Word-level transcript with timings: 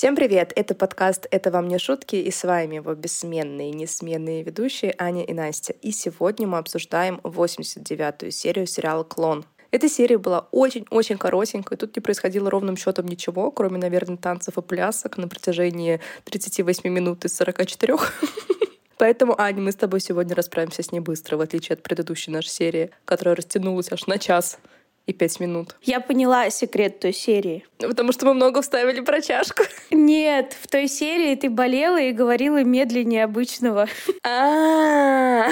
Всем 0.00 0.16
привет! 0.16 0.54
Это 0.56 0.74
подкаст 0.74 1.26
«Это 1.30 1.50
вам 1.50 1.68
не 1.68 1.76
шутки» 1.76 2.16
и 2.16 2.30
с 2.30 2.44
вами 2.44 2.76
его 2.76 2.94
бессменные, 2.94 3.70
несменные 3.70 4.42
ведущие 4.42 4.94
Аня 4.96 5.22
и 5.22 5.34
Настя. 5.34 5.74
И 5.82 5.90
сегодня 5.90 6.46
мы 6.46 6.56
обсуждаем 6.56 7.20
89-ю 7.22 8.30
серию 8.30 8.66
сериала 8.66 9.04
«Клон». 9.04 9.44
Эта 9.70 9.90
серия 9.90 10.16
была 10.16 10.48
очень-очень 10.52 11.18
коротенькой, 11.18 11.76
тут 11.76 11.94
не 11.94 12.00
происходило 12.00 12.48
ровным 12.48 12.78
счетом 12.78 13.08
ничего, 13.08 13.50
кроме, 13.50 13.76
наверное, 13.76 14.16
танцев 14.16 14.56
и 14.56 14.62
плясок 14.62 15.18
на 15.18 15.28
протяжении 15.28 16.00
38 16.24 16.88
минут 16.88 17.26
из 17.26 17.36
44. 17.36 17.98
Поэтому, 18.96 19.38
Аня, 19.38 19.60
мы 19.60 19.70
с 19.70 19.76
тобой 19.76 20.00
сегодня 20.00 20.34
расправимся 20.34 20.82
с 20.82 20.92
ней 20.92 21.00
быстро, 21.00 21.36
в 21.36 21.42
отличие 21.42 21.74
от 21.74 21.82
предыдущей 21.82 22.30
нашей 22.30 22.48
серии, 22.48 22.90
которая 23.04 23.36
растянулась 23.36 23.92
аж 23.92 24.06
на 24.06 24.16
час 24.16 24.58
и 25.06 25.12
пять 25.12 25.40
минут. 25.40 25.76
Я 25.82 26.00
поняла 26.00 26.50
секрет 26.50 27.00
той 27.00 27.12
серии. 27.12 27.64
Потому 27.78 28.12
что 28.12 28.26
мы 28.26 28.34
много 28.34 28.62
вставили 28.62 29.00
про 29.00 29.20
чашку. 29.20 29.64
Нет, 29.90 30.56
в 30.60 30.68
той 30.68 30.88
серии 30.88 31.34
ты 31.34 31.50
болела 31.50 32.00
и 32.00 32.12
говорила 32.12 32.62
медленнее 32.62 33.24
обычного. 33.24 33.88
А, 34.22 35.48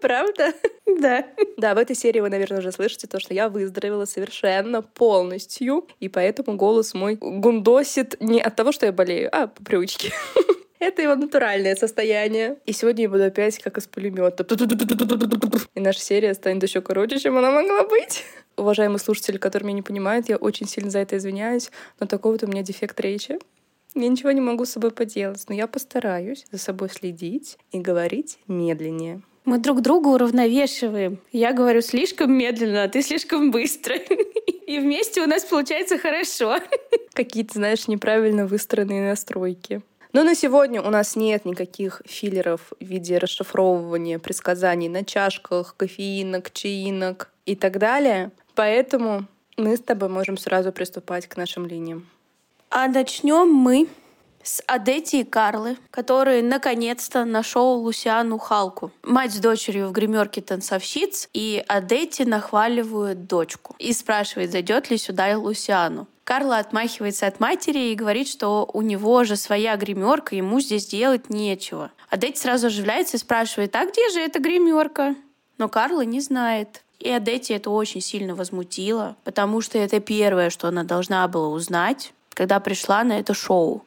правда? 0.00 0.54
Да. 0.86 1.26
Да, 1.56 1.74
в 1.74 1.78
этой 1.78 1.96
серии 1.96 2.20
вы, 2.20 2.30
наверное, 2.30 2.58
уже 2.58 2.72
слышите 2.72 3.06
то, 3.06 3.20
что 3.20 3.34
я 3.34 3.48
выздоровела 3.48 4.04
совершенно 4.04 4.82
полностью, 4.82 5.86
и 6.00 6.08
поэтому 6.08 6.56
голос 6.56 6.94
мой 6.94 7.16
гундосит 7.16 8.16
не 8.20 8.40
от 8.40 8.54
того, 8.56 8.72
что 8.72 8.86
я 8.86 8.92
болею, 8.92 9.28
а 9.32 9.48
по 9.48 9.62
привычке. 9.62 10.12
Это 10.78 11.02
его 11.02 11.14
натуральное 11.14 11.74
состояние. 11.76 12.58
И 12.66 12.72
сегодня 12.72 13.04
я 13.04 13.08
буду 13.08 13.24
опять 13.24 13.58
как 13.58 13.78
из 13.78 13.86
пулемета. 13.86 14.44
И 15.74 15.80
наша 15.80 16.00
серия 16.00 16.34
станет 16.34 16.62
еще 16.62 16.80
короче, 16.80 17.18
чем 17.18 17.36
она 17.38 17.50
могла 17.50 17.84
быть. 17.84 18.24
Уважаемые 18.56 18.98
слушатели, 18.98 19.36
которые 19.36 19.66
меня 19.66 19.76
не 19.76 19.82
понимают, 19.82 20.28
я 20.28 20.36
очень 20.36 20.66
сильно 20.66 20.90
за 20.90 21.00
это 21.00 21.16
извиняюсь, 21.16 21.70
но 22.00 22.06
такой 22.06 22.32
вот 22.32 22.42
у 22.42 22.46
меня 22.46 22.62
дефект 22.62 22.98
речи. 23.00 23.38
Я 23.94 24.08
ничего 24.08 24.30
не 24.32 24.40
могу 24.40 24.64
с 24.64 24.70
собой 24.70 24.90
поделать, 24.90 25.44
но 25.48 25.54
я 25.54 25.66
постараюсь 25.66 26.44
за 26.50 26.58
собой 26.58 26.90
следить 26.90 27.58
и 27.72 27.78
говорить 27.78 28.38
медленнее. 28.46 29.22
Мы 29.46 29.58
друг 29.58 29.80
друга 29.80 30.08
уравновешиваем. 30.08 31.18
Я 31.32 31.52
говорю 31.52 31.80
слишком 31.80 32.32
медленно, 32.32 32.82
а 32.82 32.88
ты 32.88 33.00
слишком 33.00 33.50
быстро. 33.50 33.96
И 34.66 34.78
вместе 34.80 35.22
у 35.22 35.26
нас 35.26 35.44
получается 35.44 35.98
хорошо. 35.98 36.58
Какие-то, 37.12 37.54
знаешь, 37.54 37.86
неправильно 37.86 38.46
выстроенные 38.46 39.08
настройки. 39.08 39.82
Но 40.16 40.24
на 40.24 40.34
сегодня 40.34 40.80
у 40.80 40.88
нас 40.88 41.14
нет 41.14 41.44
никаких 41.44 42.00
филлеров 42.06 42.72
в 42.80 42.82
виде 42.82 43.18
расшифровывания 43.18 44.18
предсказаний 44.18 44.88
на 44.88 45.04
чашках, 45.04 45.74
кофеинок, 45.76 46.50
чаинок 46.52 47.30
и 47.44 47.54
так 47.54 47.78
далее. 47.78 48.30
Поэтому 48.54 49.26
мы 49.58 49.76
с 49.76 49.80
тобой 49.80 50.08
можем 50.08 50.38
сразу 50.38 50.72
приступать 50.72 51.26
к 51.26 51.36
нашим 51.36 51.66
линиям. 51.66 52.08
А 52.70 52.88
начнем 52.88 53.46
мы 53.46 53.88
с 54.46 54.62
Адетти 54.66 55.20
и 55.20 55.24
Карлы, 55.24 55.76
который 55.90 56.40
наконец-то 56.40 57.24
нашел 57.24 57.80
Лусиану 57.80 58.38
Халку. 58.38 58.92
Мать 59.02 59.32
с 59.32 59.38
дочерью 59.38 59.88
в 59.88 59.92
гримерке 59.92 60.40
танцовщиц, 60.40 61.28
и 61.32 61.64
Адетти 61.66 62.24
нахваливают 62.24 63.26
дочку 63.26 63.74
и 63.78 63.92
спрашивает, 63.92 64.52
зайдет 64.52 64.90
ли 64.90 64.98
сюда 64.98 65.36
Лусиану. 65.36 66.06
Карла 66.24 66.58
отмахивается 66.58 67.26
от 67.26 67.38
матери 67.38 67.90
и 67.90 67.94
говорит, 67.94 68.28
что 68.28 68.68
у 68.72 68.82
него 68.82 69.24
же 69.24 69.36
своя 69.36 69.76
гримерка, 69.76 70.34
ему 70.34 70.60
здесь 70.60 70.86
делать 70.86 71.30
нечего. 71.30 71.92
Адетти 72.10 72.40
сразу 72.40 72.68
оживляется 72.68 73.16
и 73.16 73.20
спрашивает, 73.20 73.74
а 73.76 73.86
где 73.86 74.10
же 74.10 74.20
эта 74.20 74.40
гримерка? 74.40 75.14
Но 75.58 75.68
Карла 75.68 76.02
не 76.02 76.20
знает. 76.20 76.82
И 76.98 77.10
Адетти 77.10 77.54
это 77.54 77.70
очень 77.70 78.00
сильно 78.00 78.34
возмутило, 78.34 79.16
потому 79.24 79.60
что 79.60 79.78
это 79.78 80.00
первое, 80.00 80.50
что 80.50 80.68
она 80.68 80.82
должна 80.82 81.26
была 81.28 81.48
узнать, 81.48 82.12
когда 82.30 82.58
пришла 82.58 83.04
на 83.04 83.18
это 83.18 83.32
шоу. 83.32 83.85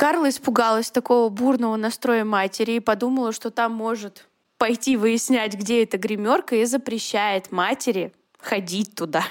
Карла 0.00 0.30
испугалась 0.30 0.90
такого 0.90 1.28
бурного 1.28 1.76
настроя 1.76 2.24
матери 2.24 2.72
и 2.72 2.80
подумала, 2.80 3.32
что 3.32 3.50
там 3.50 3.72
может 3.72 4.26
пойти 4.56 4.96
выяснять, 4.96 5.52
где 5.52 5.82
эта 5.82 5.98
гримерка, 5.98 6.56
и 6.56 6.64
запрещает 6.64 7.52
матери 7.52 8.10
ходить 8.38 8.94
туда. 8.94 9.24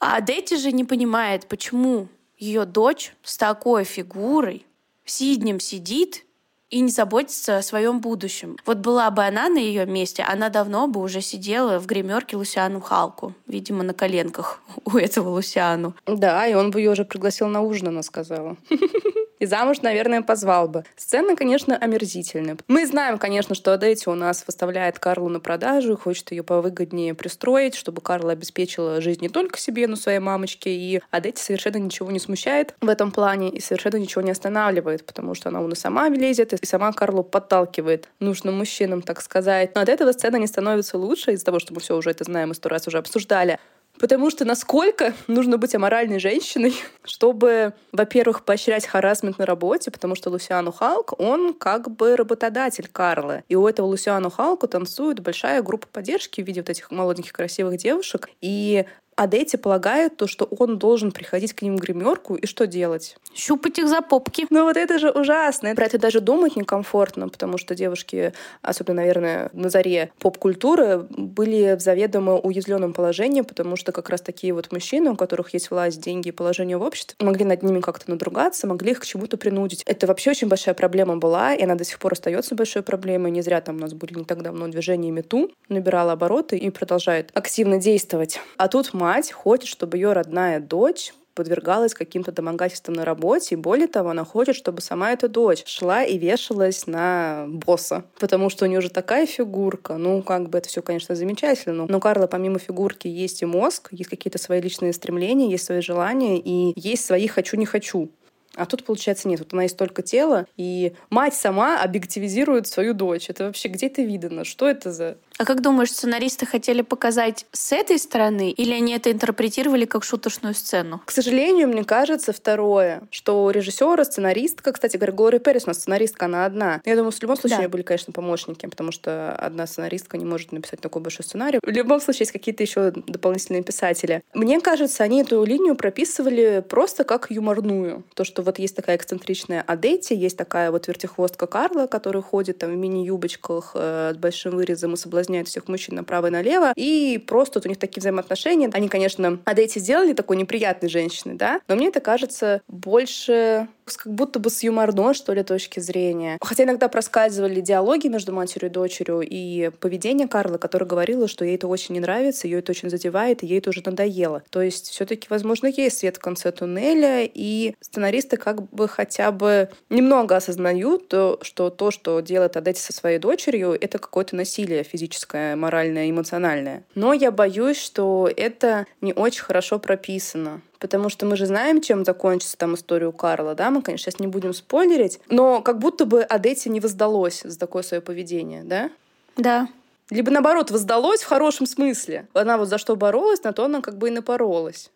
А 0.00 0.20
Дети 0.20 0.56
же 0.56 0.72
не 0.72 0.82
понимает, 0.82 1.46
почему 1.46 2.08
ее 2.36 2.64
дочь 2.64 3.14
с 3.22 3.36
такой 3.36 3.84
фигурой 3.84 4.66
сиднем 5.04 5.60
сидит 5.60 6.24
и 6.68 6.80
не 6.80 6.90
заботится 6.90 7.58
о 7.58 7.62
своем 7.62 8.00
будущем. 8.00 8.56
Вот 8.66 8.78
была 8.78 9.08
бы 9.12 9.24
она 9.24 9.48
на 9.48 9.58
ее 9.58 9.86
месте, 9.86 10.24
она 10.24 10.48
давно 10.48 10.88
бы 10.88 11.00
уже 11.00 11.20
сидела 11.20 11.78
в 11.78 11.86
гримерке 11.86 12.36
Лусиану 12.36 12.80
Халку, 12.80 13.34
видимо, 13.46 13.84
на 13.84 13.94
коленках 13.94 14.62
у 14.84 14.96
этого 14.96 15.28
Лусиану. 15.28 15.94
Да, 16.06 16.44
и 16.48 16.54
он 16.54 16.72
бы 16.72 16.80
ее 16.80 16.90
уже 16.90 17.04
пригласил 17.04 17.46
на 17.46 17.60
ужин, 17.60 17.86
она 17.86 18.02
сказала. 18.02 18.56
И 19.42 19.46
замуж, 19.46 19.82
наверное, 19.82 20.22
позвал 20.22 20.68
бы. 20.68 20.84
Сцена, 20.94 21.34
конечно, 21.34 21.76
омерзительная. 21.76 22.56
Мы 22.68 22.86
знаем, 22.86 23.18
конечно, 23.18 23.56
что 23.56 23.72
Адетти 23.72 24.08
у 24.08 24.14
нас 24.14 24.44
выставляет 24.46 25.00
Карлу 25.00 25.28
на 25.28 25.40
продажу 25.40 25.96
хочет 25.96 26.30
ее 26.30 26.44
повыгоднее 26.44 27.12
пристроить, 27.14 27.74
чтобы 27.74 28.00
Карла 28.02 28.34
обеспечила 28.34 29.00
жизнь 29.00 29.20
не 29.20 29.28
только 29.28 29.58
себе, 29.58 29.88
но 29.88 29.94
и 29.94 29.96
своей 29.96 30.20
мамочке. 30.20 30.70
И 30.70 31.02
Адетти 31.10 31.42
совершенно 31.42 31.78
ничего 31.78 32.12
не 32.12 32.20
смущает 32.20 32.76
в 32.80 32.88
этом 32.88 33.10
плане 33.10 33.50
и 33.50 33.60
совершенно 33.60 33.96
ничего 33.96 34.22
не 34.22 34.30
останавливает, 34.30 35.04
потому 35.04 35.34
что 35.34 35.48
она 35.48 35.60
у 35.60 35.66
нас 35.66 35.80
сама 35.80 36.08
лезет 36.08 36.52
и 36.52 36.64
сама 36.64 36.92
Карлу 36.92 37.24
подталкивает 37.24 38.08
нужным 38.20 38.58
мужчинам, 38.58 39.02
так 39.02 39.20
сказать. 39.20 39.74
Но 39.74 39.80
от 39.80 39.88
этого 39.88 40.12
сцена 40.12 40.36
не 40.36 40.46
становится 40.46 40.98
лучше 40.98 41.32
из-за 41.32 41.46
того, 41.46 41.58
что 41.58 41.74
мы 41.74 41.80
все 41.80 41.96
уже 41.96 42.10
это 42.10 42.22
знаем 42.22 42.52
и 42.52 42.54
сто 42.54 42.68
раз 42.68 42.86
уже 42.86 42.98
обсуждали. 42.98 43.58
Потому 43.98 44.30
что 44.30 44.44
насколько 44.44 45.14
нужно 45.28 45.58
быть 45.58 45.74
аморальной 45.74 46.18
женщиной, 46.18 46.74
чтобы, 47.04 47.74
во-первых, 47.92 48.44
поощрять 48.44 48.86
харасмент 48.86 49.38
на 49.38 49.46
работе, 49.46 49.90
потому 49.90 50.14
что 50.14 50.30
Лусиану 50.30 50.72
Халк, 50.72 51.18
он 51.20 51.54
как 51.54 51.90
бы 51.90 52.16
работодатель 52.16 52.88
Карла. 52.90 53.42
И 53.48 53.54
у 53.54 53.66
этого 53.66 53.86
Лусиану 53.86 54.30
Халку 54.30 54.66
танцует 54.66 55.20
большая 55.20 55.62
группа 55.62 55.86
поддержки 55.86 56.40
в 56.40 56.46
виде 56.46 56.60
вот 56.60 56.70
этих 56.70 56.90
молоденьких 56.90 57.32
красивых 57.32 57.76
девушек. 57.78 58.28
И 58.40 58.86
а 59.16 59.26
Дети 59.26 59.56
полагают 59.56 60.16
то, 60.16 60.26
что 60.26 60.44
он 60.44 60.78
должен 60.78 61.12
приходить 61.12 61.52
к 61.52 61.62
ним 61.62 61.76
в 61.76 61.80
гримерку 61.80 62.34
и 62.34 62.46
что 62.46 62.66
делать? 62.66 63.16
Щупать 63.34 63.78
их 63.78 63.88
за 63.88 64.00
попки. 64.00 64.46
Ну 64.50 64.64
вот 64.64 64.76
это 64.76 64.98
же 64.98 65.10
ужасно. 65.10 65.74
Про 65.74 65.86
это 65.86 65.98
даже 65.98 66.20
думать 66.20 66.56
некомфортно, 66.56 67.28
потому 67.28 67.58
что 67.58 67.74
девушки, 67.74 68.32
особенно, 68.60 69.02
наверное, 69.02 69.50
на 69.52 69.70
заре 69.70 70.12
поп-культуры, 70.18 71.06
были 71.10 71.76
в 71.76 71.80
заведомо 71.80 72.34
уязвленном 72.38 72.92
положении, 72.92 73.40
потому 73.40 73.76
что 73.76 73.92
как 73.92 74.10
раз 74.10 74.20
такие 74.20 74.52
вот 74.52 74.70
мужчины, 74.70 75.10
у 75.10 75.16
которых 75.16 75.54
есть 75.54 75.70
власть, 75.70 76.00
деньги 76.00 76.28
и 76.28 76.32
положение 76.32 76.76
в 76.76 76.82
обществе, 76.82 77.16
могли 77.20 77.44
над 77.44 77.62
ними 77.62 77.80
как-то 77.80 78.10
надругаться, 78.10 78.66
могли 78.66 78.92
их 78.92 79.00
к 79.00 79.06
чему-то 79.06 79.36
принудить. 79.36 79.82
Это 79.86 80.06
вообще 80.06 80.30
очень 80.30 80.48
большая 80.48 80.74
проблема 80.74 81.16
была, 81.16 81.54
и 81.54 81.62
она 81.62 81.74
до 81.74 81.84
сих 81.84 81.98
пор 81.98 82.12
остается 82.12 82.54
большой 82.54 82.82
проблемой. 82.82 83.30
Не 83.30 83.42
зря 83.42 83.60
там 83.60 83.76
у 83.76 83.80
нас 83.80 83.94
были 83.94 84.14
не 84.14 84.24
так 84.24 84.42
давно 84.42 84.68
движение 84.68 85.10
Мету, 85.10 85.50
набирало 85.68 86.12
обороты 86.12 86.56
и 86.56 86.70
продолжает 86.70 87.30
активно 87.34 87.78
действовать. 87.78 88.40
А 88.56 88.68
тут 88.68 88.92
мать 89.02 89.32
хочет, 89.32 89.66
чтобы 89.66 89.96
ее 89.96 90.12
родная 90.12 90.60
дочь 90.60 91.12
подвергалась 91.34 91.92
каким-то 91.92 92.30
домогательствам 92.30 92.94
на 92.94 93.04
работе, 93.04 93.54
и 93.54 93.58
более 93.58 93.88
того, 93.88 94.10
она 94.10 94.24
хочет, 94.24 94.54
чтобы 94.54 94.80
сама 94.80 95.12
эта 95.12 95.28
дочь 95.28 95.64
шла 95.66 96.04
и 96.04 96.18
вешалась 96.18 96.86
на 96.86 97.46
босса, 97.48 98.04
потому 98.20 98.48
что 98.50 98.64
у 98.64 98.68
нее 98.68 98.80
же 98.80 98.90
такая 98.90 99.26
фигурка, 99.26 99.96
ну, 99.96 100.22
как 100.22 100.50
бы 100.50 100.58
это 100.58 100.68
все, 100.68 100.82
конечно, 100.82 101.14
замечательно, 101.14 101.86
но 101.88 102.00
Карла 102.00 102.26
помимо 102.28 102.58
фигурки 102.58 103.08
есть 103.08 103.42
и 103.42 103.46
мозг, 103.46 103.88
есть 103.90 104.10
какие-то 104.10 104.38
свои 104.38 104.60
личные 104.60 104.92
стремления, 104.92 105.50
есть 105.50 105.64
свои 105.64 105.80
желания, 105.80 106.38
и 106.38 106.72
есть 106.76 107.04
свои 107.04 107.26
«хочу-не 107.26 107.66
хочу». 107.66 108.10
А 108.56 108.66
тут, 108.66 108.84
получается, 108.84 109.28
нет. 109.28 109.40
Вот 109.40 109.52
она 109.52 109.62
есть 109.62 109.76
только 109.76 110.02
тело, 110.02 110.46
и 110.56 110.92
мать 111.10 111.34
сама 111.34 111.80
объективизирует 111.82 112.66
свою 112.66 112.94
дочь. 112.94 113.30
Это 113.30 113.44
вообще 113.44 113.68
где 113.68 113.86
это 113.86 114.02
видно? 114.02 114.44
Что 114.44 114.68
это 114.68 114.92
за... 114.92 115.16
А 115.38 115.44
как 115.44 115.62
думаешь, 115.62 115.90
сценаристы 115.90 116.46
хотели 116.46 116.82
показать 116.82 117.46
с 117.52 117.72
этой 117.72 117.98
стороны, 117.98 118.50
или 118.50 118.72
они 118.72 118.94
это 118.94 119.10
интерпретировали 119.10 119.86
как 119.86 120.04
шуточную 120.04 120.54
сцену? 120.54 121.00
К 121.04 121.10
сожалению, 121.10 121.68
мне 121.68 121.84
кажется, 121.84 122.32
второе, 122.32 123.02
что 123.10 123.50
режиссера, 123.50 124.04
сценаристка, 124.04 124.72
кстати 124.72 124.96
говоря, 124.96 125.12
Глория 125.12 125.40
Перрис, 125.40 125.64
у 125.64 125.68
нас 125.68 125.78
сценаристка, 125.78 126.26
она 126.26 126.44
одна. 126.44 126.80
Я 126.84 126.96
думаю, 126.96 127.12
в 127.12 127.22
любом 127.22 127.36
случае 127.36 127.62
да. 127.62 127.68
были, 127.68 127.82
конечно, 127.82 128.12
помощники, 128.12 128.66
потому 128.66 128.92
что 128.92 129.34
одна 129.34 129.66
сценаристка 129.66 130.18
не 130.18 130.24
может 130.24 130.52
написать 130.52 130.80
такой 130.80 131.02
большой 131.02 131.24
сценарий. 131.24 131.58
В 131.62 131.68
любом 131.68 132.00
случае, 132.00 132.22
есть 132.22 132.32
какие-то 132.32 132.62
еще 132.62 132.90
дополнительные 132.90 133.62
писатели. 133.62 134.22
Мне 134.34 134.60
кажется, 134.60 135.02
они 135.02 135.22
эту 135.22 135.42
линию 135.44 135.74
прописывали 135.74 136.64
просто 136.68 137.04
как 137.04 137.30
юморную. 137.30 138.04
То, 138.14 138.24
что 138.24 138.41
вот 138.42 138.58
есть 138.58 138.76
такая 138.76 138.96
эксцентричная 138.96 139.62
Адетти, 139.62 140.14
есть 140.14 140.36
такая 140.36 140.70
вот 140.70 140.88
вертихвостка 140.88 141.46
Карла, 141.46 141.86
которая 141.86 142.22
ходит 142.22 142.58
там 142.58 142.70
в 142.70 142.76
мини-юбочках 142.76 143.72
э, 143.74 144.12
с 144.14 144.16
большим 144.16 144.56
вырезом 144.56 144.94
и 144.94 144.96
соблазняет 144.96 145.48
всех 145.48 145.68
мужчин 145.68 145.96
направо 145.96 146.26
и 146.26 146.30
налево. 146.30 146.72
И 146.76 147.22
просто 147.26 147.58
вот 147.58 147.66
у 147.66 147.68
них 147.68 147.78
такие 147.78 148.00
взаимоотношения. 148.00 148.70
Они, 148.72 148.88
конечно, 148.88 149.38
Адетти 149.44 149.80
сделали 149.80 150.12
такой 150.12 150.36
неприятной 150.36 150.88
женщиной, 150.88 151.34
да, 151.34 151.60
но 151.68 151.74
мне 151.74 151.88
это 151.88 152.00
кажется 152.00 152.62
больше 152.68 153.68
как 153.84 154.12
будто 154.12 154.38
бы 154.38 154.50
с 154.50 154.62
юморной, 154.62 155.14
что 155.14 155.32
ли, 155.32 155.42
точки 155.42 155.80
зрения. 155.80 156.38
Хотя 156.40 156.64
иногда 156.64 156.88
проскальзывали 156.88 157.60
диалоги 157.60 158.08
между 158.08 158.32
матерью 158.32 158.70
и 158.70 158.72
дочерью 158.72 159.20
и 159.20 159.70
поведение 159.80 160.28
Карлы, 160.28 160.58
которая 160.58 160.88
говорила, 160.88 161.28
что 161.28 161.44
ей 161.44 161.56
это 161.56 161.68
очень 161.68 161.94
не 161.94 162.00
нравится, 162.00 162.46
ее 162.46 162.60
это 162.60 162.72
очень 162.72 162.90
задевает, 162.90 163.42
и 163.42 163.46
ей 163.46 163.58
это 163.58 163.70
уже 163.70 163.82
надоело. 163.84 164.42
То 164.50 164.62
есть 164.62 164.88
все 164.88 165.06
таки 165.06 165.26
возможно, 165.30 165.66
есть 165.66 165.98
свет 165.98 166.16
в 166.16 166.20
конце 166.20 166.52
туннеля, 166.52 167.24
и 167.24 167.74
сценаристы 167.80 168.36
как 168.36 168.70
бы 168.70 168.88
хотя 168.88 169.32
бы 169.32 169.70
немного 169.90 170.36
осознают, 170.36 171.12
что 171.42 171.70
то, 171.70 171.90
что 171.90 172.20
делает 172.20 172.56
Адетти 172.56 172.80
со 172.80 172.92
своей 172.92 173.18
дочерью, 173.18 173.76
это 173.78 173.98
какое-то 173.98 174.36
насилие 174.36 174.82
физическое, 174.82 175.56
моральное, 175.56 176.10
эмоциональное. 176.10 176.84
Но 176.94 177.12
я 177.12 177.30
боюсь, 177.30 177.78
что 177.78 178.30
это 178.36 178.86
не 179.00 179.12
очень 179.12 179.42
хорошо 179.42 179.78
прописано. 179.78 180.62
Потому 180.82 181.10
что 181.10 181.26
мы 181.26 181.36
же 181.36 181.46
знаем, 181.46 181.80
чем 181.80 182.04
закончится 182.04 182.58
там 182.58 182.74
история 182.74 183.06
у 183.06 183.12
Карла, 183.12 183.54
да? 183.54 183.70
Мы, 183.70 183.82
конечно, 183.82 184.10
сейчас 184.10 184.18
не 184.18 184.26
будем 184.26 184.52
спойлерить, 184.52 185.20
но 185.28 185.62
как 185.62 185.78
будто 185.78 186.06
бы 186.06 186.22
Адетти 186.22 186.68
не 186.68 186.80
воздалось 186.80 187.42
за 187.44 187.56
такое 187.56 187.84
свое 187.84 188.00
поведение, 188.00 188.64
да? 188.64 188.90
Да. 189.36 189.68
Либо 190.10 190.32
наоборот, 190.32 190.72
воздалось 190.72 191.22
в 191.22 191.26
хорошем 191.26 191.66
смысле. 191.66 192.26
Она 192.34 192.58
вот 192.58 192.68
за 192.68 192.78
что 192.78 192.96
боролась, 192.96 193.44
на 193.44 193.52
то 193.52 193.66
она 193.66 193.80
как 193.80 193.96
бы 193.96 194.08
и 194.08 194.10
напоролась. 194.10 194.90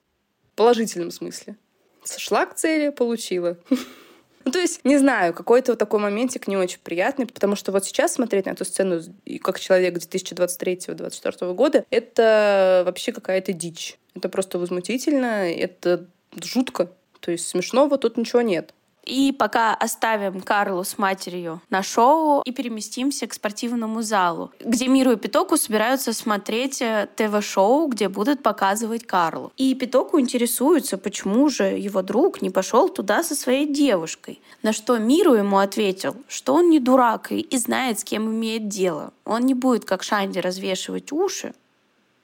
В 0.54 0.56
положительном 0.56 1.12
смысле. 1.12 1.54
Сошла 2.02 2.46
к 2.46 2.56
цели, 2.56 2.88
получила. 2.88 3.56
Ну, 4.46 4.52
то 4.52 4.60
есть, 4.60 4.84
не 4.84 4.96
знаю, 4.96 5.34
какой-то 5.34 5.72
вот 5.72 5.78
такой 5.80 5.98
моментик 5.98 6.46
не 6.46 6.56
очень 6.56 6.78
приятный, 6.78 7.26
потому 7.26 7.56
что 7.56 7.72
вот 7.72 7.84
сейчас 7.84 8.14
смотреть 8.14 8.46
на 8.46 8.50
эту 8.50 8.64
сцену 8.64 9.02
как 9.42 9.58
человек 9.58 9.96
2023-2024 9.98 11.52
года, 11.52 11.84
это 11.90 12.84
вообще 12.86 13.10
какая-то 13.10 13.52
дичь. 13.52 13.98
Это 14.14 14.28
просто 14.28 14.60
возмутительно, 14.60 15.50
это 15.50 16.06
жутко. 16.40 16.92
То 17.18 17.32
есть 17.32 17.48
смешного 17.48 17.98
тут 17.98 18.16
ничего 18.16 18.40
нет. 18.40 18.72
И 19.06 19.30
пока 19.30 19.72
оставим 19.72 20.40
Карлу 20.40 20.82
с 20.82 20.98
матерью 20.98 21.62
на 21.70 21.84
шоу 21.84 22.42
и 22.42 22.50
переместимся 22.50 23.28
к 23.28 23.34
спортивному 23.34 24.02
залу, 24.02 24.50
где 24.58 24.88
Миру 24.88 25.12
и 25.12 25.16
Питоку 25.16 25.56
собираются 25.56 26.12
смотреть 26.12 26.82
э, 26.82 27.08
ТВ-шоу, 27.14 27.86
где 27.86 28.08
будут 28.08 28.42
показывать 28.42 29.06
Карлу. 29.06 29.52
И 29.56 29.74
Питоку 29.76 30.18
интересуется, 30.18 30.98
почему 30.98 31.48
же 31.48 31.64
его 31.64 32.02
друг 32.02 32.42
не 32.42 32.50
пошел 32.50 32.88
туда 32.88 33.22
со 33.22 33.36
своей 33.36 33.72
девушкой. 33.72 34.40
На 34.62 34.72
что 34.72 34.98
Миру 34.98 35.34
ему 35.34 35.58
ответил, 35.58 36.16
что 36.26 36.54
он 36.54 36.68
не 36.68 36.80
дурак 36.80 37.30
и, 37.30 37.56
знает, 37.56 38.00
с 38.00 38.04
кем 38.04 38.28
имеет 38.28 38.66
дело. 38.66 39.12
Он 39.24 39.42
не 39.46 39.54
будет, 39.54 39.84
как 39.84 40.02
Шанди, 40.02 40.40
развешивать 40.40 41.12
уши, 41.12 41.54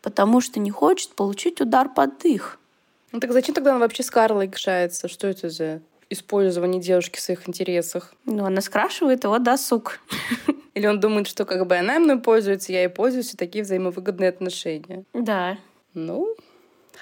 потому 0.02 0.40
что 0.40 0.58
не 0.58 0.72
хочет 0.72 1.14
получить 1.14 1.60
удар 1.60 1.88
под 1.88 2.18
дых. 2.18 2.58
Ну 3.12 3.20
так 3.20 3.32
зачем 3.32 3.54
тогда 3.54 3.74
он 3.74 3.80
вообще 3.80 4.02
с 4.02 4.10
Карлой 4.10 4.48
кшается? 4.48 5.06
Что 5.06 5.28
это 5.28 5.48
за 5.48 5.80
использование 6.12 6.80
девушки 6.80 7.18
в 7.18 7.22
своих 7.22 7.48
интересах? 7.48 8.14
Ну, 8.24 8.44
она 8.44 8.60
скрашивает 8.60 9.24
его 9.24 9.38
досуг. 9.38 10.00
Или 10.74 10.86
он 10.86 11.00
думает, 11.00 11.28
что 11.28 11.44
как 11.44 11.66
бы 11.66 11.76
она 11.76 11.98
мной 11.98 12.18
пользуется, 12.18 12.72
я 12.72 12.82
ей 12.82 12.88
пользуюсь, 12.88 13.34
и 13.34 13.36
такие 13.36 13.64
взаимовыгодные 13.64 14.30
отношения. 14.30 15.04
Да. 15.12 15.58
Ну, 15.94 16.36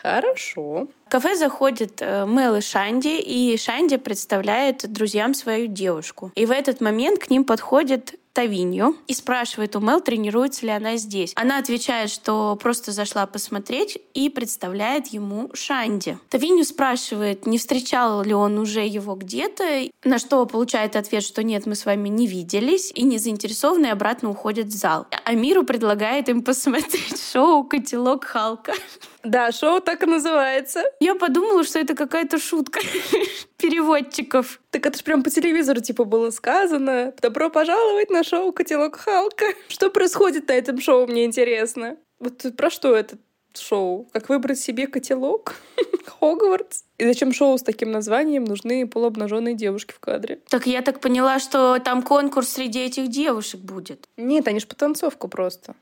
Хорошо. 0.02 0.88
В 1.06 1.10
кафе 1.10 1.36
заходит 1.36 2.00
э, 2.00 2.24
Мел 2.26 2.56
и 2.56 2.60
Шанди, 2.60 3.20
и 3.20 3.56
Шанди 3.58 3.98
представляет 3.98 4.90
друзьям 4.90 5.34
свою 5.34 5.66
девушку. 5.66 6.32
И 6.34 6.46
в 6.46 6.50
этот 6.50 6.80
момент 6.80 7.20
к 7.20 7.28
ним 7.28 7.44
подходит 7.44 8.14
Тавинью 8.32 8.96
и 9.06 9.14
спрашивает 9.14 9.76
у 9.76 9.80
Мел, 9.80 10.00
тренируется 10.00 10.66
ли 10.66 10.72
она 10.72 10.96
здесь. 10.96 11.32
Она 11.36 11.58
отвечает, 11.58 12.10
что 12.10 12.56
просто 12.56 12.92
зашла 12.92 13.26
посмотреть 13.26 13.98
и 14.14 14.28
представляет 14.28 15.08
ему 15.08 15.50
Шанди. 15.54 16.18
Тавинью 16.28 16.64
спрашивает, 16.64 17.46
не 17.46 17.58
встречал 17.58 18.22
ли 18.22 18.34
он 18.34 18.58
уже 18.58 18.86
его 18.86 19.14
где-то, 19.14 19.88
на 20.04 20.18
что 20.18 20.44
получает 20.46 20.96
ответ, 20.96 21.22
что 21.22 21.42
нет, 21.42 21.66
мы 21.66 21.74
с 21.74 21.84
вами 21.84 22.08
не 22.08 22.26
виделись, 22.26 22.92
и 22.94 23.02
не 23.02 23.18
заинтересованный 23.18 23.90
обратно 23.90 24.30
уходит 24.30 24.66
в 24.66 24.76
зал. 24.76 25.06
Амиру 25.24 25.64
предлагает 25.64 26.28
им 26.28 26.42
посмотреть 26.42 27.20
шоу 27.32 27.64
«Котелок 27.64 28.24
Халка». 28.24 28.74
Да, 29.22 29.52
шоу 29.52 29.80
так 29.80 30.02
и 30.02 30.06
называется. 30.06 30.82
Я 30.98 31.14
подумала, 31.14 31.64
что 31.64 31.78
это 31.78 31.94
какая-то 31.94 32.38
шутка 32.38 32.80
переводчиков. 33.58 34.60
Так 34.70 34.86
это 34.86 34.98
же 34.98 35.04
прям 35.04 35.22
по 35.22 35.30
телевизору 35.30 35.80
типа 35.80 36.04
было 36.04 36.30
сказано. 36.30 37.12
Добро 37.20 37.50
пожаловать 37.50 38.10
на 38.10 38.24
шоу 38.24 38.52
«Котелок 38.52 38.96
Халка». 38.96 39.46
Что 39.68 39.90
происходит 39.90 40.48
на 40.48 40.52
этом 40.52 40.80
шоу, 40.80 41.06
мне 41.06 41.24
интересно. 41.24 41.96
Вот 42.18 42.44
про 42.56 42.70
что 42.70 42.94
это 42.94 43.18
шоу? 43.54 44.08
Как 44.12 44.28
выбрать 44.28 44.60
себе 44.60 44.86
котелок? 44.86 45.56
Хогвартс? 46.06 46.84
И 46.98 47.04
зачем 47.04 47.32
шоу 47.32 47.58
с 47.58 47.62
таким 47.62 47.90
названием 47.90 48.44
нужны 48.44 48.86
полуобнаженные 48.86 49.54
девушки 49.54 49.92
в 49.92 50.00
кадре? 50.00 50.40
Так 50.48 50.66
я 50.66 50.82
так 50.82 51.00
поняла, 51.00 51.38
что 51.38 51.78
там 51.78 52.02
конкурс 52.02 52.48
среди 52.48 52.80
этих 52.80 53.08
девушек 53.08 53.60
будет. 53.60 54.08
Нет, 54.16 54.48
они 54.48 54.60
ж 54.60 54.66
потанцовку 54.66 55.28
просто 55.28 55.74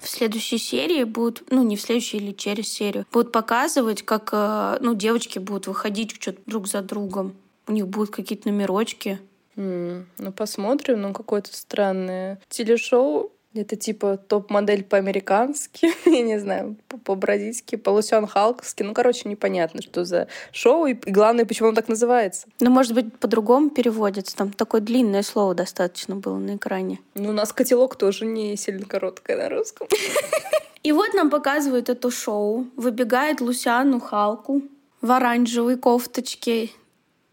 в 0.00 0.08
следующей 0.08 0.58
серии 0.58 1.04
будут, 1.04 1.44
ну 1.50 1.62
не 1.62 1.76
в 1.76 1.80
следующей 1.80 2.18
или 2.18 2.32
через 2.32 2.68
серию, 2.68 3.06
будут 3.12 3.32
показывать, 3.32 4.02
как 4.02 4.30
э, 4.32 4.78
ну, 4.80 4.94
девочки 4.94 5.38
будут 5.38 5.66
выходить 5.66 6.12
что-то 6.12 6.40
друг 6.46 6.68
за 6.68 6.82
другом. 6.82 7.34
У 7.66 7.72
них 7.72 7.88
будут 7.88 8.10
какие-то 8.10 8.48
номерочки. 8.48 9.20
Mm, 9.56 10.04
ну 10.18 10.32
посмотрим, 10.32 11.02
ну 11.02 11.12
какое-то 11.12 11.54
странное 11.54 12.40
телешоу 12.48 13.32
это 13.54 13.76
типа 13.76 14.16
топ-модель 14.16 14.84
по-американски, 14.84 15.92
я 16.08 16.22
не 16.22 16.38
знаю, 16.38 16.76
по-бразильски, 17.04 17.76
полусен 17.76 18.26
халковски. 18.26 18.82
Ну, 18.82 18.94
короче, 18.94 19.28
непонятно, 19.28 19.82
что 19.82 20.04
за 20.04 20.28
шоу, 20.52 20.86
и 20.86 20.94
главное, 20.94 21.44
почему 21.44 21.68
оно 21.68 21.76
так 21.76 21.88
называется. 21.88 22.46
Ну, 22.60 22.70
может 22.70 22.94
быть, 22.94 23.16
по-другому 23.18 23.70
переводится. 23.70 24.36
Там 24.36 24.52
такое 24.52 24.80
длинное 24.80 25.22
слово 25.22 25.54
достаточно 25.54 26.16
было 26.16 26.38
на 26.38 26.56
экране. 26.56 27.00
Ну, 27.14 27.30
у 27.30 27.32
нас 27.32 27.52
котелок 27.52 27.96
тоже 27.96 28.26
не 28.26 28.56
сильно 28.56 28.86
короткое 28.86 29.36
на 29.36 29.48
русском. 29.48 29.88
И 30.82 30.90
вот 30.90 31.14
нам 31.14 31.30
показывают 31.30 31.88
это 31.88 32.10
шоу. 32.10 32.66
Выбегает 32.76 33.40
Лусяну 33.40 34.00
Халку 34.00 34.62
в 35.00 35.10
оранжевой 35.12 35.76
кофточке 35.76 36.70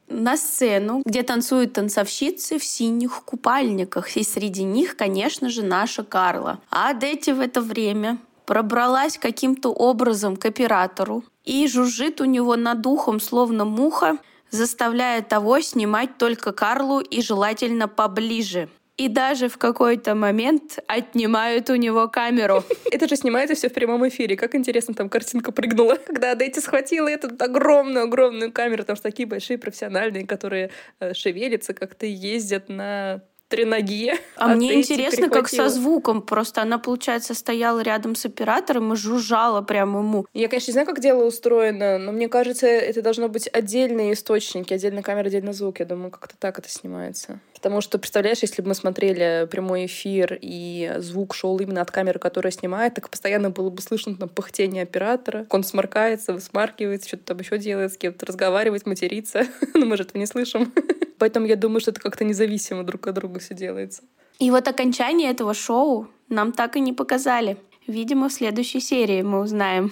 на 0.10 0.38
сцену, 0.38 1.02
где 1.06 1.24
танцуют 1.24 1.74
танцовщицы 1.74 2.58
в 2.58 2.64
синих 2.64 3.24
купальниках. 3.24 4.18
И 4.18 4.24
среди 4.24 4.64
них, 4.64 4.96
конечно 4.96 5.50
же, 5.50 5.64
наша 5.64 6.04
Карла. 6.04 6.60
А 6.70 6.94
Дети 6.94 7.32
в 7.32 7.40
это 7.40 7.62
время 7.62 8.18
пробралась 8.46 9.18
каким-то 9.18 9.70
образом 9.70 10.36
к 10.36 10.46
оператору 10.46 11.24
и 11.46 11.68
жужжит 11.68 12.20
у 12.20 12.26
него 12.26 12.56
над 12.56 12.86
ухом, 12.86 13.20
словно 13.20 13.64
муха, 13.64 14.18
заставляя 14.52 15.22
того 15.22 15.62
снимать 15.62 16.18
только 16.18 16.52
Карлу 16.52 17.00
и 17.00 17.22
желательно 17.22 17.88
поближе 17.88 18.70
и 19.00 19.08
даже 19.08 19.48
в 19.48 19.58
какой-то 19.58 20.14
момент 20.14 20.80
отнимают 20.88 21.70
у 21.70 21.76
него 21.76 22.10
камеру. 22.10 22.66
Это 22.92 23.08
же 23.08 23.16
снимается 23.16 23.56
все 23.56 23.70
в 23.70 23.74
прямом 23.74 24.06
эфире. 24.10 24.36
Как 24.36 24.56
интересно 24.56 24.94
там 24.94 25.08
картинка 25.08 25.54
прыгнула. 25.54 25.96
Когда 26.06 26.36
Дэйти 26.36 26.60
схватила 26.60 27.08
эту 27.08 27.30
огромную-огромную 27.40 28.52
камеру, 28.52 28.84
там 28.84 28.98
же 28.98 29.02
такие 29.02 29.26
большие 29.26 29.58
профессиональные, 29.58 30.28
которые 30.28 30.72
э, 31.00 31.14
шевелятся, 31.14 31.74
как-то 31.74 32.06
ездят 32.06 32.68
на 32.68 33.22
три 33.48 33.64
ноги. 33.64 34.14
А, 34.36 34.52
а 34.52 34.56
мне 34.56 34.76
интересно, 34.76 35.30
как 35.30 35.48
со 35.48 35.70
звуком. 35.70 36.22
Просто 36.22 36.62
она, 36.62 36.78
получается, 36.78 37.34
стояла 37.34 37.80
рядом 37.80 38.16
с 38.16 38.26
оператором 38.26 38.94
и 38.94 38.96
жужжала 38.98 39.62
прямо 39.62 40.00
ему. 40.00 40.26
Я, 40.34 40.50
конечно, 40.50 40.72
не 40.72 40.74
знаю, 40.74 40.88
как 40.88 41.00
дело 41.00 41.24
устроено, 41.26 41.98
но 41.98 42.12
мне 42.12 42.28
кажется, 42.28 42.68
это 42.68 43.02
должно 43.02 43.30
быть 43.30 43.50
отдельные 43.52 44.14
источники, 44.14 44.74
отдельная 44.74 45.04
камера, 45.04 45.28
отдельный 45.28 45.54
звук. 45.54 45.80
Я 45.80 45.86
думаю, 45.86 46.12
как-то 46.12 46.36
так 46.38 46.60
это 46.60 46.70
снимается. 46.70 47.40
Потому 47.62 47.82
что, 47.82 48.00
представляешь, 48.00 48.40
если 48.40 48.62
бы 48.62 48.70
мы 48.70 48.74
смотрели 48.74 49.46
прямой 49.52 49.86
эфир 49.86 50.38
и 50.42 50.94
звук 51.00 51.36
шел 51.36 51.60
именно 51.60 51.82
от 51.82 51.92
камеры, 51.92 52.18
которая 52.18 52.52
снимает, 52.52 52.94
так 52.94 53.10
постоянно 53.10 53.50
было 53.50 53.70
бы 53.70 53.82
слышно 53.82 54.16
там 54.16 54.30
пыхтение 54.30 54.84
оператора. 54.84 55.46
Он 55.50 55.66
сморкается, 55.66 56.32
высмаркивается, 56.32 57.10
что-то 57.10 57.26
там 57.26 57.40
еще 57.40 57.58
делает, 57.58 57.94
с 57.94 57.98
кем-то 57.98 58.26
разговаривает, 58.26 58.86
матерится. 58.86 59.46
Но 59.74 59.86
мы 59.86 59.98
же 59.98 60.04
этого 60.04 60.18
не 60.20 60.26
слышим. 60.26 60.72
Поэтому 61.18 61.48
я 61.48 61.58
думаю, 61.58 61.82
что 61.82 61.92
это 61.92 62.00
как-то 62.00 62.24
независимо 62.24 62.84
друг 62.84 63.08
от 63.08 63.16
друга 63.16 63.40
все 63.40 63.54
делается. 63.54 64.04
И 64.40 64.52
вот 64.52 64.66
окончание 64.70 65.30
этого 65.30 65.54
шоу 65.54 66.08
нам 66.30 66.54
так 66.54 66.78
и 66.78 66.80
не 66.80 66.94
показали. 66.94 67.58
Видимо, 67.88 68.30
в 68.30 68.34
следующей 68.34 68.80
серии 68.80 69.22
мы 69.22 69.42
узнаем, 69.42 69.92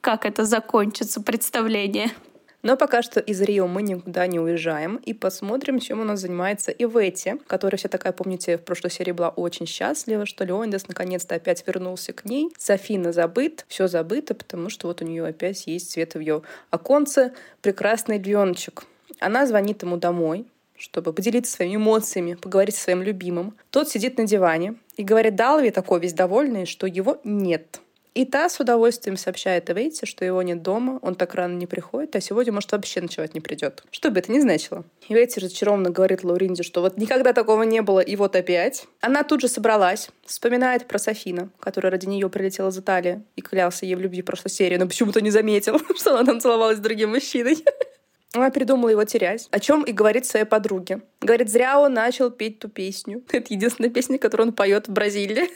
как 0.00 0.24
это 0.24 0.46
закончится 0.46 1.20
представление. 1.20 2.10
Но 2.66 2.76
пока 2.76 3.00
что 3.00 3.20
из 3.20 3.40
Рио 3.42 3.68
мы 3.68 3.80
никуда 3.80 4.26
не 4.26 4.40
уезжаем 4.40 4.96
и 4.96 5.14
посмотрим, 5.14 5.78
чем 5.78 6.00
у 6.00 6.04
нас 6.04 6.18
занимается 6.18 6.72
Ивети, 6.72 7.36
которая 7.46 7.78
вся 7.78 7.88
такая, 7.88 8.12
помните, 8.12 8.58
в 8.58 8.62
прошлой 8.62 8.90
серии 8.90 9.12
была 9.12 9.28
очень 9.28 9.66
счастлива, 9.66 10.26
что 10.26 10.42
Леондес 10.42 10.88
наконец-то 10.88 11.36
опять 11.36 11.64
вернулся 11.64 12.12
к 12.12 12.24
ней. 12.24 12.52
Софина 12.58 13.12
забыт, 13.12 13.64
все 13.68 13.86
забыто, 13.86 14.34
потому 14.34 14.68
что 14.68 14.88
вот 14.88 15.00
у 15.00 15.04
нее 15.04 15.24
опять 15.24 15.68
есть 15.68 15.92
свет 15.92 16.14
в 16.14 16.18
ее 16.18 16.42
оконце. 16.70 17.34
Прекрасный 17.62 18.18
львеночек. 18.18 18.82
Она 19.20 19.46
звонит 19.46 19.84
ему 19.84 19.96
домой, 19.96 20.44
чтобы 20.76 21.12
поделиться 21.12 21.52
своими 21.52 21.76
эмоциями, 21.76 22.34
поговорить 22.34 22.74
со 22.74 22.82
своим 22.82 23.00
любимым. 23.00 23.54
Тот 23.70 23.88
сидит 23.88 24.18
на 24.18 24.26
диване 24.26 24.74
и 24.96 25.04
говорит 25.04 25.36
Далви, 25.36 25.70
такой 25.70 26.00
весь 26.00 26.14
довольный, 26.14 26.66
что 26.66 26.88
его 26.88 27.20
нет. 27.22 27.80
И 28.16 28.24
та 28.24 28.48
с 28.48 28.58
удовольствием 28.60 29.18
сообщает 29.18 29.68
Эвейте, 29.68 30.06
что 30.06 30.24
его 30.24 30.40
нет 30.40 30.62
дома, 30.62 30.98
он 31.02 31.16
так 31.16 31.34
рано 31.34 31.54
не 31.54 31.66
приходит, 31.66 32.16
а 32.16 32.20
сегодня, 32.22 32.50
может, 32.50 32.72
вообще 32.72 33.02
ночевать 33.02 33.34
не 33.34 33.42
придет. 33.42 33.84
Что 33.90 34.10
бы 34.10 34.20
это 34.20 34.32
ни 34.32 34.40
значило. 34.40 34.86
Эвейте 35.10 35.38
разочарованно 35.38 35.90
говорит 35.90 36.24
Лауринде, 36.24 36.62
что 36.62 36.80
вот 36.80 36.96
никогда 36.96 37.34
такого 37.34 37.64
не 37.64 37.82
было, 37.82 38.00
и 38.00 38.16
вот 38.16 38.34
опять. 38.34 38.86
Она 39.02 39.22
тут 39.22 39.42
же 39.42 39.48
собралась, 39.48 40.08
вспоминает 40.24 40.88
про 40.88 40.98
Софина, 40.98 41.50
которая 41.60 41.90
ради 41.90 42.06
нее 42.06 42.30
прилетела 42.30 42.70
из 42.70 42.78
Италии 42.78 43.22
и 43.36 43.42
клялся 43.42 43.84
ей 43.84 43.96
в 43.96 44.00
любви 44.00 44.22
прошлой 44.22 44.48
серии, 44.48 44.78
но 44.78 44.86
почему-то 44.86 45.20
не 45.20 45.30
заметил, 45.30 45.78
что 45.94 46.14
она 46.14 46.24
там 46.24 46.40
целовалась 46.40 46.78
с 46.78 46.80
другим 46.80 47.10
мужчиной. 47.10 47.62
Она 48.32 48.50
придумала 48.50 48.88
его 48.88 49.04
терять, 49.04 49.48
о 49.50 49.60
чем 49.60 49.82
и 49.82 49.92
говорит 49.92 50.26
своей 50.26 50.44
подруге. 50.46 51.02
Говорит, 51.20 51.50
зря 51.50 51.78
он 51.80 51.94
начал 51.94 52.30
петь 52.30 52.60
ту 52.60 52.68
песню. 52.68 53.22
Это 53.30 53.52
единственная 53.52 53.90
песня, 53.90 54.18
которую 54.18 54.48
он 54.48 54.52
поет 54.54 54.88
в 54.88 54.92
Бразилии. 54.92 55.50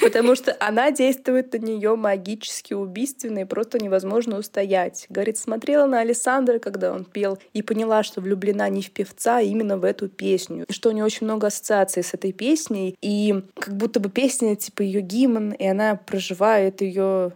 Потому 0.00 0.34
что 0.34 0.56
она 0.60 0.90
действует 0.90 1.52
на 1.52 1.58
нее 1.58 1.96
магически 1.96 2.72
убийственно 2.72 3.40
и 3.40 3.44
просто 3.44 3.78
невозможно 3.78 4.38
устоять. 4.38 5.06
Говорит, 5.08 5.38
смотрела 5.38 5.86
на 5.86 6.00
Александра, 6.00 6.58
когда 6.58 6.92
он 6.92 7.04
пел, 7.04 7.38
и 7.52 7.62
поняла, 7.62 8.02
что 8.02 8.20
влюблена 8.20 8.68
не 8.68 8.82
в 8.82 8.90
певца, 8.90 9.38
а 9.38 9.42
именно 9.42 9.76
в 9.76 9.84
эту 9.84 10.08
песню. 10.08 10.66
Что 10.70 10.90
у 10.90 10.92
нее 10.92 11.04
очень 11.04 11.26
много 11.26 11.48
ассоциаций 11.48 12.02
с 12.02 12.14
этой 12.14 12.32
песней. 12.32 12.96
И 13.02 13.42
как 13.58 13.76
будто 13.76 14.00
бы 14.00 14.08
песня 14.08 14.54
типа 14.56 14.82
ее 14.82 15.00
гимн, 15.00 15.52
и 15.52 15.66
она 15.66 15.96
проживает 15.96 16.80
ее 16.80 17.32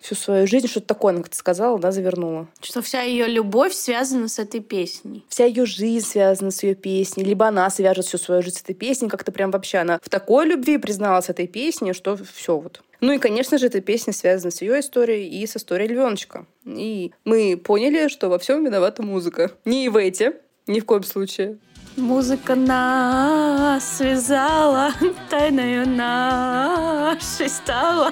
всю 0.00 0.14
свою 0.14 0.46
жизнь, 0.46 0.68
что-то 0.68 0.86
такое 0.86 1.12
она 1.12 1.22
как-то 1.22 1.36
сказала, 1.36 1.78
да, 1.78 1.90
завернула. 1.90 2.46
Что 2.60 2.82
вся 2.82 3.02
ее 3.02 3.26
любовь 3.26 3.72
связана 3.72 4.28
с 4.28 4.38
этой 4.38 4.60
песней. 4.60 5.24
Вся 5.28 5.44
ее 5.44 5.66
жизнь 5.66 6.06
связана 6.06 6.50
с 6.50 6.62
ее 6.62 6.74
песней, 6.74 7.24
либо 7.24 7.46
она 7.46 7.68
свяжет 7.70 8.04
всю 8.04 8.18
свою 8.18 8.42
жизнь 8.42 8.58
с 8.58 8.62
этой 8.62 8.74
песней, 8.74 9.08
как-то 9.08 9.32
прям 9.32 9.50
вообще 9.50 9.78
она 9.78 9.98
в 10.02 10.08
такой 10.08 10.46
любви 10.46 10.78
призналась 10.78 11.28
этой 11.28 11.46
песне, 11.46 11.92
что 11.92 12.16
все 12.16 12.56
вот. 12.58 12.82
Ну 13.00 13.12
и, 13.12 13.18
конечно 13.18 13.58
же, 13.58 13.66
эта 13.66 13.80
песня 13.80 14.12
связана 14.12 14.50
с 14.50 14.62
ее 14.62 14.80
историей 14.80 15.28
и 15.28 15.46
с 15.46 15.56
историей 15.56 15.88
львеночка. 15.88 16.46
И 16.64 17.12
мы 17.24 17.56
поняли, 17.56 18.08
что 18.08 18.28
во 18.28 18.38
всем 18.38 18.64
виновата 18.64 19.02
музыка. 19.02 19.52
Не 19.64 19.88
в 19.88 19.96
эти, 19.96 20.32
ни 20.66 20.80
в 20.80 20.86
коем 20.86 21.02
случае. 21.02 21.58
Музыка 21.96 22.54
нас 22.54 23.96
связала, 23.96 24.92
тайною 25.30 25.88
нашей 25.88 27.48
стала. 27.48 28.10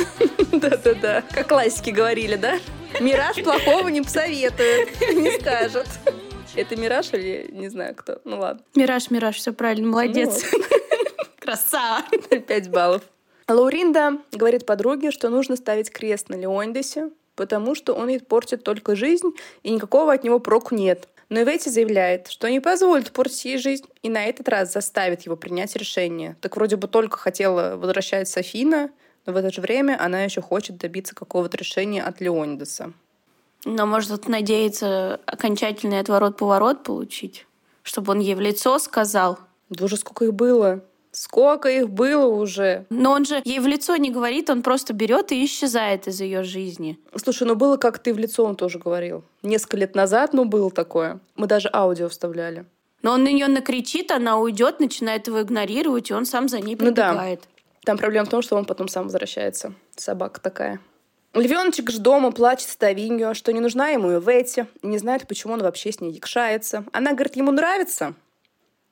Да-да-да, 0.52 1.22
как 1.32 1.48
классики 1.48 1.88
говорили, 1.88 2.36
да? 2.36 2.58
Мираж 3.00 3.42
плохого 3.42 3.88
не 3.88 4.02
посоветует, 4.02 5.00
не 5.14 5.40
скажет. 5.40 5.86
Это 6.54 6.76
Мираж 6.76 7.14
или 7.14 7.48
не 7.52 7.70
знаю 7.70 7.94
кто? 7.94 8.20
Ну 8.24 8.38
ладно. 8.38 8.62
Мираж, 8.74 9.10
Мираж, 9.10 9.36
все 9.36 9.54
правильно, 9.54 9.88
молодец. 9.88 10.44
Ну, 10.52 10.58
Красава. 11.40 12.04
Пять 12.46 12.68
баллов. 12.68 13.00
Лауринда 13.48 14.18
говорит 14.32 14.66
подруге, 14.66 15.10
что 15.10 15.30
нужно 15.30 15.56
ставить 15.56 15.90
крест 15.90 16.28
на 16.28 16.34
Леондесе, 16.34 17.10
потому 17.34 17.74
что 17.74 17.94
он 17.94 18.08
ей 18.08 18.20
портит 18.20 18.62
только 18.62 18.94
жизнь, 18.94 19.30
и 19.62 19.70
никакого 19.70 20.12
от 20.12 20.22
него 20.22 20.38
проку 20.38 20.74
нет. 20.74 21.08
Но 21.32 21.40
Иветти 21.40 21.70
заявляет, 21.70 22.28
что 22.28 22.50
не 22.50 22.60
позволит 22.60 23.10
портить 23.10 23.46
ей 23.46 23.56
жизнь 23.56 23.86
и 24.02 24.10
на 24.10 24.26
этот 24.26 24.50
раз 24.50 24.70
заставит 24.70 25.22
его 25.22 25.34
принять 25.34 25.74
решение. 25.76 26.36
Так 26.42 26.56
вроде 26.56 26.76
бы 26.76 26.88
только 26.88 27.16
хотела 27.16 27.76
возвращать 27.76 28.28
Софина, 28.28 28.90
но 29.24 29.32
в 29.32 29.36
это 29.36 29.50
же 29.50 29.62
время 29.62 29.96
она 29.98 30.24
еще 30.24 30.42
хочет 30.42 30.76
добиться 30.76 31.14
какого-то 31.14 31.56
решения 31.56 32.02
от 32.02 32.20
Леонидаса. 32.20 32.92
Но 33.64 33.86
может 33.86 34.28
надеяться 34.28 35.22
окончательный 35.24 36.00
отворот-поворот 36.00 36.82
получить? 36.82 37.46
Чтобы 37.82 38.12
он 38.12 38.20
ей 38.20 38.34
в 38.34 38.40
лицо 38.40 38.78
сказал? 38.78 39.38
Да 39.70 39.86
уже 39.86 39.96
сколько 39.96 40.26
их 40.26 40.34
было. 40.34 40.84
Сколько 41.12 41.68
их 41.68 41.90
было 41.90 42.26
уже? 42.26 42.86
Но 42.88 43.12
он 43.12 43.26
же 43.26 43.42
ей 43.44 43.60
в 43.60 43.66
лицо 43.66 43.96
не 43.96 44.10
говорит, 44.10 44.48
он 44.48 44.62
просто 44.62 44.94
берет 44.94 45.30
и 45.30 45.44
исчезает 45.44 46.08
из 46.08 46.20
ее 46.22 46.42
жизни. 46.42 46.98
Слушай, 47.14 47.46
ну 47.46 47.54
было 47.54 47.76
как 47.76 47.98
ты 47.98 48.14
в 48.14 48.18
лицо, 48.18 48.44
он 48.44 48.56
тоже 48.56 48.78
говорил. 48.78 49.22
Несколько 49.42 49.76
лет 49.76 49.94
назад, 49.94 50.32
ну 50.32 50.46
было 50.46 50.70
такое. 50.70 51.20
Мы 51.36 51.46
даже 51.46 51.68
аудио 51.70 52.08
вставляли. 52.08 52.64
Но 53.02 53.12
он 53.12 53.24
на 53.24 53.32
нее 53.32 53.48
накричит, 53.48 54.10
она 54.10 54.38
уйдет, 54.38 54.80
начинает 54.80 55.26
его 55.26 55.42
игнорировать, 55.42 56.10
и 56.10 56.14
он 56.14 56.24
сам 56.24 56.48
за 56.48 56.60
ней 56.60 56.76
прибегает. 56.76 57.40
Ну 57.40 57.46
да. 57.56 57.82
Там 57.84 57.98
проблема 57.98 58.26
в 58.26 58.30
том, 58.30 58.40
что 58.40 58.56
он 58.56 58.64
потом 58.64 58.88
сам 58.88 59.04
возвращается. 59.04 59.74
Собака 59.96 60.40
такая. 60.40 60.80
Львеночек 61.34 61.90
ж 61.90 61.98
дома 61.98 62.30
плачет 62.30 62.68
с 62.68 62.76
Тавиньо, 62.76 63.34
что 63.34 63.52
не 63.52 63.60
нужна 63.60 63.88
ему 63.88 64.12
и 64.12 64.20
Ветти, 64.20 64.66
и 64.82 64.86
не 64.86 64.98
знает, 64.98 65.26
почему 65.26 65.54
он 65.54 65.62
вообще 65.62 65.90
с 65.90 66.00
ней 66.00 66.12
якшается. 66.12 66.84
Она 66.92 67.12
говорит, 67.12 67.36
ему 67.36 67.50
нравится, 67.50 68.14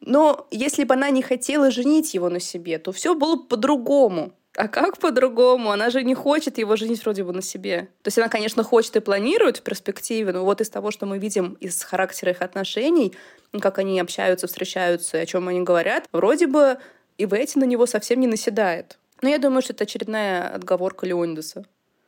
но 0.00 0.47
если 0.50 0.85
бы 0.85 0.95
она 0.95 1.11
не 1.11 1.23
хотела 1.23 1.71
женить 1.71 2.14
его 2.14 2.28
на 2.28 2.40
себе, 2.40 2.78
то 2.78 2.92
все 2.92 3.14
было 3.14 3.37
бы 3.37 3.45
по-другому. 3.45 4.33
А 4.57 4.66
как 4.66 4.99
по-другому? 4.99 5.71
Она 5.71 5.90
же 5.90 6.02
не 6.02 6.14
хочет 6.14 6.59
его 6.59 6.75
женить 6.76 7.02
вроде 7.02 7.23
бы 7.23 7.33
на 7.33 7.42
себе. 7.42 7.88
То 8.02 8.09
есть 8.09 8.19
она, 8.19 8.28
конечно, 8.28 8.62
хочет 8.64 8.97
и 8.97 9.00
планирует 9.00 9.59
в 9.59 9.62
перспективе, 9.62 10.33
но 10.33 10.45
вот 10.45 10.61
из 10.61 10.69
того, 10.69 10.90
что 10.90 11.07
мы 11.07 11.19
видим 11.19 11.57
из 11.61 11.83
характера 11.83 12.33
их 12.33 12.42
отношений, 12.42 13.14
как 13.61 13.78
они 13.78 14.00
общаются, 14.00 14.49
встречаются, 14.49 15.19
о 15.19 15.26
чем 15.26 15.49
они 15.49 15.61
говорят, 15.61 16.09
вроде 16.12 16.47
бы 16.47 16.78
и 17.16 17.28
эти 17.30 17.59
на 17.59 17.64
него 17.64 17.87
совсем 17.87 18.19
не 18.19 18.26
наседает. 18.26 18.99
Но 19.23 19.28
я 19.28 19.38
думаю, 19.38 19.62
что 19.62 19.75
это 19.75 19.85
очередная 19.85 20.49
отговорка 20.49 21.07
Леонидаса. 21.07 21.66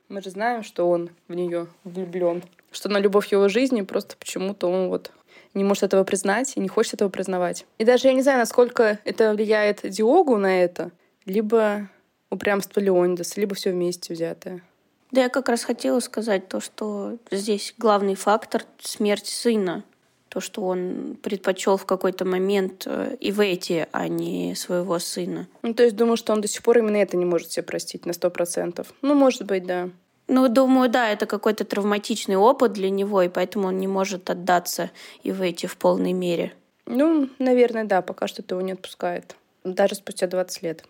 Мы 0.09 0.23
же 0.23 0.31
знаем, 0.31 0.63
что 0.63 0.89
он 0.89 1.11
в 1.29 1.35
нее 1.35 1.67
влюблен. 1.85 2.43
Что 2.71 2.89
на 2.89 2.99
любовь 2.99 3.31
его 3.31 3.49
жизни 3.49 3.83
просто 3.83 4.17
почему-то 4.17 4.69
он 4.69 4.89
вот 4.89 5.11
не 5.55 5.65
может 5.65 5.83
этого 5.83 6.05
признать 6.05 6.57
и 6.57 6.61
не 6.61 6.69
хочет 6.69 6.95
этого 6.95 7.09
признавать. 7.09 7.67
И 7.79 7.85
даже 7.85 8.09
я 8.09 8.15
не 8.15 8.23
знаю, 8.23 8.39
насколько 8.39 8.99
это 9.05 9.33
влияет 9.33 9.81
Диогу 9.83 10.37
на 10.37 10.63
это, 10.63 10.91
либо 11.25 11.89
упрямство 12.31 12.81
Леонидаса, 12.81 13.41
либо 13.41 13.55
все 13.55 13.71
вместе 13.71 14.15
взятое. 14.15 14.63
Да, 15.11 15.25
я 15.25 15.29
как 15.29 15.51
раз 15.51 15.63
хотела 15.63 16.01
сказать 16.01 16.49
то, 16.49 16.61
что 16.61 17.19
здесь 17.31 17.75
главный 17.77 18.15
фактор— 18.15 18.65
смерть 18.81 19.27
сына. 19.27 19.85
То, 20.31 20.41
что 20.41 20.63
он 20.63 21.19
предпочел 21.23 21.77
в 21.77 21.85
какой-то 21.85 22.25
момент 22.25 22.85
э, 22.87 23.17
и 23.21 23.31
в 23.33 23.41
эти, 23.41 23.87
а 23.93 24.09
не 24.09 24.55
своего 24.55 24.99
сына. 24.99 25.47
Ну, 25.61 25.75
то 25.75 25.83
есть 25.83 25.95
думаю, 25.95 26.17
что 26.17 26.33
он 26.33 26.41
до 26.41 26.49
сих 26.49 26.63
пор 26.63 26.79
именно 26.79 26.97
это 26.97 27.19
не 27.19 27.27
может 27.27 27.53
себе 27.53 27.65
простить 27.65 28.07
на 28.07 28.15
сто 28.15 28.31
процентов. 28.31 28.95
Ну, 29.03 29.13
может 29.15 29.45
быть, 29.45 29.67
да. 29.67 29.91
Ну, 30.29 30.49
думаю, 30.49 30.89
да, 30.89 31.11
это 31.11 31.27
какой-то 31.27 31.65
травматичный 31.65 32.37
опыт 32.37 32.73
для 32.73 32.91
него, 32.91 33.23
и 33.23 33.29
поэтому 33.29 33.69
он 33.69 33.79
не 33.79 33.87
может 33.87 34.31
отдаться 34.31 34.91
и 35.23 35.33
в 35.33 35.43
эти 35.43 35.67
в 35.67 35.77
полной 35.77 36.13
мере. 36.13 36.53
Ну, 36.87 37.29
наверное, 37.39 37.85
да, 37.85 38.03
пока 38.03 38.27
что 38.27 38.43
его 38.49 38.61
не 38.61 38.73
отпускает. 38.73 39.37
Даже 39.65 39.95
спустя 39.95 40.27
20 40.27 40.63
лет. 40.63 40.85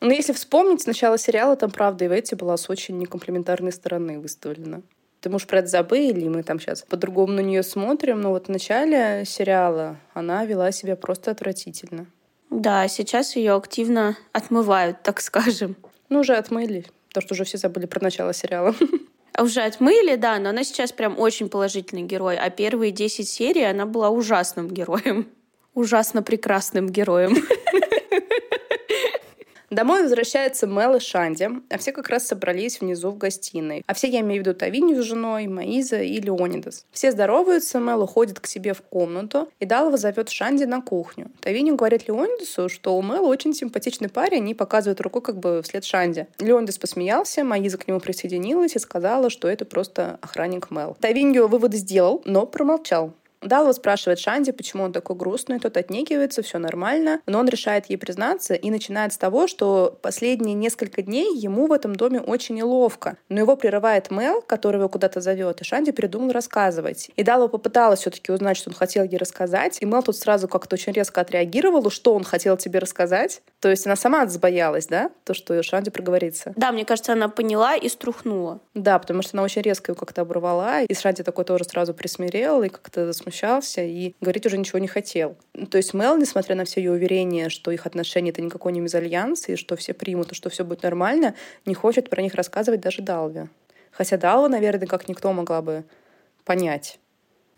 Но 0.00 0.12
если 0.12 0.32
вспомнить, 0.32 0.86
начало 0.86 1.18
сериала 1.18 1.56
там, 1.56 1.70
правда, 1.70 2.04
и 2.04 2.08
Ветти 2.08 2.34
была 2.34 2.56
с 2.56 2.68
очень 2.68 2.98
некомплиментарной 2.98 3.72
стороны 3.72 4.18
выставлена. 4.18 4.82
Ты, 5.20 5.30
может, 5.30 5.48
про 5.48 5.60
это 5.60 5.68
забыли, 5.68 6.28
мы 6.28 6.42
там 6.42 6.60
сейчас 6.60 6.82
по-другому 6.82 7.32
на 7.32 7.40
нее 7.40 7.62
смотрим, 7.62 8.20
но 8.20 8.30
вот 8.30 8.46
в 8.46 8.50
начале 8.50 9.24
сериала 9.24 9.96
она 10.12 10.44
вела 10.44 10.70
себя 10.72 10.96
просто 10.96 11.30
отвратительно. 11.30 12.06
Да, 12.50 12.86
сейчас 12.88 13.34
ее 13.34 13.54
активно 13.54 14.18
отмывают, 14.32 15.02
так 15.02 15.20
скажем. 15.22 15.76
Ну, 16.10 16.20
уже 16.20 16.34
отмыли. 16.34 16.84
Потому 17.14 17.26
что 17.26 17.34
уже 17.34 17.44
все 17.44 17.58
забыли 17.58 17.86
про 17.86 18.02
начало 18.02 18.34
сериала. 18.34 18.74
А 19.36 19.42
уже 19.42 19.62
отмыли, 19.62 20.16
да, 20.16 20.38
но 20.38 20.50
она 20.50 20.62
сейчас 20.62 20.92
прям 20.92 21.18
очень 21.18 21.48
положительный 21.48 22.02
герой. 22.02 22.36
А 22.36 22.50
первые 22.50 22.92
10 22.92 23.28
серий 23.28 23.64
она 23.64 23.86
была 23.86 24.10
ужасным 24.10 24.68
героем. 24.68 25.28
Ужасно 25.74 26.22
прекрасным 26.22 26.88
героем. 26.88 27.36
Домой 29.74 30.04
возвращается 30.04 30.68
Мел 30.68 30.94
и 30.94 31.00
Шанди, 31.00 31.48
а 31.68 31.78
все 31.78 31.90
как 31.90 32.08
раз 32.08 32.28
собрались 32.28 32.80
внизу 32.80 33.10
в 33.10 33.18
гостиной. 33.18 33.82
А 33.88 33.94
все 33.94 34.06
я 34.06 34.20
имею 34.20 34.40
в 34.40 34.46
виду 34.46 34.56
Тавинью 34.56 35.02
с 35.02 35.06
женой, 35.06 35.48
Маиза 35.48 36.00
и 36.00 36.20
Леонидас. 36.20 36.86
Все 36.92 37.10
здороваются, 37.10 37.80
Мел 37.80 38.00
уходит 38.00 38.38
к 38.38 38.46
себе 38.46 38.72
в 38.72 38.82
комнату, 38.82 39.48
и 39.58 39.64
Далова 39.66 39.96
зовет 39.96 40.28
Шанди 40.28 40.62
на 40.62 40.80
кухню. 40.80 41.28
Тавинью 41.40 41.74
говорит 41.74 42.06
Леонидасу, 42.06 42.68
что 42.68 42.96
у 42.96 43.02
Мела 43.02 43.26
очень 43.26 43.52
симпатичный 43.52 44.08
парень 44.08 44.48
и 44.48 44.54
показывает 44.54 45.00
рукой 45.00 45.22
как 45.22 45.40
бы 45.40 45.60
вслед 45.64 45.84
Шанди. 45.84 46.28
Леонидас 46.38 46.78
посмеялся, 46.78 47.42
Маиза 47.42 47.76
к 47.76 47.88
нему 47.88 47.98
присоединилась 47.98 48.76
и 48.76 48.78
сказала, 48.78 49.28
что 49.28 49.48
это 49.48 49.64
просто 49.64 50.20
охранник 50.22 50.70
Мел. 50.70 50.96
Тавинью 51.00 51.48
выводы 51.48 51.78
сделал, 51.78 52.22
но 52.24 52.46
промолчал. 52.46 53.12
Далва 53.44 53.72
спрашивает 53.72 54.18
Шанди, 54.18 54.52
почему 54.52 54.84
он 54.84 54.92
такой 54.92 55.16
грустный, 55.16 55.60
тот 55.60 55.76
отнекивается, 55.76 56.42
все 56.42 56.58
нормально, 56.58 57.20
но 57.26 57.38
он 57.38 57.48
решает 57.48 57.86
ей 57.86 57.96
признаться 57.96 58.54
и 58.54 58.70
начинает 58.70 59.12
с 59.12 59.18
того, 59.18 59.46
что 59.46 59.98
последние 60.02 60.54
несколько 60.54 61.02
дней 61.02 61.36
ему 61.36 61.66
в 61.66 61.72
этом 61.72 61.94
доме 61.94 62.20
очень 62.20 62.56
неловко. 62.56 63.16
Но 63.28 63.40
его 63.40 63.56
прерывает 63.56 64.10
Мел, 64.10 64.40
который 64.42 64.78
его 64.78 64.88
куда-то 64.88 65.20
зовет, 65.20 65.60
и 65.60 65.64
Шанди 65.64 65.92
придумал 65.92 66.32
рассказывать. 66.32 67.10
И 67.16 67.22
Далва 67.22 67.48
попыталась 67.48 68.00
все-таки 68.00 68.32
узнать, 68.32 68.56
что 68.56 68.70
он 68.70 68.74
хотел 68.74 69.04
ей 69.04 69.18
рассказать, 69.18 69.78
и 69.80 69.84
Мел 69.84 70.02
тут 70.02 70.16
сразу 70.16 70.48
как-то 70.48 70.74
очень 70.74 70.92
резко 70.92 71.20
отреагировал, 71.20 71.90
что 71.90 72.14
он 72.14 72.24
хотел 72.24 72.56
тебе 72.56 72.78
рассказать. 72.78 73.42
То 73.64 73.70
есть 73.70 73.86
она 73.86 73.96
сама 73.96 74.26
забоялась, 74.26 74.88
да, 74.88 75.10
то, 75.24 75.32
что 75.32 75.62
Шанди 75.62 75.88
проговорится? 75.88 76.52
Да, 76.54 76.70
мне 76.70 76.84
кажется, 76.84 77.14
она 77.14 77.30
поняла 77.30 77.74
и 77.74 77.88
струхнула. 77.88 78.60
Да, 78.74 78.98
потому 78.98 79.22
что 79.22 79.38
она 79.38 79.42
очень 79.42 79.62
резко 79.62 79.92
его 79.92 79.98
как-то 79.98 80.20
оборвала, 80.20 80.82
и 80.82 80.94
Шанди 80.94 81.22
такой 81.22 81.46
тоже 81.46 81.64
сразу 81.64 81.94
присмирел 81.94 82.62
и 82.62 82.68
как-то 82.68 83.06
засмущался, 83.06 83.80
и 83.80 84.14
говорить 84.20 84.44
уже 84.44 84.58
ничего 84.58 84.80
не 84.80 84.86
хотел. 84.86 85.38
То 85.70 85.78
есть 85.78 85.94
Мел, 85.94 86.18
несмотря 86.18 86.56
на 86.56 86.66
все 86.66 86.82
ее 86.82 86.92
уверения, 86.92 87.48
что 87.48 87.70
их 87.70 87.86
отношения— 87.86 88.28
это 88.32 88.42
никакой 88.42 88.72
не 88.72 88.80
мезальянс, 88.80 89.48
и 89.48 89.56
что 89.56 89.76
все 89.76 89.94
примут, 89.94 90.32
и 90.32 90.34
что 90.34 90.50
все 90.50 90.62
будет 90.62 90.82
нормально, 90.82 91.34
не 91.64 91.72
хочет 91.72 92.10
про 92.10 92.20
них 92.20 92.34
рассказывать 92.34 92.82
даже 92.82 93.00
Далве. 93.00 93.48
Хотя 93.92 94.18
Далва, 94.18 94.48
наверное, 94.48 94.86
как 94.86 95.08
никто 95.08 95.32
могла 95.32 95.62
бы 95.62 95.84
понять. 96.44 96.98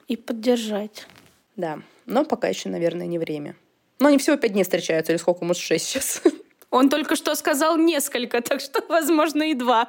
И 0.06 0.16
поддержать. 0.16 1.08
Да, 1.56 1.80
но 2.04 2.24
пока 2.24 2.46
еще, 2.46 2.68
наверное, 2.68 3.08
не 3.08 3.18
время. 3.18 3.56
Но 3.98 4.08
они 4.08 4.18
всего 4.18 4.36
пять 4.36 4.52
дней 4.52 4.64
встречаются, 4.64 5.12
или 5.12 5.18
сколько, 5.18 5.44
может, 5.44 5.62
шесть 5.62 5.86
сейчас. 5.86 6.22
Он 6.70 6.88
только 6.88 7.16
что 7.16 7.34
сказал 7.34 7.76
несколько, 7.76 8.42
так 8.42 8.60
что, 8.60 8.84
возможно, 8.88 9.44
и 9.44 9.54
два. 9.54 9.88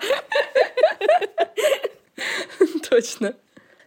Точно. 2.90 3.36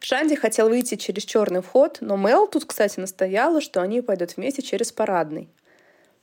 Шанди 0.01 0.35
хотел 0.35 0.69
выйти 0.69 0.97
через 0.97 1.25
черный 1.25 1.63
вход, 1.63 1.99
но 2.01 2.17
Мел 2.17 2.47
тут, 2.47 2.65
кстати, 2.65 2.99
настояла, 2.99 3.61
что 3.61 3.81
они 3.83 4.01
пойдут 4.01 4.37
вместе 4.37 4.63
через 4.63 4.93
парадный. 4.93 5.49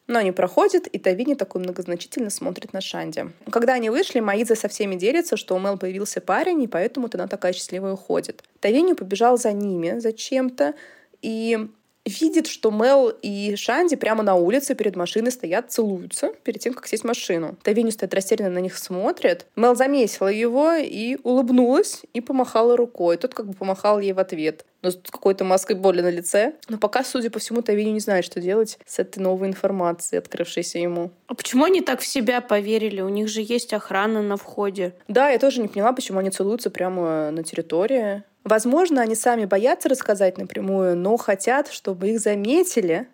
Но 0.08 0.20
они 0.20 0.32
проходят, 0.32 0.88
и 0.88 0.98
Тавини 1.00 1.36
такой 1.36 1.62
многозначительно 1.62 2.30
смотрит 2.30 2.74
на 2.74 2.82
Шанди. 2.82 3.30
Когда 3.52 3.74
они 3.74 3.90
вышли, 3.90 4.22
Маиза 4.22 4.56
со 4.56 4.70
всеми 4.70 4.96
делится, 4.96 5.36
что 5.36 5.56
у 5.56 5.60
Мел 5.60 5.78
появился 5.78 6.22
парень, 6.22 6.64
и 6.64 6.68
поэтому 6.68 7.10
она 7.14 7.28
такая 7.28 7.54
счастливая 7.54 7.94
уходит. 7.94 8.44
Тавини 8.62 8.94
побежал 8.94 9.38
за 9.38 9.52
ними 9.52 10.00
зачем-то, 10.00 10.76
и 11.22 11.68
видит, 12.08 12.48
что 12.48 12.72
Мел 12.72 13.10
и 13.10 13.56
Шанди 13.56 13.96
прямо 13.96 14.24
на 14.24 14.36
улице 14.36 14.76
перед 14.76 14.96
машиной 14.96 15.32
стоят, 15.32 15.72
целуются 15.72 16.32
перед 16.44 16.62
тем, 16.62 16.74
как 16.74 16.88
сесть 16.88 17.04
в 17.04 17.08
машину. 17.08 17.58
Тавини 17.64 17.92
стоит 17.92 18.14
растерянно 18.14 18.50
на 18.50 18.60
них 18.60 18.78
смотрит. 18.78 19.46
Мел 19.56 19.76
заметила 19.76 20.28
его 20.28 20.74
и 20.74 21.18
улыбнулась 21.24 22.02
и 22.14 22.22
помахала 22.22 22.78
рукой. 22.78 23.18
Тот 23.18 23.34
как 23.34 23.48
бы 23.48 23.54
помахал 23.54 24.00
ей 24.00 24.14
в 24.14 24.20
ответ. 24.20 24.66
Но 24.82 24.92
с 24.92 25.00
какой-то 25.10 25.44
маской 25.44 25.76
боли 25.76 26.02
на 26.02 26.10
лице. 26.10 26.54
Но 26.70 26.78
пока, 26.78 27.04
судя 27.04 27.30
по 27.30 27.40
всему, 27.40 27.62
Тавини 27.62 27.90
не 27.90 28.00
знает, 28.00 28.26
что 28.26 28.40
делать 28.40 28.78
с 28.86 29.00
этой 29.00 29.20
новой 29.20 29.48
информацией, 29.48 30.20
открывшейся 30.20 30.80
ему. 30.80 31.12
А 31.28 31.34
почему 31.34 31.66
они 31.66 31.82
так 31.82 32.00
в 32.00 32.06
себя 32.06 32.42
поверили? 32.42 33.02
У 33.02 33.10
них 33.10 33.28
же 33.28 33.42
есть 33.42 33.74
охрана 33.74 34.22
на 34.22 34.38
входе. 34.38 34.94
Да, 35.08 35.30
я 35.30 35.40
тоже 35.40 35.62
не 35.62 35.68
поняла, 35.68 35.94
почему 35.94 36.20
они 36.20 36.30
целуются 36.30 36.70
прямо 36.70 37.32
на 37.32 37.44
территории. 37.44 38.24
Возможно, 38.48 39.02
они 39.02 39.14
сами 39.14 39.44
боятся 39.44 39.90
рассказать 39.90 40.38
напрямую, 40.38 40.96
но 40.96 41.18
хотят, 41.18 41.68
чтобы 41.68 42.12
их 42.12 42.22
заметили. 42.22 43.10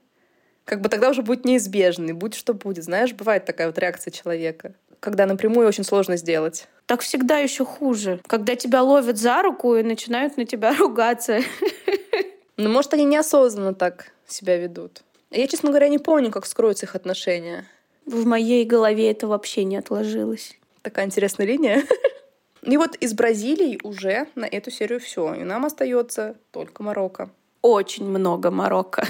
Как 0.63 0.79
бы 0.79 0.89
тогда 0.89 1.09
уже 1.09 1.23
будет 1.23 1.43
неизбежно, 1.43 2.09
и 2.09 2.13
будет 2.13 2.35
что 2.35 2.53
будет. 2.53 2.83
Знаешь, 2.83 3.13
бывает 3.13 3.43
такая 3.43 3.65
вот 3.65 3.79
реакция 3.79 4.11
человека, 4.11 4.75
когда 4.99 5.25
напрямую 5.25 5.67
очень 5.67 5.83
сложно 5.83 6.17
сделать. 6.17 6.67
Так 6.85 7.01
всегда 7.01 7.39
еще 7.39 7.65
хуже, 7.65 8.21
когда 8.27 8.55
тебя 8.55 8.83
ловят 8.83 9.17
за 9.17 9.41
руку 9.41 9.75
и 9.75 9.81
начинают 9.81 10.37
на 10.37 10.45
тебя 10.45 10.75
ругаться. 10.77 11.39
Ну, 12.57 12.69
может, 12.69 12.93
они 12.93 13.03
неосознанно 13.03 13.73
так 13.73 14.11
себя 14.27 14.57
ведут. 14.57 15.01
Я, 15.31 15.47
честно 15.47 15.69
говоря, 15.69 15.87
не 15.87 15.97
помню, 15.97 16.29
как 16.29 16.45
скроются 16.45 16.85
их 16.85 16.95
отношения. 16.95 17.65
В 18.05 18.27
моей 18.27 18.65
голове 18.65 19.09
это 19.09 19.25
вообще 19.25 19.63
не 19.63 19.77
отложилось. 19.77 20.59
Такая 20.83 21.07
интересная 21.07 21.47
линия. 21.47 21.81
И 22.65 22.77
вот 22.77 22.95
из 22.95 23.13
Бразилии 23.13 23.79
уже 23.83 24.27
на 24.35 24.45
эту 24.45 24.71
серию 24.71 24.99
все. 24.99 25.33
И 25.33 25.43
нам 25.43 25.65
остается 25.65 26.35
только 26.51 26.83
Марокко. 26.83 27.29
Очень 27.61 28.09
много 28.09 28.51
Марокко. 28.51 29.07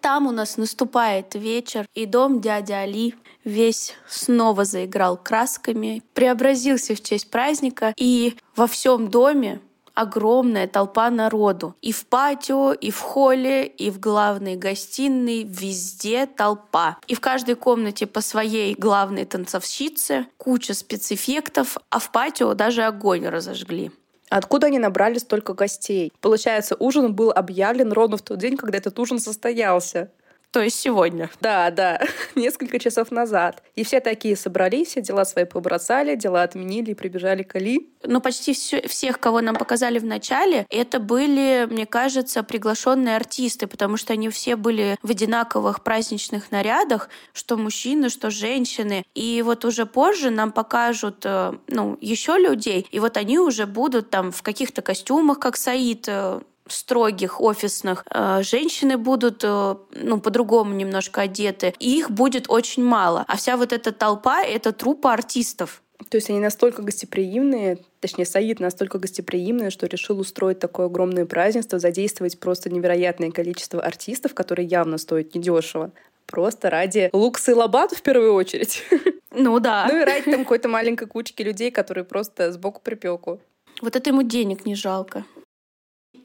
Там 0.00 0.26
у 0.26 0.32
нас 0.32 0.56
наступает 0.56 1.36
вечер, 1.36 1.86
и 1.94 2.06
дом 2.06 2.40
дяди 2.40 2.72
Али 2.72 3.14
весь 3.44 3.94
снова 4.08 4.64
заиграл 4.64 5.16
красками, 5.16 6.02
преобразился 6.12 6.96
в 6.96 7.00
честь 7.00 7.30
праздника, 7.30 7.94
и 7.96 8.36
во 8.56 8.66
всем 8.66 9.08
доме 9.10 9.60
огромная 9.94 10.66
толпа 10.66 11.10
народу. 11.10 11.74
И 11.82 11.92
в 11.92 12.06
патио, 12.06 12.72
и 12.72 12.90
в 12.90 13.00
холле, 13.00 13.66
и 13.66 13.90
в 13.90 14.00
главной 14.00 14.56
гостиной, 14.56 15.44
везде 15.44 16.26
толпа. 16.26 16.98
И 17.06 17.14
в 17.14 17.20
каждой 17.20 17.54
комнате 17.54 18.06
по 18.06 18.20
своей 18.20 18.74
главной 18.74 19.24
танцовщице, 19.24 20.26
куча 20.36 20.74
спецэффектов, 20.74 21.76
а 21.90 21.98
в 21.98 22.10
патио 22.10 22.54
даже 22.54 22.82
огонь 22.82 23.26
разожгли. 23.26 23.90
Откуда 24.30 24.68
они 24.68 24.78
набрали 24.78 25.18
столько 25.18 25.52
гостей? 25.52 26.10
Получается, 26.22 26.74
ужин 26.78 27.14
был 27.14 27.30
объявлен 27.30 27.92
ровно 27.92 28.16
в 28.16 28.22
тот 28.22 28.38
день, 28.38 28.56
когда 28.56 28.78
этот 28.78 28.98
ужин 28.98 29.18
состоялся. 29.18 30.10
То 30.52 30.60
есть 30.60 30.78
сегодня. 30.78 31.30
Да, 31.40 31.70
да, 31.70 31.98
несколько 32.34 32.78
часов 32.78 33.10
назад. 33.10 33.62
И 33.74 33.84
все 33.84 34.00
такие 34.00 34.36
собрались, 34.36 34.88
все 34.88 35.00
дела 35.00 35.24
свои 35.24 35.46
побросали, 35.46 36.14
дела 36.14 36.42
отменили 36.42 36.90
и 36.90 36.94
прибежали 36.94 37.42
к 37.42 37.56
Али. 37.56 37.88
Но 38.04 38.20
почти 38.20 38.52
все, 38.52 38.86
всех, 38.86 39.18
кого 39.18 39.40
нам 39.40 39.56
показали 39.56 39.98
в 39.98 40.04
начале, 40.04 40.66
это 40.68 41.00
были, 41.00 41.66
мне 41.70 41.86
кажется, 41.86 42.42
приглашенные 42.42 43.16
артисты, 43.16 43.66
потому 43.66 43.96
что 43.96 44.12
они 44.12 44.28
все 44.28 44.56
были 44.56 44.98
в 45.02 45.10
одинаковых 45.10 45.82
праздничных 45.82 46.50
нарядах, 46.50 47.08
что 47.32 47.56
мужчины, 47.56 48.10
что 48.10 48.30
женщины. 48.30 49.06
И 49.14 49.40
вот 49.40 49.64
уже 49.64 49.86
позже 49.86 50.28
нам 50.28 50.52
покажут 50.52 51.24
э, 51.24 51.54
ну, 51.68 51.96
еще 52.02 52.36
людей, 52.36 52.86
и 52.90 53.00
вот 53.00 53.16
они 53.16 53.38
уже 53.38 53.64
будут 53.64 54.10
там 54.10 54.30
в 54.30 54.42
каких-то 54.42 54.82
костюмах, 54.82 55.38
как 55.38 55.56
Саид, 55.56 56.04
э, 56.08 56.40
строгих, 56.72 57.40
офисных, 57.40 58.04
э, 58.10 58.42
женщины 58.42 58.96
будут 58.96 59.42
э, 59.44 59.76
ну, 59.94 60.20
по-другому 60.20 60.74
немножко 60.74 61.22
одеты, 61.22 61.74
и 61.78 61.98
их 61.98 62.10
будет 62.10 62.46
очень 62.48 62.84
мало. 62.84 63.24
А 63.28 63.36
вся 63.36 63.56
вот 63.56 63.72
эта 63.72 63.92
толпа— 63.92 64.42
это 64.44 64.72
трупа 64.72 65.12
артистов. 65.12 65.82
То 66.08 66.16
есть 66.16 66.30
они 66.30 66.40
настолько 66.40 66.82
гостеприимные, 66.82 67.78
точнее, 68.00 68.26
Саид 68.26 68.60
настолько 68.60 68.98
гостеприимный, 68.98 69.70
что 69.70 69.86
решил 69.86 70.18
устроить 70.18 70.58
такое 70.58 70.86
огромное 70.86 71.26
празднество, 71.26 71.78
задействовать 71.78 72.38
просто 72.38 72.70
невероятное 72.70 73.30
количество 73.30 73.80
артистов, 73.80 74.34
которые 74.34 74.66
явно 74.66 74.98
стоят 74.98 75.34
недешево. 75.34 75.92
Просто 76.26 76.70
ради 76.70 77.10
лукса 77.12 77.52
и 77.52 77.54
лобату 77.54 77.94
в 77.94 78.02
первую 78.02 78.34
очередь. 78.34 78.82
Ну 79.34 79.60
да. 79.60 79.88
Ну 79.90 79.98
и 79.98 80.04
ради 80.04 80.30
там 80.30 80.42
какой-то 80.42 80.68
маленькой 80.68 81.06
кучки 81.08 81.40
людей, 81.40 81.70
которые 81.70 82.04
просто 82.04 82.52
сбоку 82.52 82.82
припеку. 82.82 83.40
Вот 83.80 83.96
это 83.96 84.10
ему 84.10 84.22
денег 84.22 84.66
не 84.66 84.74
жалко. 84.74 85.24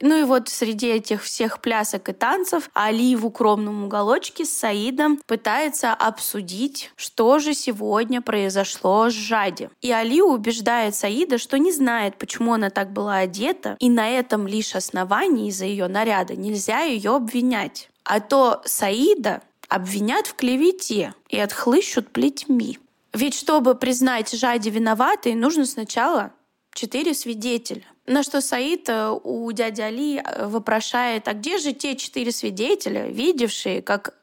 Ну 0.00 0.18
и 0.18 0.22
вот 0.22 0.48
среди 0.48 0.88
этих 0.88 1.22
всех 1.22 1.60
плясок 1.60 2.08
и 2.08 2.12
танцев 2.12 2.70
Али 2.74 3.16
в 3.16 3.26
укромном 3.26 3.84
уголочке 3.84 4.44
с 4.44 4.50
Саидом 4.50 5.18
пытается 5.26 5.92
обсудить, 5.92 6.92
что 6.96 7.38
же 7.38 7.54
сегодня 7.54 8.20
произошло 8.20 9.10
с 9.10 9.12
Жади. 9.12 9.70
И 9.80 9.90
Али 9.90 10.22
убеждает 10.22 10.94
Саида, 10.94 11.38
что 11.38 11.58
не 11.58 11.72
знает, 11.72 12.16
почему 12.16 12.54
она 12.54 12.70
так 12.70 12.92
была 12.92 13.16
одета, 13.16 13.76
и 13.80 13.88
на 13.88 14.08
этом 14.08 14.46
лишь 14.46 14.74
основании 14.74 15.48
из-за 15.48 15.66
ее 15.66 15.88
наряда 15.88 16.36
нельзя 16.36 16.82
ее 16.82 17.16
обвинять. 17.16 17.90
А 18.04 18.20
то 18.20 18.62
Саида 18.64 19.42
обвинят 19.68 20.26
в 20.26 20.34
клевете 20.34 21.14
и 21.28 21.38
отхлыщут 21.38 22.10
плетьми. 22.10 22.78
Ведь 23.12 23.34
чтобы 23.34 23.74
признать 23.74 24.32
Жади 24.32 24.70
виноватой, 24.70 25.34
нужно 25.34 25.66
сначала 25.66 26.32
четыре 26.72 27.14
свидетеля. 27.14 27.84
На 28.08 28.22
что 28.22 28.40
Саид 28.40 28.88
э, 28.88 29.10
у 29.22 29.52
дяди 29.52 29.82
Али 29.82 30.16
э, 30.16 30.46
вопрошает, 30.46 31.28
а 31.28 31.34
где 31.34 31.58
же 31.58 31.74
те 31.74 31.94
четыре 31.94 32.32
свидетеля, 32.32 33.08
видевшие, 33.08 33.82
как 33.82 34.14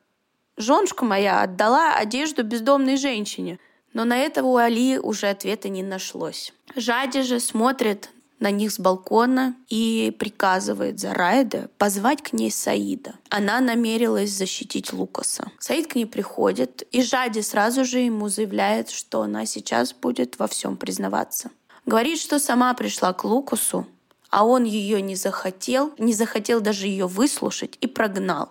женушка 0.57 1.05
моя 1.05 1.43
отдала 1.43 1.95
одежду 1.95 2.43
бездомной 2.43 2.97
женщине? 2.97 3.59
Но 3.93 4.03
на 4.03 4.17
это 4.17 4.43
у 4.43 4.55
Али 4.57 4.97
уже 4.97 5.27
ответа 5.27 5.69
не 5.69 5.83
нашлось. 5.83 6.51
Жади 6.75 7.21
же 7.21 7.39
смотрит 7.39 8.09
на 8.39 8.49
них 8.49 8.71
с 8.71 8.79
балкона 8.79 9.55
и 9.69 10.13
приказывает 10.17 10.99
Зарайда 10.99 11.69
позвать 11.77 12.23
к 12.23 12.33
ней 12.33 12.51
Саида. 12.51 13.15
Она 13.29 13.61
намерилась 13.61 14.31
защитить 14.31 14.93
Лукаса. 14.93 15.51
Саид 15.59 15.87
к 15.87 15.95
ней 15.95 16.05
приходит, 16.05 16.81
и 16.91 17.03
Жади 17.03 17.41
сразу 17.41 17.85
же 17.85 17.99
ему 17.99 18.29
заявляет, 18.29 18.89
что 18.89 19.21
она 19.21 19.45
сейчас 19.45 19.93
будет 19.93 20.39
во 20.39 20.47
всем 20.47 20.75
признаваться. 20.75 21.51
Говорит, 21.85 22.19
что 22.19 22.39
сама 22.39 22.73
пришла 22.73 23.13
к 23.13 23.23
Лукусу, 23.23 23.85
а 24.29 24.45
он 24.45 24.63
ее 24.63 25.01
не 25.01 25.15
захотел, 25.15 25.93
не 25.97 26.13
захотел 26.13 26.61
даже 26.61 26.87
ее 26.87 27.07
выслушать 27.07 27.77
и 27.79 27.87
прогнал. 27.87 28.49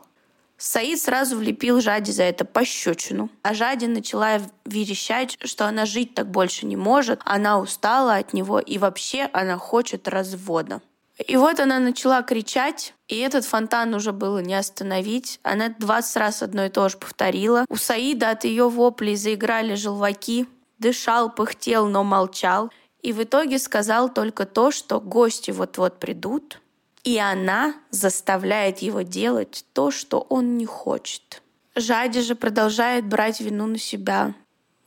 Саид 0.57 1.01
сразу 1.01 1.37
влепил 1.37 1.81
Жади 1.81 2.13
за 2.13 2.23
это 2.23 2.45
пощечину. 2.45 3.29
А 3.43 3.55
Жади 3.55 3.87
начала 3.87 4.41
верещать, 4.65 5.37
что 5.43 5.67
она 5.67 5.85
жить 5.85 6.15
так 6.15 6.31
больше 6.31 6.65
не 6.65 6.77
может, 6.77 7.21
она 7.25 7.59
устала 7.59 8.15
от 8.15 8.33
него 8.33 8.61
и 8.61 8.79
вообще 8.79 9.29
она 9.33 9.59
хочет 9.59 10.07
развода. 10.07 10.81
И 11.19 11.37
вот 11.37 11.61
она 11.61 11.79
начала 11.79 12.23
кричать, 12.23 12.95
и 13.07 13.19
этот 13.19 13.45
фонтан 13.45 13.95
уже 13.95 14.13
было 14.13 14.39
не 14.39 14.55
остановить. 14.55 15.39
Она 15.43 15.69
20 15.69 16.17
раз 16.17 16.43
одно 16.43 16.65
и 16.65 16.71
то 16.71 16.89
же 16.89 16.99
повторила. 16.99 17.65
У 17.69 17.77
Саида 17.77 18.31
от 18.31 18.45
ее 18.45 18.69
воплей 18.69 19.17
заиграли 19.17 19.75
желваки. 19.75 20.47
Дышал, 20.79 21.31
пыхтел, 21.31 21.87
но 21.87 22.03
молчал. 22.03 22.71
И 23.05 23.13
в 23.13 23.23
итоге 23.23 23.59
сказал 23.59 24.09
только 24.09 24.47
то, 24.47 24.71
что 24.71 24.99
гости 24.99 25.51
вот-вот 25.51 26.01
придут, 26.01 26.63
и 27.05 27.19
она 27.19 27.75
заставляет 27.91 28.79
его 28.79 29.03
делать 29.03 29.67
то, 29.75 29.91
что 29.91 30.25
он 30.31 30.57
не 30.57 30.65
хочет. 30.65 31.43
Жади 31.77 32.23
же 32.23 32.35
продолжает 32.35 33.07
брать 33.07 33.41
вину 33.41 33.67
на 33.67 33.77
себя. 33.77 34.35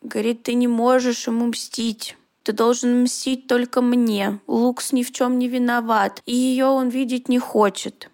Говорит, 0.02 0.42
ты 0.42 0.56
не 0.56 0.68
можешь 0.68 1.28
ему 1.28 1.46
мстить. 1.46 2.18
Ты 2.42 2.54
должен 2.54 3.04
мстить 3.04 3.46
только 3.46 3.82
мне. 3.82 4.40
Лукс 4.48 4.94
ни 4.94 5.04
в 5.04 5.12
чем 5.12 5.38
не 5.38 5.48
виноват, 5.48 6.24
и 6.26 6.34
ее 6.34 6.66
он 6.66 6.90
видеть 6.90 7.30
не 7.30 7.38
хочет. 7.38 8.10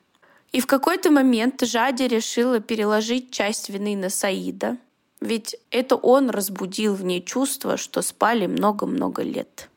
И 0.52 0.60
в 0.60 0.68
какой-то 0.68 1.12
момент 1.12 1.62
Жади 1.62 2.04
решила 2.04 2.60
переложить 2.60 3.32
часть 3.32 3.70
вины 3.70 3.96
на 3.96 4.10
Саида, 4.10 4.76
ведь 5.22 5.56
это 5.72 5.96
он 5.96 6.30
разбудил 6.30 6.94
в 6.94 7.06
ней 7.06 7.24
чувство, 7.24 7.78
что 7.78 8.02
спали 8.02 8.48
много-много 8.48 9.22
лет. 9.22 9.70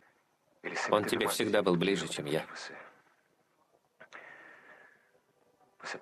Он 0.90 1.04
тебе 1.04 1.28
всегда 1.28 1.62
был 1.62 1.76
ближе, 1.76 2.08
чем 2.08 2.26
я. 2.26 2.44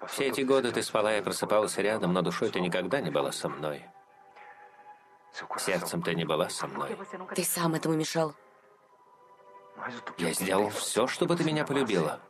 Все 0.09 0.29
эти 0.29 0.41
годы 0.41 0.73
ты 0.73 0.83
спала 0.83 1.17
и 1.17 1.23
просыпалась 1.23 1.77
рядом, 1.77 2.13
но 2.13 2.23
душой 2.23 2.51
ты 2.51 2.61
никогда 2.61 3.01
не 3.01 3.11
была 3.11 3.33
со 3.33 3.49
мной. 3.49 3.85
Сердцем 5.59 6.03
ты 6.03 6.15
не 6.15 6.25
была 6.25 6.49
со 6.49 6.67
мной. 6.67 6.97
Ты 7.35 7.45
сам 7.45 7.75
этому 7.75 7.95
мешал. 7.95 8.35
Я 10.17 10.33
сделал 10.33 10.71
все, 10.71 11.07
чтобы 11.07 11.37
ты 11.37 11.45
меня 11.45 11.65
полюбила. 11.65 12.21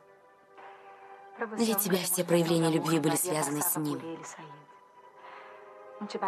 Для 1.57 1.75
тебя 1.75 1.99
все 1.99 2.25
проявления 2.25 2.71
любви 2.71 2.99
были 2.99 3.17
связаны 3.17 3.61
с 3.61 3.77
ним. 3.77 4.01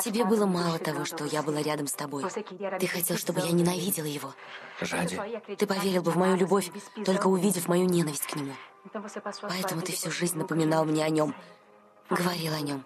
Тебе 0.01 0.25
было 0.25 0.47
мало 0.47 0.79
того, 0.79 1.05
что 1.05 1.25
я 1.25 1.43
была 1.43 1.61
рядом 1.61 1.87
с 1.87 1.93
тобой. 1.93 2.25
Ты 2.79 2.87
хотел, 2.87 3.17
чтобы 3.17 3.41
я 3.41 3.51
ненавидела 3.51 4.07
его. 4.07 4.33
Жади. 4.81 5.21
Ты 5.57 5.67
поверил 5.67 6.03
бы 6.03 6.13
в 6.13 6.17
мою 6.17 6.37
любовь, 6.37 6.71
только 7.05 7.27
увидев 7.27 7.69
мою 7.69 7.87
ненависть 7.87 8.27
к 8.27 8.37
нему. 8.37 8.55
Поэтому 9.43 9.83
ты 9.83 9.93
всю 9.93 10.11
жизнь 10.11 10.39
напоминал 10.39 10.85
мне 10.85 11.05
о 11.05 11.09
нем. 11.09 11.35
Говорил 12.09 12.55
о 12.55 12.61
нем. 12.61 12.85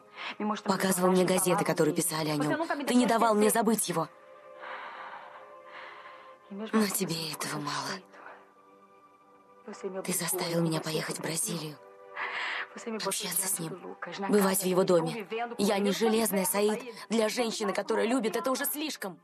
Показывал 0.64 1.10
мне 1.10 1.24
газеты, 1.24 1.64
которые 1.64 1.94
писали 1.94 2.30
о 2.30 2.36
нем. 2.36 2.66
Ты 2.86 2.94
не 2.94 3.06
давал 3.06 3.34
мне 3.34 3.50
забыть 3.50 3.88
его. 3.88 4.08
Но 6.50 6.86
тебе 6.86 7.32
этого 7.32 7.60
мало. 7.60 7.90
Ты 10.02 10.12
заставил 10.12 10.62
меня 10.62 10.80
поехать 10.80 11.18
в 11.18 11.22
Бразилию 11.22 11.76
общаться 13.04 13.48
с 13.48 13.58
ним, 13.58 13.78
бывать 14.28 14.62
в 14.62 14.66
его 14.66 14.84
доме. 14.84 15.26
Я 15.58 15.78
не 15.78 15.92
железная, 15.92 16.44
Саид. 16.44 16.80
Для 17.08 17.28
женщины, 17.28 17.72
которая 17.72 18.06
любит, 18.06 18.36
это 18.36 18.50
уже 18.50 18.64
слишком. 18.64 19.18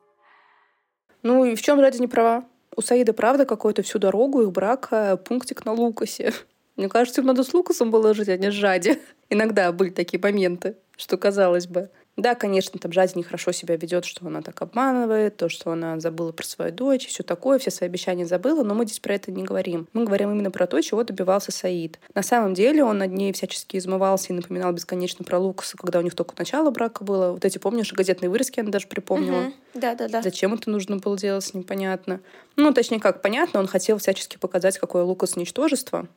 Ну 1.23 1.45
и 1.45 1.55
в 1.55 1.63
чем 1.63 1.81
ради 1.81 1.99
не 1.99 2.07
права? 2.07 2.45
У 2.77 2.83
Саида, 2.83 3.13
правда, 3.13 3.47
какой-то 3.47 3.83
всю 3.83 3.99
дорогу 3.99 4.43
их 4.43 4.53
брака 4.53 5.17
пунктик 5.17 5.65
на 5.65 5.73
Лукасе. 5.73 6.33
Мне 6.77 6.89
кажется, 6.89 7.21
им 7.21 7.27
надо 7.27 7.43
с 7.43 7.55
Лукасом 7.55 7.91
было 7.91 8.15
жить, 8.15 8.29
а 8.29 8.37
не 8.37 8.51
с 8.51 8.55
Жади. 8.55 9.01
Иногда 9.31 9.73
были 9.73 9.91
такие 9.91 10.21
моменты, 10.21 10.77
что 10.97 11.17
казалось 11.17 11.67
бы. 11.67 11.91
Да, 12.17 12.35
конечно, 12.35 12.79
там 12.79 12.93
Жади 12.93 13.13
нехорошо 13.19 13.53
себя 13.53 13.77
ведет, 13.77 14.07
что 14.07 14.27
она 14.27 14.41
так 14.41 14.61
обманывает, 14.63 15.37
то, 15.37 15.49
что 15.49 15.71
она 15.71 16.01
забыла 16.01 16.33
про 16.33 16.45
свою 16.45 16.73
дочь, 16.73 17.07
все 17.07 17.23
такое, 17.23 17.59
все 17.59 17.71
свои 17.71 17.89
обещания 17.89 18.25
забыла, 18.25 18.63
но 18.63 18.75
мы 18.75 18.87
здесь 18.87 19.01
про 19.01 19.15
это 19.15 19.31
не 19.31 19.45
говорим. 19.45 19.87
Мы 19.93 20.05
говорим 20.05 20.33
именно 20.33 20.51
про 20.51 20.67
то, 20.67 20.81
чего 20.81 21.05
добивался 21.05 21.53
Саид. 21.53 21.99
На 22.15 22.23
самом 22.23 22.55
деле 22.55 22.83
он 22.85 22.99
над 22.99 23.13
ней 23.13 23.33
всячески 23.33 23.77
измывался 23.77 24.33
и 24.33 24.37
напоминал 24.37 24.73
бесконечно 24.73 25.25
про 25.25 25.39
Лукаса, 25.39 25.77
когда 25.77 25.99
у 25.99 26.03
них 26.03 26.15
только 26.15 26.35
начало 26.39 26.71
брака 26.71 27.05
было. 27.05 27.33
Вот 27.33 27.45
эти, 27.45 27.59
помнишь, 27.59 27.93
газетные 27.93 28.31
вырезки 28.31 28.61
она 28.61 28.71
даже 28.71 28.87
припомнила. 28.87 29.53
Да, 29.75 29.95
да, 29.95 30.09
да. 30.09 30.23
Зачем 30.23 30.55
это 30.55 30.71
нужно 30.71 30.97
было 30.97 31.19
делать, 31.19 31.53
непонятно. 31.53 32.21
Ну, 32.57 32.73
точнее, 32.73 32.99
как 32.99 33.21
понятно, 33.21 33.61
он 33.61 33.67
хотел 33.67 33.99
всячески 33.99 34.39
показать, 34.39 34.79
какое 34.79 35.03
Лукас 35.03 35.37
ничтожество, 35.37 36.09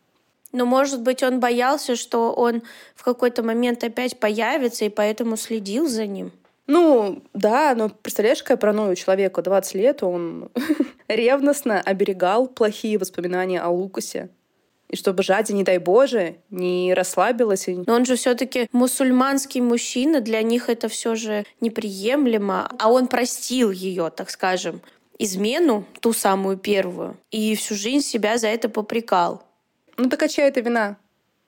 но, 0.52 0.66
может 0.66 1.02
быть, 1.02 1.24
он 1.24 1.40
боялся, 1.40 1.96
что 1.96 2.34
он 2.34 2.64
в 2.96 3.04
какой-то 3.04 3.44
момент 3.44 3.84
опять 3.84 4.20
появится, 4.20 4.86
и 4.86 4.90
поэтому 4.90 5.38
следил 5.38 5.88
за 5.88 6.06
ним. 6.06 6.32
Ну, 6.68 7.24
да, 7.34 7.74
но 7.76 7.90
представляешь, 7.90 8.44
какая 8.44 8.58
паранойя 8.58 8.92
у 8.92 8.96
человека? 8.96 9.42
20 9.42 9.74
лет 9.76 10.04
он 10.04 10.50
ревностно 11.08 11.82
оберегал 11.82 12.48
плохие 12.48 12.98
воспоминания 12.98 13.60
о 13.60 13.70
Лукасе. 13.70 14.30
И 14.88 14.96
чтобы 14.96 15.22
Жади, 15.22 15.52
не 15.52 15.64
дай 15.64 15.78
Боже, 15.78 16.38
не 16.50 16.94
расслабилась. 16.96 17.66
Но 17.68 17.94
он 17.94 18.06
же 18.06 18.16
все-таки 18.16 18.68
мусульманский 18.72 19.62
мужчина, 19.62 20.20
для 20.20 20.42
них 20.42 20.70
это 20.70 20.90
все 20.90 21.16
же 21.16 21.46
неприемлемо. 21.62 22.72
А 22.80 22.92
он 22.92 23.08
простил 23.08 23.70
ее, 23.70 24.12
так 24.16 24.32
скажем, 24.32 24.82
измену, 25.20 25.86
ту 26.00 26.14
самую 26.14 26.58
первую, 26.58 27.18
и 27.30 27.56
всю 27.56 27.76
жизнь 27.76 28.06
себя 28.06 28.38
за 28.38 28.48
это 28.48 28.70
попрекал. 28.70 29.44
Ну 30.00 30.08
так 30.08 30.24
а 30.24 30.30
чья 30.30 30.48
это 30.48 30.62
вина? 30.62 30.96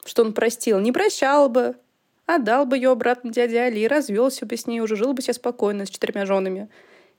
Что 0.04 0.24
он 0.24 0.34
простил? 0.34 0.80
Не 0.80 0.92
прощал 0.92 1.48
бы. 1.48 1.76
Отдал 2.26 2.66
бы 2.66 2.76
ее 2.76 2.92
обратно 2.92 3.32
дяде 3.32 3.62
Али, 3.62 3.88
развелся 3.88 4.46
бы 4.46 4.58
с 4.58 4.68
ней, 4.68 4.82
уже 4.82 4.98
жил 4.98 5.14
бы 5.14 5.22
себе 5.22 5.34
спокойно 5.34 5.86
с 5.86 5.90
четырьмя 5.90 6.26
женами 6.26 6.68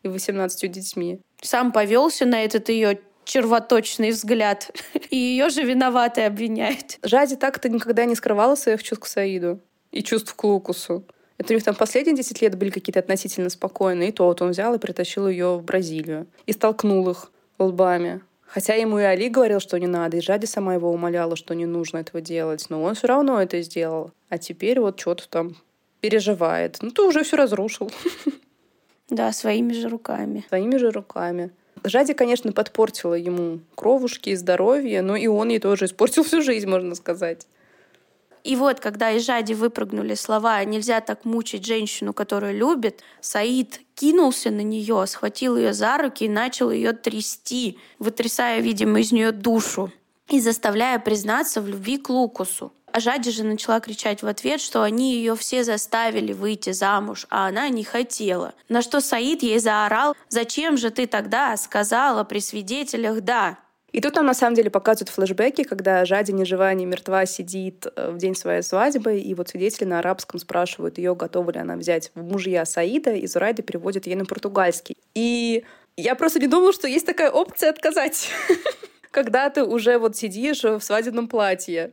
и 0.02 0.08
восемнадцатью 0.08 0.68
детьми. 0.68 1.20
Сам 1.40 1.72
повелся 1.72 2.26
на 2.26 2.44
этот 2.44 2.68
ее 2.68 3.00
червоточный 3.24 4.10
взгляд. 4.10 4.72
И 5.10 5.16
ее 5.16 5.48
же 5.48 5.62
виноватой 5.62 6.26
обвиняет. 6.26 6.98
Жади 7.02 7.36
так-то 7.36 7.70
никогда 7.70 8.04
не 8.04 8.14
скрывала 8.14 8.54
своих 8.54 8.82
чувств 8.82 9.04
к 9.04 9.06
Саиду 9.06 9.58
и 9.90 10.02
чувств 10.02 10.34
к 10.34 10.44
Лукусу. 10.44 11.04
Это 11.38 11.54
у 11.54 11.54
них 11.54 11.64
там 11.64 11.74
последние 11.74 12.16
10 12.16 12.42
лет 12.42 12.58
были 12.58 12.68
какие-то 12.68 13.00
относительно 13.00 13.48
спокойные. 13.48 14.10
И 14.10 14.12
то 14.12 14.26
вот 14.26 14.42
он 14.42 14.50
взял 14.50 14.74
и 14.74 14.78
притащил 14.78 15.26
ее 15.28 15.56
в 15.56 15.64
Бразилию. 15.64 16.26
И 16.44 16.52
столкнул 16.52 17.08
их 17.08 17.32
лбами. 17.58 18.20
Хотя 18.52 18.74
ему 18.74 18.98
и 18.98 19.02
Али 19.02 19.30
говорил, 19.30 19.60
что 19.60 19.78
не 19.78 19.86
надо, 19.86 20.18
и 20.18 20.20
Жади 20.20 20.44
сама 20.44 20.74
его 20.74 20.92
умоляла, 20.92 21.36
что 21.36 21.54
не 21.54 21.64
нужно 21.64 21.98
этого 21.98 22.20
делать, 22.20 22.66
но 22.68 22.82
он 22.82 22.94
все 22.94 23.06
равно 23.06 23.40
это 23.40 23.62
сделал. 23.62 24.10
А 24.28 24.36
теперь 24.36 24.78
вот 24.78 25.00
что-то 25.00 25.26
там 25.26 25.56
переживает. 26.02 26.76
Ну, 26.82 26.90
ты 26.90 27.00
уже 27.02 27.22
все 27.24 27.36
разрушил. 27.36 27.90
Да, 29.10 29.30
своими 29.32 29.74
же 29.74 29.90
руками. 29.90 30.42
Своими 30.48 30.78
же 30.78 30.90
руками. 30.90 31.50
Жади, 31.84 32.14
конечно, 32.14 32.50
подпортила 32.52 33.12
ему 33.12 33.60
кровушки 33.74 34.30
и 34.30 34.36
здоровье, 34.36 35.02
но 35.02 35.16
и 35.16 35.26
он 35.26 35.50
ей 35.50 35.58
тоже 35.58 35.84
испортил 35.84 36.22
всю 36.24 36.40
жизнь, 36.40 36.66
можно 36.66 36.94
сказать. 36.94 37.46
И 38.44 38.56
вот, 38.56 38.80
когда 38.80 39.12
из 39.12 39.24
Жади 39.24 39.54
выпрыгнули 39.54 40.14
слова 40.14 40.64
«нельзя 40.64 41.00
так 41.00 41.24
мучить 41.24 41.64
женщину, 41.64 42.12
которую 42.12 42.56
любит», 42.56 43.00
Саид 43.20 43.80
кинулся 43.94 44.50
на 44.50 44.62
нее, 44.62 45.06
схватил 45.06 45.56
ее 45.56 45.72
за 45.72 45.96
руки 45.98 46.24
и 46.24 46.28
начал 46.28 46.70
ее 46.70 46.92
трясти, 46.92 47.78
вытрясая, 47.98 48.60
видимо, 48.60 49.00
из 49.00 49.12
нее 49.12 49.32
душу 49.32 49.92
и 50.28 50.40
заставляя 50.40 50.98
признаться 50.98 51.60
в 51.60 51.68
любви 51.68 51.98
к 51.98 52.08
Лукусу. 52.08 52.72
А 52.92 53.00
Жади 53.00 53.30
же 53.30 53.42
начала 53.42 53.80
кричать 53.80 54.22
в 54.22 54.26
ответ, 54.26 54.60
что 54.60 54.82
они 54.82 55.14
ее 55.14 55.34
все 55.34 55.64
заставили 55.64 56.34
выйти 56.34 56.72
замуж, 56.72 57.26
а 57.30 57.46
она 57.46 57.68
не 57.70 57.84
хотела. 57.84 58.52
На 58.68 58.82
что 58.82 59.00
Саид 59.00 59.42
ей 59.42 59.58
заорал, 59.58 60.14
«Зачем 60.28 60.76
же 60.76 60.90
ты 60.90 61.06
тогда 61.06 61.56
сказала 61.56 62.24
при 62.24 62.40
свидетелях 62.40 63.22
«да»?» 63.22 63.58
И 63.92 64.00
тут 64.00 64.16
нам 64.16 64.26
на 64.26 64.34
самом 64.34 64.56
деле 64.56 64.70
показывают 64.70 65.10
флешбеки, 65.10 65.64
когда 65.64 66.04
Жади 66.04 66.32
ни 66.32 66.44
жива, 66.44 66.72
ни 66.74 66.84
мертва 66.84 67.26
сидит 67.26 67.86
э, 67.94 68.10
в 68.10 68.18
день 68.18 68.34
своей 68.34 68.62
свадьбы, 68.62 69.18
и 69.18 69.34
вот 69.34 69.50
свидетели 69.50 69.84
на 69.84 69.98
арабском 69.98 70.40
спрашивают 70.40 70.98
ее, 70.98 71.14
готова 71.14 71.50
ли 71.50 71.58
она 71.58 71.76
взять 71.76 72.10
мужья 72.14 72.64
Саида, 72.64 73.12
и 73.12 73.26
Зурайда 73.26 73.62
переводит 73.62 74.06
ей 74.06 74.16
на 74.16 74.24
португальский. 74.24 74.96
И 75.14 75.64
я 75.96 76.14
просто 76.14 76.40
не 76.40 76.46
думала, 76.46 76.72
что 76.72 76.88
есть 76.88 77.06
такая 77.06 77.30
опция 77.30 77.70
отказать 77.70 78.30
когда 79.12 79.50
ты 79.50 79.62
уже 79.62 79.98
вот 79.98 80.16
сидишь 80.16 80.64
в 80.64 80.80
свадебном 80.80 81.28
платье. 81.28 81.92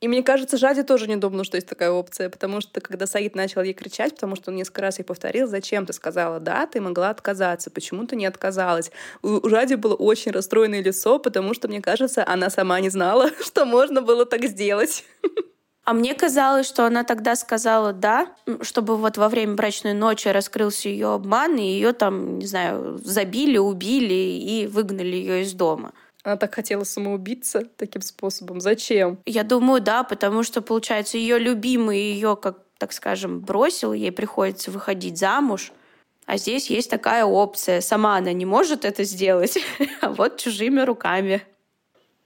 И 0.00 0.08
мне 0.08 0.22
кажется, 0.22 0.58
Жади 0.58 0.82
тоже 0.82 1.08
не 1.08 1.16
думала, 1.16 1.42
что 1.42 1.56
есть 1.56 1.66
такая 1.66 1.90
опция, 1.90 2.28
потому 2.28 2.60
что 2.60 2.82
когда 2.82 3.06
Саид 3.06 3.34
начал 3.34 3.62
ей 3.62 3.72
кричать, 3.72 4.14
потому 4.14 4.36
что 4.36 4.50
он 4.50 4.56
несколько 4.56 4.82
раз 4.82 4.98
ей 4.98 5.04
повторил, 5.04 5.48
зачем 5.48 5.86
ты 5.86 5.94
сказала 5.94 6.38
«да», 6.38 6.66
ты 6.66 6.82
могла 6.82 7.08
отказаться, 7.08 7.70
почему 7.70 8.06
ты 8.06 8.14
не 8.14 8.26
отказалась. 8.26 8.90
У 9.22 9.48
Жади 9.48 9.74
было 9.74 9.94
очень 9.94 10.32
расстроенное 10.32 10.82
лицо, 10.82 11.18
потому 11.18 11.54
что, 11.54 11.68
мне 11.68 11.80
кажется, 11.80 12.22
она 12.26 12.50
сама 12.50 12.78
не 12.80 12.90
знала, 12.90 13.30
что 13.40 13.64
можно 13.64 14.02
было 14.02 14.26
так 14.26 14.44
сделать. 14.44 15.04
А 15.86 15.92
мне 15.92 16.14
казалось, 16.14 16.66
что 16.66 16.84
она 16.84 17.04
тогда 17.04 17.36
сказала 17.36 17.92
«да», 17.92 18.34
чтобы 18.60 18.96
вот 18.96 19.16
во 19.16 19.28
время 19.28 19.54
брачной 19.54 19.94
ночи 19.94 20.28
раскрылся 20.28 20.88
ее 20.88 21.14
обман, 21.14 21.56
и 21.56 21.62
ее 21.62 21.92
там, 21.92 22.38
не 22.38 22.46
знаю, 22.46 22.98
забили, 23.02 23.56
убили 23.56 24.12
и 24.12 24.66
выгнали 24.66 25.14
ее 25.14 25.42
из 25.42 25.52
дома. 25.52 25.92
Она 26.26 26.36
так 26.36 26.52
хотела 26.52 26.82
самоубиться 26.82 27.62
таким 27.76 28.02
способом. 28.02 28.60
Зачем? 28.60 29.18
Я 29.26 29.44
думаю, 29.44 29.80
да, 29.80 30.02
потому 30.02 30.42
что, 30.42 30.60
получается, 30.60 31.18
ее 31.18 31.38
любимый 31.38 32.00
ее, 32.00 32.34
как 32.34 32.58
так 32.78 32.92
скажем, 32.92 33.38
бросил, 33.38 33.92
ей 33.92 34.10
приходится 34.10 34.72
выходить 34.72 35.18
замуж. 35.18 35.72
А 36.26 36.36
здесь 36.36 36.68
есть 36.68 36.90
такая 36.90 37.24
опция. 37.24 37.80
Сама 37.80 38.16
она 38.16 38.32
не 38.32 38.44
может 38.44 38.84
это 38.84 39.04
сделать, 39.04 39.56
а 40.00 40.08
вот 40.08 40.38
чужими 40.38 40.80
руками. 40.80 41.42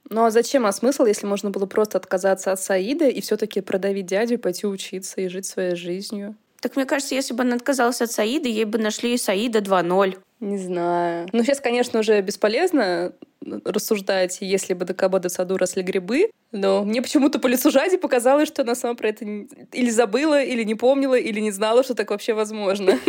Ну 0.09 0.25
а 0.25 0.31
зачем, 0.31 0.65
а 0.65 0.71
смысл, 0.71 1.05
если 1.05 1.27
можно 1.27 1.51
было 1.51 1.67
просто 1.67 1.99
отказаться 1.99 2.51
от 2.51 2.59
Саида 2.59 3.07
и 3.07 3.21
все-таки 3.21 3.61
продавить 3.61 4.07
дядю, 4.07 4.39
пойти 4.39 4.65
учиться 4.65 5.21
и 5.21 5.27
жить 5.27 5.45
своей 5.45 5.75
жизнью? 5.75 6.35
Так 6.59 6.75
мне 6.75 6.85
кажется, 6.85 7.13
если 7.13 7.35
бы 7.35 7.43
она 7.43 7.55
отказалась 7.55 8.01
от 8.01 8.11
Саида, 8.11 8.49
ей 8.49 8.65
бы 8.65 8.79
нашли 8.79 9.15
Саида 9.15 9.59
2.0. 9.59 10.17
Не 10.39 10.57
знаю. 10.57 11.29
Ну, 11.33 11.43
сейчас, 11.43 11.59
конечно, 11.59 11.99
уже 11.99 12.19
бесполезно 12.21 13.13
рассуждать, 13.65 14.37
если 14.41 14.73
бы 14.73 14.85
до 14.85 14.93
Кабода 14.93 15.29
саду 15.29 15.57
росли 15.57 15.83
грибы. 15.83 16.31
Но 16.51 16.83
мне 16.83 17.01
почему-то 17.01 17.39
по 17.39 17.47
лицу 17.47 17.71
Жади 17.71 17.97
показалось, 17.97 18.47
что 18.49 18.63
она 18.63 18.75
сама 18.75 18.95
про 18.95 19.09
это 19.09 19.23
или 19.25 19.89
забыла, 19.89 20.43
или 20.43 20.63
не 20.63 20.75
помнила, 20.75 21.15
или 21.15 21.39
не 21.39 21.51
знала, 21.51 21.83
что 21.83 21.95
так 21.95 22.09
вообще 22.09 22.33
возможно. 22.33 22.99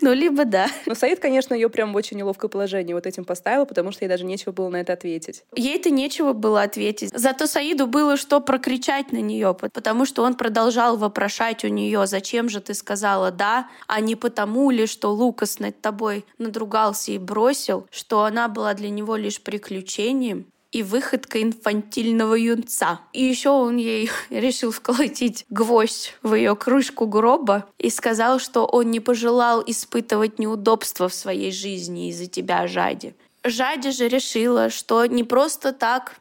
Ну, 0.00 0.12
либо 0.12 0.44
да. 0.44 0.66
Но 0.86 0.94
Саид, 0.94 1.20
конечно, 1.20 1.54
ее 1.54 1.68
прям 1.68 1.92
в 1.92 1.96
очень 1.96 2.16
неловкое 2.16 2.48
положение 2.48 2.94
вот 2.94 3.06
этим 3.06 3.24
поставил, 3.24 3.66
потому 3.66 3.92
что 3.92 4.04
ей 4.04 4.08
даже 4.08 4.24
нечего 4.24 4.52
было 4.52 4.68
на 4.68 4.76
это 4.76 4.92
ответить. 4.92 5.44
Ей-то 5.54 5.90
нечего 5.90 6.32
было 6.32 6.62
ответить. 6.62 7.10
Зато 7.14 7.46
Саиду 7.46 7.86
было 7.86 8.16
что 8.16 8.40
прокричать 8.40 9.12
на 9.12 9.18
нее, 9.18 9.54
потому 9.54 10.04
что 10.04 10.22
он 10.22 10.34
продолжал 10.34 10.96
вопрошать 10.96 11.64
у 11.64 11.68
нее, 11.68 12.06
зачем 12.06 12.48
же 12.48 12.60
ты 12.60 12.74
сказала 12.74 13.30
«да», 13.30 13.68
а 13.86 14.00
не 14.00 14.16
потому 14.16 14.70
ли, 14.70 14.86
что 14.86 15.12
Лукас 15.12 15.58
над 15.58 15.80
тобой 15.80 16.24
надругался 16.38 17.12
и 17.12 17.18
бросил, 17.18 17.86
что 17.90 18.24
она 18.24 18.48
была 18.48 18.74
для 18.74 18.88
него 18.88 19.16
лишь 19.16 19.41
приключением, 19.42 20.46
и 20.72 20.82
выходка 20.82 21.42
инфантильного 21.42 22.34
юнца. 22.34 23.00
И 23.12 23.22
еще 23.22 23.50
он 23.50 23.76
ей 23.76 24.10
решил 24.30 24.72
вколотить 24.72 25.44
гвоздь 25.50 26.14
в 26.22 26.34
ее 26.34 26.56
крышку 26.56 27.06
гроба 27.06 27.66
и 27.78 27.90
сказал, 27.90 28.38
что 28.38 28.64
он 28.64 28.90
не 28.90 28.98
пожелал 28.98 29.62
испытывать 29.66 30.38
неудобства 30.38 31.08
в 31.08 31.14
своей 31.14 31.52
жизни 31.52 32.08
из-за 32.08 32.26
тебя, 32.26 32.66
Жади. 32.66 33.14
Жади 33.44 33.90
же 33.90 34.08
решила, 34.08 34.70
что 34.70 35.04
не 35.04 35.24
просто 35.24 35.72
так 35.72 36.16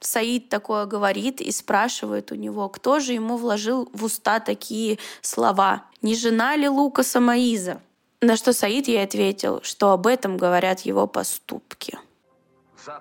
Саид 0.00 0.48
такое 0.48 0.86
говорит 0.86 1.40
и 1.40 1.52
спрашивает 1.52 2.32
у 2.32 2.34
него, 2.34 2.68
кто 2.68 2.98
же 2.98 3.12
ему 3.12 3.36
вложил 3.36 3.88
в 3.92 4.04
уста 4.04 4.40
такие 4.40 4.98
слова. 5.20 5.84
Не 6.00 6.16
жена 6.16 6.56
ли 6.56 6.68
Лукаса 6.68 7.20
Маиза? 7.20 7.80
На 8.20 8.36
что 8.36 8.52
Саид 8.52 8.88
ей 8.88 9.02
ответил, 9.02 9.60
что 9.62 9.90
об 9.90 10.06
этом 10.06 10.36
говорят 10.36 10.80
его 10.80 11.06
поступки. 11.06 11.98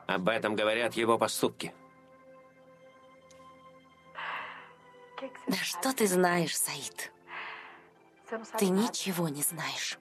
Об 0.07 0.29
этом 0.29 0.55
говорят 0.55 0.93
его 0.93 1.17
поступки. 1.17 1.73
Да 5.47 5.57
что 5.57 5.93
ты 5.93 6.07
знаешь, 6.07 6.57
Саид? 6.57 7.11
Ты 8.57 8.69
ничего 8.69 9.29
не 9.29 9.41
знаешь. 9.41 9.99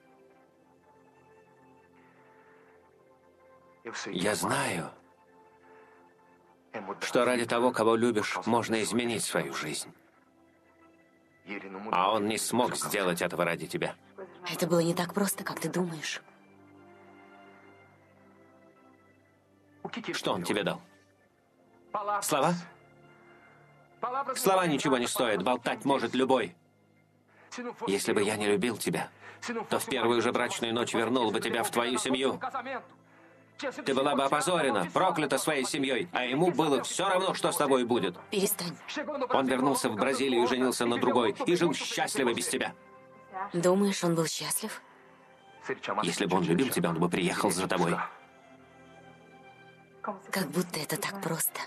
Я 4.07 4.35
знаю, 4.35 4.91
что 7.01 7.25
ради 7.25 7.45
того, 7.45 7.71
кого 7.71 7.95
любишь, 7.95 8.37
можно 8.45 8.81
изменить 8.81 9.23
свою 9.23 9.53
жизнь. 9.53 9.93
А 11.91 12.13
он 12.13 12.27
не 12.27 12.37
смог 12.37 12.75
сделать 12.75 13.21
этого 13.21 13.43
ради 13.43 13.67
тебя. 13.67 13.95
Это 14.49 14.67
было 14.67 14.79
не 14.79 14.93
так 14.93 15.13
просто, 15.13 15.43
как 15.43 15.59
ты 15.59 15.69
думаешь. 15.69 16.21
Что 20.13 20.33
он 20.33 20.43
тебе 20.43 20.63
дал? 20.63 20.81
Слова? 22.21 22.53
Слова 24.35 24.65
ничего 24.67 24.97
не 24.97 25.07
стоят, 25.07 25.43
болтать 25.43 25.85
может 25.85 26.13
любой. 26.15 26.55
Если 27.87 28.13
бы 28.13 28.23
я 28.23 28.37
не 28.37 28.47
любил 28.47 28.77
тебя, 28.77 29.09
то 29.69 29.79
в 29.79 29.85
первую 29.85 30.21
же 30.21 30.31
брачную 30.31 30.73
ночь 30.73 30.93
вернул 30.93 31.31
бы 31.31 31.39
тебя 31.39 31.63
в 31.63 31.71
твою 31.71 31.97
семью. 31.97 32.39
Ты 33.85 33.93
была 33.93 34.15
бы 34.15 34.23
опозорена, 34.23 34.87
проклята 34.91 35.37
своей 35.37 35.65
семьей, 35.65 36.09
а 36.13 36.25
ему 36.25 36.51
было 36.51 36.81
все 36.83 37.07
равно, 37.07 37.35
что 37.35 37.51
с 37.51 37.57
тобой 37.57 37.85
будет. 37.85 38.15
Перестань. 38.31 38.75
Он 39.29 39.45
вернулся 39.45 39.89
в 39.89 39.95
Бразилию 39.95 40.43
и 40.43 40.47
женился 40.47 40.85
на 40.85 40.97
другой, 40.97 41.35
и 41.45 41.55
жил 41.55 41.73
счастливо 41.73 42.33
без 42.33 42.47
тебя. 42.47 42.73
Думаешь, 43.53 44.03
он 44.03 44.15
был 44.15 44.25
счастлив? 44.25 44.81
Если 46.01 46.25
бы 46.25 46.37
он 46.37 46.43
любил 46.43 46.69
тебя, 46.69 46.89
он 46.89 46.99
бы 46.99 47.07
приехал 47.07 47.51
за 47.51 47.67
тобой. 47.67 47.95
Как 50.01 50.49
будто 50.49 50.79
это 50.79 50.97
так 50.97 51.21
просто. 51.21 51.59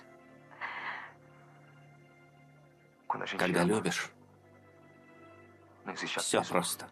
Когда 3.39 3.63
любишь, 3.63 4.11
все 6.19 6.43
просто. 6.43 6.91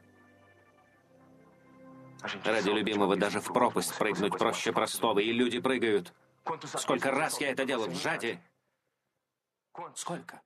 Ради 2.44 2.68
любимого 2.68 3.16
даже 3.16 3.40
в 3.40 3.52
пропасть 3.52 3.96
прыгнуть 3.98 4.38
проще 4.38 4.72
простого, 4.72 5.18
и 5.18 5.32
люди 5.32 5.58
прыгают. 5.58 6.12
Сколько 6.76 7.10
раз 7.10 7.40
я 7.40 7.50
это 7.50 7.64
делал 7.64 7.88
в 7.88 8.00
Жаде? 8.00 8.40
Сколько? 9.96 10.40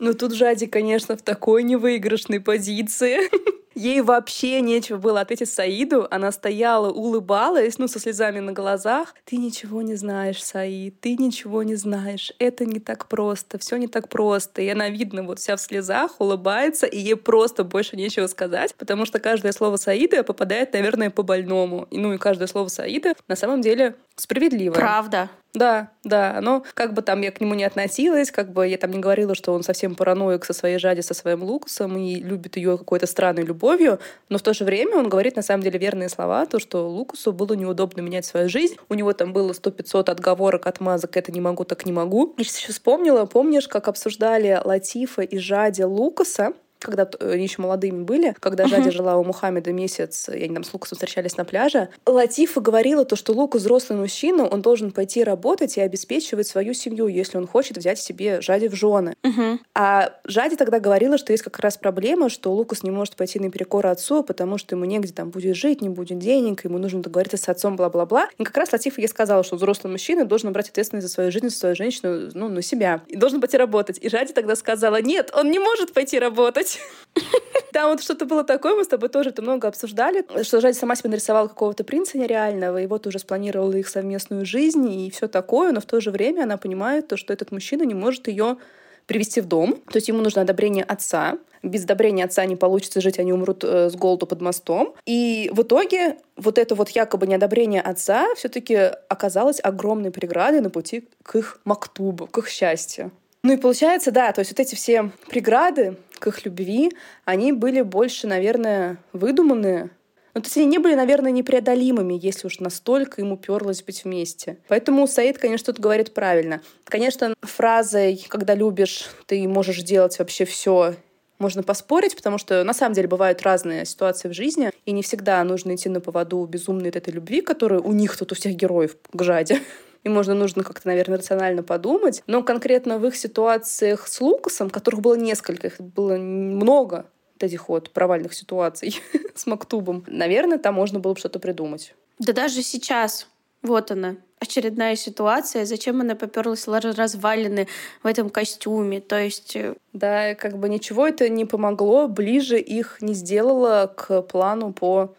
Ну 0.00 0.14
тут 0.14 0.32
Жади, 0.32 0.66
конечно, 0.66 1.16
в 1.16 1.22
такой 1.22 1.62
невыигрышной 1.62 2.40
позиции. 2.40 3.30
Ей 3.74 4.00
вообще 4.00 4.60
нечего 4.60 4.98
было 4.98 5.20
ответить 5.20 5.50
Саиду. 5.50 6.06
Она 6.10 6.32
стояла, 6.32 6.90
улыбалась, 6.90 7.78
ну, 7.78 7.88
со 7.88 8.00
слезами 8.00 8.40
на 8.40 8.52
глазах. 8.52 9.14
Ты 9.24 9.36
ничего 9.36 9.82
не 9.82 9.94
знаешь, 9.94 10.42
Саид, 10.42 11.00
ты 11.00 11.16
ничего 11.16 11.62
не 11.62 11.76
знаешь. 11.76 12.32
Это 12.38 12.64
не 12.64 12.80
так 12.80 13.06
просто, 13.06 13.58
все 13.58 13.76
не 13.76 13.86
так 13.86 14.08
просто. 14.08 14.62
И 14.62 14.68
она, 14.68 14.88
видно, 14.88 15.22
вот 15.22 15.38
вся 15.38 15.56
в 15.56 15.60
слезах, 15.60 16.20
улыбается, 16.20 16.86
и 16.86 16.98
ей 16.98 17.16
просто 17.16 17.64
больше 17.64 17.96
нечего 17.96 18.26
сказать, 18.26 18.74
потому 18.76 19.06
что 19.06 19.18
каждое 19.20 19.52
слово 19.52 19.76
Саида 19.76 20.24
попадает, 20.24 20.72
наверное, 20.72 21.10
по 21.10 21.22
больному. 21.22 21.86
Ну, 21.90 22.12
и 22.12 22.18
каждое 22.18 22.48
слово 22.48 22.68
Саида 22.68 23.14
на 23.28 23.36
самом 23.36 23.60
деле 23.60 23.94
справедливо. 24.16 24.74
Правда. 24.74 25.30
Да, 25.52 25.90
да, 26.04 26.38
но 26.40 26.62
как 26.74 26.94
бы 26.94 27.02
там 27.02 27.20
я 27.22 27.32
к 27.32 27.40
нему 27.40 27.54
не 27.54 27.64
относилась, 27.64 28.30
как 28.30 28.52
бы 28.52 28.68
я 28.68 28.78
там 28.78 28.92
не 28.92 29.00
говорила, 29.00 29.34
что 29.34 29.52
он 29.52 29.64
совсем 29.64 29.96
параноик 29.96 30.44
со 30.44 30.52
своей 30.52 30.78
жади, 30.78 31.00
со 31.00 31.12
своим 31.12 31.42
Лукасом 31.42 31.96
и 31.98 32.20
любит 32.20 32.56
ее 32.56 32.78
какой-то 32.78 33.06
странной 33.06 33.42
любовью, 33.42 33.98
но 34.28 34.38
в 34.38 34.42
то 34.42 34.54
же 34.54 34.64
время 34.64 34.96
он 34.96 35.08
говорит 35.08 35.34
на 35.34 35.42
самом 35.42 35.64
деле 35.64 35.78
верные 35.80 36.08
слова, 36.08 36.46
то, 36.46 36.60
что 36.60 36.88
Лукасу 36.88 37.32
было 37.32 37.54
неудобно 37.54 38.00
менять 38.00 38.26
свою 38.26 38.48
жизнь, 38.48 38.76
у 38.88 38.94
него 38.94 39.12
там 39.12 39.32
было 39.32 39.52
сто 39.52 39.72
пятьсот 39.72 40.08
отговорок, 40.08 40.66
отмазок, 40.68 41.16
это 41.16 41.32
не 41.32 41.40
могу, 41.40 41.64
так 41.64 41.84
не 41.84 41.92
могу. 41.92 42.32
Я 42.38 42.44
сейчас 42.44 42.58
еще 42.58 42.72
вспомнила, 42.72 43.24
помнишь, 43.24 43.66
как 43.66 43.88
обсуждали 43.88 44.60
Латифа 44.64 45.22
и 45.22 45.38
Жади 45.38 45.82
Лукаса, 45.82 46.52
когда 46.80 47.08
они 47.20 47.42
еще 47.42 47.62
молодыми 47.62 48.02
были, 48.02 48.34
когда 48.40 48.66
Жади 48.66 48.88
uh-huh. 48.88 48.92
жила 48.92 49.16
у 49.16 49.24
Мухаммеда 49.24 49.72
месяц, 49.72 50.28
и 50.28 50.44
они 50.44 50.54
там 50.54 50.64
с 50.64 50.72
Лукасом 50.72 50.96
встречались 50.96 51.36
на 51.36 51.44
пляже, 51.44 51.88
Латифа 52.06 52.60
говорила 52.60 53.04
то, 53.04 53.16
что 53.16 53.32
Лука 53.32 53.58
взрослый 53.58 53.98
мужчина, 53.98 54.46
он 54.46 54.62
должен 54.62 54.90
пойти 54.90 55.22
работать 55.22 55.76
и 55.76 55.80
обеспечивать 55.80 56.46
свою 56.46 56.74
семью, 56.74 57.06
если 57.06 57.38
он 57.38 57.46
хочет 57.46 57.76
взять 57.76 57.98
себе 57.98 58.40
Жади 58.40 58.68
в 58.68 58.74
жены. 58.74 59.14
Uh-huh. 59.22 59.58
А 59.74 60.14
Жади 60.24 60.56
тогда 60.56 60.80
говорила, 60.80 61.18
что 61.18 61.32
есть 61.32 61.42
как 61.42 61.58
раз 61.58 61.76
проблема, 61.76 62.28
что 62.28 62.52
Лукас 62.52 62.82
не 62.82 62.90
может 62.90 63.16
пойти 63.16 63.38
наперекор 63.38 63.86
отцу, 63.86 64.22
потому 64.22 64.58
что 64.58 64.74
ему 64.74 64.84
негде 64.84 65.12
там 65.12 65.30
будет 65.30 65.56
жить, 65.56 65.82
не 65.82 65.88
будет 65.88 66.18
денег, 66.18 66.64
ему 66.64 66.78
нужно 66.78 67.02
договориться 67.02 67.36
с 67.36 67.48
отцом, 67.48 67.76
бла-бла-бла. 67.76 68.28
И 68.38 68.44
как 68.44 68.56
раз 68.56 68.72
Латифа 68.72 69.00
ей 69.00 69.08
сказала, 69.08 69.42
что 69.44 69.56
взрослый 69.56 69.90
мужчина 69.90 70.24
должен 70.24 70.52
брать 70.52 70.70
ответственность 70.70 71.06
за 71.06 71.12
свою 71.12 71.30
жизнь, 71.30 71.48
за 71.48 71.56
свою 71.56 71.76
женщину, 71.76 72.30
ну, 72.34 72.48
на 72.48 72.62
себя. 72.62 73.02
И 73.08 73.16
должен 73.16 73.40
пойти 73.40 73.56
работать. 73.56 73.98
И 74.00 74.08
Жади 74.08 74.32
тогда 74.32 74.56
сказала, 74.56 75.00
нет, 75.00 75.30
он 75.34 75.50
не 75.50 75.58
может 75.58 75.92
пойти 75.92 76.18
работать. 76.18 76.69
Там 77.72 77.90
вот 77.90 78.02
что-то 78.02 78.24
было 78.24 78.44
такое, 78.44 78.74
мы 78.74 78.84
с 78.84 78.88
тобой 78.88 79.08
тоже 79.08 79.30
это 79.30 79.42
много 79.42 79.68
обсуждали, 79.68 80.24
что 80.42 80.60
Жади 80.60 80.76
сама 80.76 80.96
себе 80.96 81.10
нарисовала 81.10 81.48
какого-то 81.48 81.84
принца 81.84 82.18
нереального, 82.18 82.82
и 82.82 82.86
вот 82.86 83.06
уже 83.06 83.18
спланировала 83.18 83.72
их 83.72 83.88
совместную 83.88 84.44
жизнь 84.44 84.88
и 84.88 85.10
все 85.10 85.28
такое, 85.28 85.72
но 85.72 85.80
в 85.80 85.86
то 85.86 86.00
же 86.00 86.10
время 86.10 86.42
она 86.44 86.56
понимает 86.56 87.08
то, 87.08 87.16
что 87.16 87.32
этот 87.32 87.52
мужчина 87.52 87.82
не 87.82 87.94
может 87.94 88.28
ее 88.28 88.58
привести 89.06 89.40
в 89.40 89.46
дом. 89.46 89.74
То 89.90 89.96
есть 89.96 90.06
ему 90.06 90.20
нужно 90.20 90.42
одобрение 90.42 90.84
отца. 90.84 91.38
Без 91.64 91.82
одобрения 91.82 92.24
отца 92.24 92.44
не 92.46 92.54
получится 92.54 93.00
жить, 93.00 93.18
они 93.18 93.32
умрут 93.32 93.64
э, 93.64 93.90
с 93.90 93.96
голоду 93.96 94.24
под 94.24 94.40
мостом. 94.40 94.94
И 95.04 95.50
в 95.52 95.62
итоге 95.62 96.16
вот 96.36 96.58
это 96.58 96.76
вот 96.76 96.90
якобы 96.90 97.26
неодобрение 97.26 97.82
отца 97.82 98.28
все-таки 98.36 98.76
оказалось 99.08 99.58
огромной 99.60 100.12
преградой 100.12 100.60
на 100.60 100.70
пути 100.70 101.08
к 101.24 101.34
их 101.34 101.60
мактубу, 101.64 102.28
к 102.28 102.38
их 102.38 102.48
счастью. 102.48 103.10
Ну 103.42 103.54
и 103.54 103.56
получается, 103.56 104.12
да, 104.12 104.32
то 104.32 104.40
есть 104.40 104.52
вот 104.52 104.60
эти 104.60 104.74
все 104.74 105.10
преграды 105.28 105.96
их 106.26 106.44
любви, 106.44 106.90
они 107.24 107.52
были 107.52 107.82
больше, 107.82 108.26
наверное, 108.26 108.98
выдуманные. 109.12 109.90
Ну, 110.34 110.40
то 110.40 110.46
есть 110.46 110.56
они 110.56 110.66
не 110.66 110.78
были, 110.78 110.94
наверное, 110.94 111.32
непреодолимыми, 111.32 112.18
если 112.20 112.46
уж 112.46 112.60
настолько 112.60 113.20
ему 113.20 113.36
перлось 113.36 113.82
быть 113.82 114.04
вместе. 114.04 114.58
Поэтому 114.68 115.06
Саид, 115.08 115.38
конечно, 115.38 115.72
тут 115.72 115.82
говорит 115.82 116.14
правильно. 116.14 116.62
Конечно, 116.84 117.34
фразой 117.42 118.24
«когда 118.28 118.54
любишь, 118.54 119.08
ты 119.26 119.46
можешь 119.48 119.82
делать 119.82 120.18
вообще 120.18 120.44
все 120.44 120.94
можно 121.40 121.62
поспорить, 121.62 122.14
потому 122.14 122.38
что 122.38 122.62
на 122.64 122.74
самом 122.74 122.94
деле 122.94 123.08
бывают 123.08 123.42
разные 123.42 123.86
ситуации 123.86 124.28
в 124.28 124.34
жизни, 124.34 124.70
и 124.84 124.92
не 124.92 125.02
всегда 125.02 125.42
нужно 125.42 125.74
идти 125.74 125.88
на 125.88 126.00
поводу 126.00 126.44
безумной 126.44 126.90
этой 126.90 127.12
любви, 127.12 127.40
которая 127.40 127.80
у 127.80 127.92
них 127.92 128.16
тут 128.16 128.32
у 128.32 128.34
всех 128.34 128.54
героев 128.54 128.96
к 129.12 129.22
жаде 129.22 129.60
и 130.02 130.08
можно 130.08 130.34
нужно 130.34 130.64
как-то, 130.64 130.88
наверное, 130.88 131.18
рационально 131.18 131.62
подумать. 131.62 132.22
Но 132.26 132.42
конкретно 132.42 132.98
в 132.98 133.06
их 133.06 133.16
ситуациях 133.16 134.08
с 134.08 134.20
Лукасом, 134.20 134.70
которых 134.70 135.00
было 135.00 135.14
несколько, 135.14 135.68
их 135.68 135.80
было 135.80 136.16
много, 136.16 137.06
этих 137.38 137.68
вот 137.68 137.90
провальных 137.90 138.34
ситуаций 138.34 139.00
с 139.34 139.46
Мактубом, 139.46 140.04
наверное, 140.06 140.58
там 140.58 140.74
можно 140.74 141.00
было 141.00 141.14
бы 141.14 141.18
что-то 141.18 141.38
придумать. 141.38 141.94
Да 142.18 142.32
даже 142.32 142.62
сейчас, 142.62 143.28
вот 143.62 143.90
она, 143.90 144.16
очередная 144.38 144.96
ситуация, 144.96 145.64
зачем 145.64 146.00
она 146.00 146.14
поперлась 146.14 146.66
развалины 146.66 147.68
в 148.02 148.06
этом 148.06 148.30
костюме, 148.30 149.00
то 149.00 149.18
есть... 149.18 149.56
Э, 149.56 149.74
да, 149.92 150.34
как 150.34 150.58
бы 150.58 150.68
ничего 150.68 151.06
это 151.06 151.28
не 151.28 151.44
помогло, 151.44 152.08
ближе 152.08 152.58
их 152.58 152.98
не 153.00 153.14
сделало 153.14 153.92
к 153.94 154.22
плану 154.22 154.72
по 154.72 155.14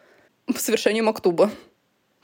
совершению 0.55 1.05
Мактуба. 1.05 1.51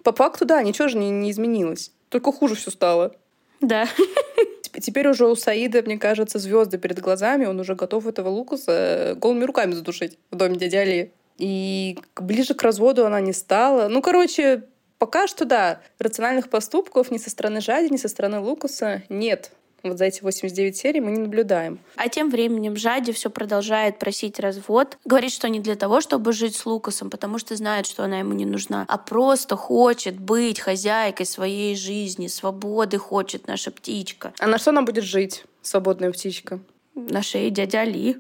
По 0.04 0.14
факту, 0.14 0.46
да, 0.46 0.62
ничего 0.62 0.88
же 0.88 0.98
не, 0.98 1.10
не 1.10 1.32
изменилось. 1.32 1.92
Только 2.10 2.32
хуже 2.32 2.56
все 2.56 2.72
стало. 2.72 3.16
Да. 3.62 3.88
Теперь 4.80 5.08
уже 5.08 5.28
у 5.28 5.36
Саида, 5.36 5.82
мне 5.82 5.98
кажется, 5.98 6.40
звезды 6.40 6.78
перед 6.78 7.00
глазами. 7.00 7.46
Он 7.46 7.60
уже 7.60 7.76
готов 7.76 8.06
этого 8.08 8.30
Лукаса 8.30 8.72
э, 8.72 9.16
голыми 9.16 9.44
руками 9.44 9.74
задушить 9.74 10.18
в 10.32 10.36
доме 10.36 10.58
дяди 10.58 10.76
Али. 10.76 11.12
И 11.38 12.00
ближе 12.16 12.54
к 12.54 12.64
разводу 12.64 13.06
она 13.06 13.20
не 13.22 13.34
стала. 13.34 13.88
Ну, 13.88 14.02
короче, 14.02 14.64
пока 14.98 15.28
что 15.28 15.46
да, 15.46 15.82
рациональных 16.00 16.50
поступков 16.50 17.12
ни 17.12 17.18
со 17.18 17.30
стороны 17.30 17.62
Жади, 17.62 17.92
ни 17.92 17.98
со 17.98 18.08
стороны 18.08 18.40
Лукаса 18.40 19.04
нет 19.10 19.52
вот 19.84 19.98
за 19.98 20.06
эти 20.06 20.22
89 20.22 20.76
серий 20.76 21.00
мы 21.00 21.12
не 21.12 21.20
наблюдаем. 21.20 21.80
А 21.96 22.10
тем 22.10 22.30
временем 22.30 22.76
Жади 22.76 23.12
все 23.12 23.30
продолжает 23.30 24.00
просить 24.00 24.40
развод. 24.40 24.98
Говорит, 25.06 25.32
что 25.32 25.50
не 25.50 25.60
для 25.60 25.76
того, 25.76 26.02
чтобы 26.02 26.34
жить 26.34 26.56
с 26.56 26.66
Лукасом, 26.66 27.10
потому 27.10 27.38
что 27.40 27.56
знает, 27.56 27.86
что 27.86 28.04
она 28.04 28.20
ему 28.20 28.34
не 28.34 28.46
нужна, 28.46 28.86
а 28.88 28.98
просто 28.98 29.56
хочет 29.56 30.20
быть 30.20 30.60
хозяйкой 30.60 31.26
своей 31.26 31.76
жизни, 31.76 32.28
свободы 32.28 32.98
хочет 32.98 33.48
наша 33.48 33.72
птичка. 33.72 34.34
А 34.40 34.48
на 34.48 34.58
что 34.58 34.72
она 34.72 34.82
будет 34.82 35.04
жить, 35.04 35.46
свободная 35.62 36.12
птичка? 36.12 36.60
На 36.96 37.22
шее 37.22 37.52
дядя 37.52 37.82
Али. 37.82 38.18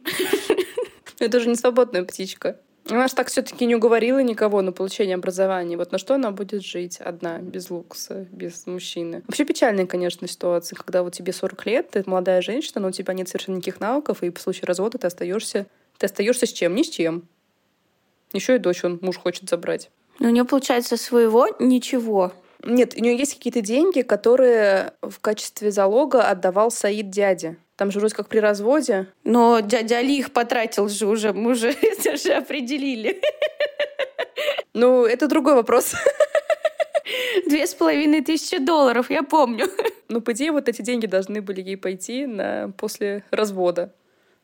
Это 1.19 1.39
же 1.39 1.49
не 1.49 1.55
свободная 1.55 2.03
птичка. 2.03 2.59
Она 2.89 3.07
же 3.07 3.15
так 3.15 3.27
все-таки 3.27 3.65
не 3.65 3.75
уговорила 3.75 4.19
никого 4.19 4.61
на 4.61 4.71
получение 4.71 5.15
образования. 5.15 5.77
Вот 5.77 5.91
на 5.91 5.97
что 5.97 6.15
она 6.15 6.31
будет 6.31 6.63
жить 6.63 6.97
одна, 6.99 7.39
без 7.39 7.69
Лукаса, 7.69 8.25
без 8.31 8.65
мужчины. 8.65 9.23
Вообще 9.27 9.45
печальная, 9.45 9.85
конечно, 9.85 10.27
ситуация, 10.27 10.77
когда 10.77 11.03
вот 11.03 11.13
тебе 11.13 11.33
40 11.33 11.65
лет, 11.65 11.89
ты 11.91 12.03
молодая 12.05 12.41
женщина, 12.41 12.81
но 12.81 12.87
у 12.87 12.91
тебя 12.91 13.13
нет 13.13 13.27
совершенно 13.27 13.57
никаких 13.57 13.79
навыков, 13.79 14.23
и 14.23 14.29
по 14.29 14.39
случаю 14.39 14.67
развода 14.67 14.97
ты 14.97 15.07
остаешься, 15.07 15.67
ты 15.97 16.05
остаешься 16.05 16.45
с 16.45 16.53
чем? 16.53 16.75
Ни 16.75 16.83
с 16.83 16.89
чем. 16.89 17.27
Еще 18.33 18.55
и 18.55 18.59
дочь 18.59 18.83
он 18.83 18.99
муж 19.01 19.17
хочет 19.17 19.49
забрать. 19.49 19.89
Но 20.19 20.29
у 20.29 20.31
нее 20.31 20.45
получается 20.45 20.97
своего 20.97 21.47
ничего. 21.59 22.33
Нет, 22.63 22.95
у 22.97 23.01
нее 23.01 23.15
есть 23.17 23.35
какие-то 23.35 23.61
деньги, 23.61 24.01
которые 24.01 24.93
в 25.01 25.19
качестве 25.19 25.71
залога 25.71 26.23
отдавал 26.23 26.71
Саид 26.71 27.09
дяде. 27.09 27.57
Там 27.77 27.91
же 27.91 27.99
вроде 27.99 28.15
как 28.15 28.27
при 28.27 28.39
разводе. 28.39 29.07
Но 29.23 29.59
дядя 29.59 29.99
Али 29.99 30.17
их 30.17 30.33
потратил 30.33 30.89
же 30.89 31.05
уже, 31.05 31.31
мы 31.31 31.51
уже 31.51 31.69
это 31.81 32.17
же 32.17 32.33
определили. 32.33 33.21
Ну, 34.73 35.05
это 35.05 35.27
другой 35.27 35.53
вопрос. 35.53 35.93
Две 37.47 37.65
с 37.65 37.73
половиной 37.73 38.21
тысячи 38.21 38.57
долларов, 38.57 39.09
я 39.09 39.23
помню. 39.23 39.67
Ну, 40.09 40.21
по 40.21 40.33
идее, 40.33 40.51
вот 40.51 40.67
эти 40.67 40.81
деньги 40.81 41.05
должны 41.05 41.41
были 41.41 41.61
ей 41.61 41.77
пойти 41.77 42.25
на 42.25 42.71
после 42.77 43.23
развода, 43.31 43.93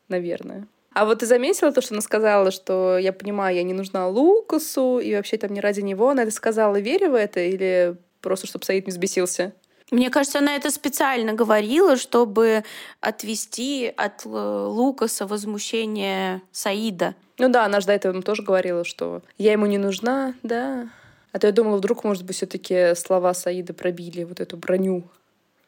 наверное. 0.08 0.66
А 0.92 1.04
вот 1.04 1.20
ты 1.20 1.26
заметила 1.26 1.72
то, 1.72 1.80
что 1.80 1.94
она 1.94 2.02
сказала, 2.02 2.50
что 2.52 2.98
я 2.98 3.12
понимаю, 3.12 3.56
я 3.56 3.64
не 3.64 3.74
нужна 3.74 4.06
Лукасу, 4.08 5.00
и 5.00 5.14
вообще 5.14 5.36
там 5.38 5.52
не 5.52 5.60
ради 5.60 5.80
него. 5.80 6.10
Она 6.10 6.22
это 6.22 6.30
сказала, 6.30 6.78
веря 6.78 7.10
в 7.10 7.14
это, 7.14 7.40
или 7.40 7.96
просто, 8.20 8.46
чтобы 8.46 8.64
Саид 8.64 8.86
не 8.86 8.92
взбесился? 8.92 9.54
Мне 9.90 10.10
кажется, 10.10 10.38
она 10.38 10.56
это 10.56 10.70
специально 10.70 11.34
говорила, 11.34 11.96
чтобы 11.96 12.64
отвести 13.00 13.92
от 13.96 14.24
Лукаса 14.24 15.26
возмущение 15.26 16.42
Саида. 16.52 17.14
Ну 17.38 17.48
да, 17.48 17.64
она 17.64 17.80
же 17.80 17.86
до 17.86 17.92
этого 17.92 18.22
тоже 18.22 18.42
говорила, 18.42 18.84
что 18.84 19.22
я 19.38 19.52
ему 19.52 19.66
не 19.66 19.78
нужна, 19.78 20.34
да. 20.42 20.88
А 21.32 21.38
то 21.38 21.46
я 21.48 21.52
думала, 21.52 21.76
вдруг, 21.76 22.04
может 22.04 22.24
быть, 22.24 22.36
все 22.36 22.46
таки 22.46 22.94
слова 22.94 23.34
Саида 23.34 23.74
пробили 23.74 24.24
вот 24.24 24.40
эту 24.40 24.56
броню 24.56 25.04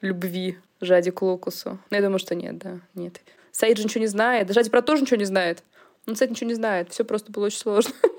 любви 0.00 0.59
Жади 0.81 1.11
к 1.11 1.22
Лукасу. 1.22 1.79
Но 1.90 1.96
я 1.96 2.02
думаю, 2.02 2.18
что 2.18 2.35
нет, 2.35 2.59
да, 2.59 2.81
нет. 2.94 3.20
Саид 3.50 3.79
же 3.79 3.85
ничего 3.85 4.00
не 4.00 4.07
знает. 4.07 4.52
Жади 4.52 4.70
про 4.70 4.83
тоже 4.83 5.02
ничего 5.02 5.16
не 5.16 5.24
знает. 5.24 5.62
Он, 6.07 6.14
кстати, 6.14 6.31
ничего 6.31 6.48
не 6.48 6.55
знает. 6.55 6.90
Все 6.92 7.05
просто 7.05 7.33
было 7.33 7.46
очень 7.46 7.59
сложно. 7.59 7.92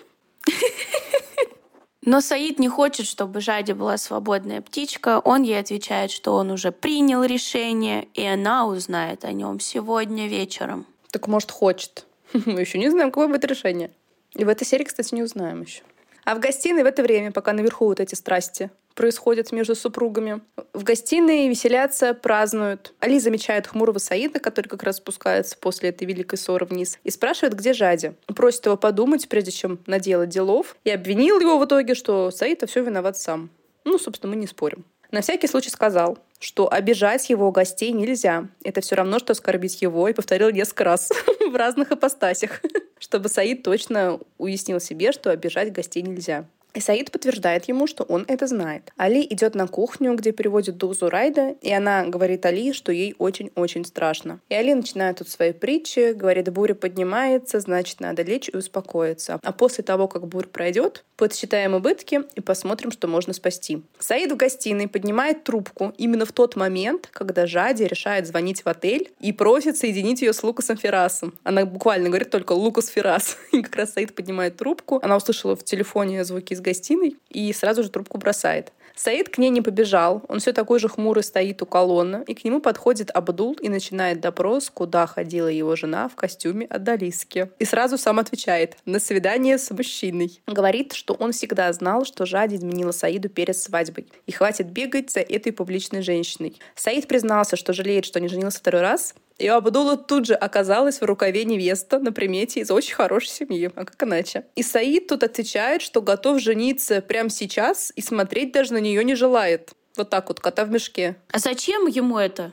Но 2.08 2.22
Саид 2.22 2.58
не 2.58 2.70
хочет, 2.70 3.06
чтобы 3.06 3.42
Жади 3.42 3.74
была 3.74 3.98
свободная 3.98 4.62
птичка. 4.62 5.20
Он 5.20 5.44
ей 5.44 5.60
отвечает, 5.60 6.10
что 6.10 6.36
он 6.36 6.52
уже 6.52 6.72
принял 6.72 7.22
решение, 7.22 8.08
и 8.14 8.26
она 8.26 8.66
узнает 8.66 9.26
о 9.26 9.34
нем 9.34 9.60
сегодня 9.60 10.30
вечером. 10.30 10.86
Так 11.12 11.28
может 11.28 11.52
хочет. 11.52 12.06
Мы 12.46 12.62
еще 12.62 12.78
не 12.78 12.90
знаем, 12.90 13.12
какое 13.12 13.28
будет 13.28 13.44
решение. 13.44 13.92
И 14.36 14.46
в 14.46 14.48
этой 14.48 14.64
серии, 14.64 14.86
кстати, 14.86 15.14
не 15.16 15.22
узнаем 15.22 15.64
еще. 15.64 15.82
А 16.24 16.36
в 16.36 16.40
гостиной 16.40 16.84
в 16.84 16.86
это 16.86 17.04
время, 17.04 17.34
пока 17.34 17.52
наверху 17.52 17.88
вот 17.88 18.00
эти 18.00 18.16
страсти 18.16 18.70
происходят 18.98 19.52
между 19.54 19.76
супругами, 19.76 20.42
в 20.74 20.84
гостиной 20.84 21.48
веселятся, 21.48 22.14
празднуют. 22.14 22.94
Али 23.00 23.20
замечает 23.20 23.68
хмурого 23.68 24.00
Саида, 24.00 24.40
который 24.40 24.68
как 24.68 24.84
раз 24.84 24.98
спускается 24.98 25.56
после 25.58 25.90
этой 25.90 26.06
великой 26.06 26.38
ссоры 26.38 26.66
вниз, 26.66 27.00
и 27.04 27.12
спрашивает, 27.12 27.54
где 27.54 27.74
Жади. 27.74 28.16
Просит 28.36 28.66
его 28.66 28.76
подумать, 28.76 29.30
прежде 29.30 29.52
чем 29.52 29.80
наделать 29.86 30.30
делов, 30.30 30.76
и 30.84 30.90
обвинил 30.90 31.40
его 31.40 31.60
в 31.60 31.66
итоге, 31.66 31.94
что 31.94 32.32
Саид 32.32 32.68
все 32.68 32.84
виноват 32.84 33.18
сам. 33.18 33.52
Ну, 33.86 34.00
собственно, 34.00 34.34
мы 34.34 34.40
не 34.40 34.48
спорим. 34.48 34.84
На 35.12 35.22
всякий 35.22 35.48
случай 35.48 35.70
сказал, 35.70 36.18
что 36.40 36.72
обижать 36.72 37.30
его 37.30 37.52
гостей 37.52 37.92
нельзя. 37.92 38.48
Это 38.64 38.82
все 38.82 38.96
равно, 38.96 39.20
что 39.20 39.32
оскорбить 39.32 39.82
его, 39.82 40.10
и 40.10 40.14
повторил 40.14 40.50
несколько 40.50 40.84
раз 40.84 41.12
в 41.50 41.56
разных 41.56 41.92
ипостасях, 41.92 42.62
чтобы 43.00 43.30
Саид 43.30 43.64
точно 43.64 44.20
уяснил 44.38 44.80
себе, 44.80 45.12
что 45.12 45.30
обижать 45.30 45.72
гостей 45.72 46.02
нельзя. 46.02 46.46
И 46.78 46.80
Саид 46.80 47.12
подтверждает 47.12 47.68
ему, 47.68 47.88
что 47.88 48.04
он 48.04 48.24
это 48.28 48.46
знает. 48.46 48.94
Али 48.98 49.26
идет 49.28 49.56
на 49.56 49.66
кухню, 49.66 50.14
где 50.14 50.32
переводит 50.32 50.78
дух 50.78 50.94
Зурайда, 50.94 51.56
и 51.60 51.74
она 51.74 52.06
говорит 52.06 52.46
Али, 52.46 52.72
что 52.72 52.92
ей 52.92 53.16
очень-очень 53.18 53.84
страшно. 53.84 54.40
И 54.48 54.54
Али 54.54 54.76
начинает 54.76 55.18
тут 55.18 55.28
свои 55.28 55.54
притчи, 55.54 56.14
говорит, 56.14 56.52
буря 56.54 56.76
поднимается, 56.76 57.60
значит, 57.62 58.00
надо 58.00 58.22
лечь 58.22 58.50
и 58.54 58.56
успокоиться. 58.56 59.40
А 59.42 59.52
после 59.54 59.84
того, 59.84 60.08
как 60.08 60.28
буря 60.28 60.46
пройдет, 60.46 61.04
подсчитаем 61.16 61.74
убытки 61.74 62.22
и 62.36 62.42
посмотрим, 62.42 62.92
что 62.92 63.08
можно 63.08 63.34
спасти. 63.34 63.82
Саид 63.98 64.32
в 64.32 64.38
гостиной 64.38 64.88
поднимает 64.88 65.44
трубку 65.44 65.96
именно 65.98 66.28
в 66.28 66.32
тот 66.32 66.56
момент, 66.56 67.10
когда 67.12 67.48
Жади 67.48 67.86
решает 67.86 68.28
звонить 68.28 68.64
в 68.64 68.68
отель 68.68 69.12
и 69.20 69.34
просит 69.34 69.78
соединить 69.78 70.22
ее 70.22 70.32
с 70.32 70.44
Лукасом 70.44 70.78
Феррасом. 70.78 71.34
Она 71.44 71.66
буквально 71.66 72.10
говорит 72.10 72.30
только 72.30 72.52
Лукас 72.52 72.90
Феррас. 72.90 73.38
И 73.52 73.64
как 73.64 73.76
раз 73.76 73.94
Саид 73.94 74.14
поднимает 74.14 74.58
трубку. 74.58 75.00
Она 75.02 75.18
услышала 75.18 75.56
в 75.56 75.64
телефоне 75.64 76.24
звуки 76.24 76.54
из 76.54 76.62
гостиной 76.68 77.16
и 77.30 77.54
сразу 77.54 77.84
же 77.84 77.90
трубку 77.90 78.18
бросает. 78.18 78.72
Саид 78.98 79.30
к 79.30 79.38
ней 79.38 79.52
не 79.52 79.62
побежал, 79.62 80.24
он 80.28 80.40
все 80.40 80.54
такой 80.54 80.80
же 80.80 80.90
хмурый 80.90 81.24
стоит 81.24 81.62
у 81.62 81.68
колонны, 81.68 82.24
и 82.26 82.34
к 82.34 82.44
нему 82.44 82.60
подходит 82.60 83.12
Абдул 83.12 83.54
и 83.54 83.70
начинает 83.70 84.22
допрос, 84.22 84.72
куда 84.72 85.06
ходила 85.06 85.48
его 85.48 85.76
жена 85.76 86.10
в 86.10 86.16
костюме 86.16 86.66
Адалиски. 86.66 87.52
И 87.60 87.66
сразу 87.66 88.00
сам 88.00 88.18
отвечает 88.18 88.76
«на 88.86 89.00
свидание 89.00 89.60
с 89.60 89.70
мужчиной». 89.70 90.42
Говорит, 90.48 90.94
что 90.94 91.14
он 91.14 91.32
всегда 91.32 91.72
знал, 91.74 92.06
что 92.06 92.26
Жади 92.26 92.56
изменила 92.56 92.92
Саиду 92.92 93.30
перед 93.30 93.56
свадьбой, 93.56 94.08
и 94.26 94.32
хватит 94.32 94.72
бегать 94.72 95.12
за 95.12 95.20
этой 95.20 95.52
публичной 95.52 96.02
женщиной. 96.02 96.60
Саид 96.74 97.08
признался, 97.08 97.56
что 97.56 97.74
жалеет, 97.74 98.04
что 98.04 98.20
не 98.20 98.28
женился 98.28 98.58
второй 98.58 98.82
раз, 98.82 99.14
и 99.38 99.50
у 99.52 99.54
Абдула 99.54 99.98
тут 99.98 100.26
же 100.26 100.34
оказалась 100.34 101.00
в 101.00 101.06
рукаве 101.06 101.46
невеста 101.46 102.00
на 102.00 102.12
примете 102.12 102.62
из 102.62 102.72
очень 102.72 102.96
хорошей 102.96 103.30
семьи. 103.30 103.70
А 103.76 103.86
как 103.86 104.02
иначе? 104.02 104.46
И 104.56 104.64
Саид 104.64 105.08
тут 105.08 105.24
отвечает, 105.24 105.82
что 105.82 106.02
готов 106.02 106.42
жениться 106.42 107.02
прямо 107.02 107.30
сейчас 107.30 107.94
и 107.96 108.02
смотреть 108.02 108.52
даже 108.52 108.74
на 108.74 108.78
нее 108.88 109.04
не 109.04 109.16
желает. 109.16 109.74
Вот 109.96 110.10
так 110.10 110.28
вот, 110.28 110.40
кота 110.40 110.66
в 110.66 110.70
мешке. 110.70 111.18
А 111.32 111.40
зачем 111.40 111.88
ему 111.88 112.18
это? 112.18 112.52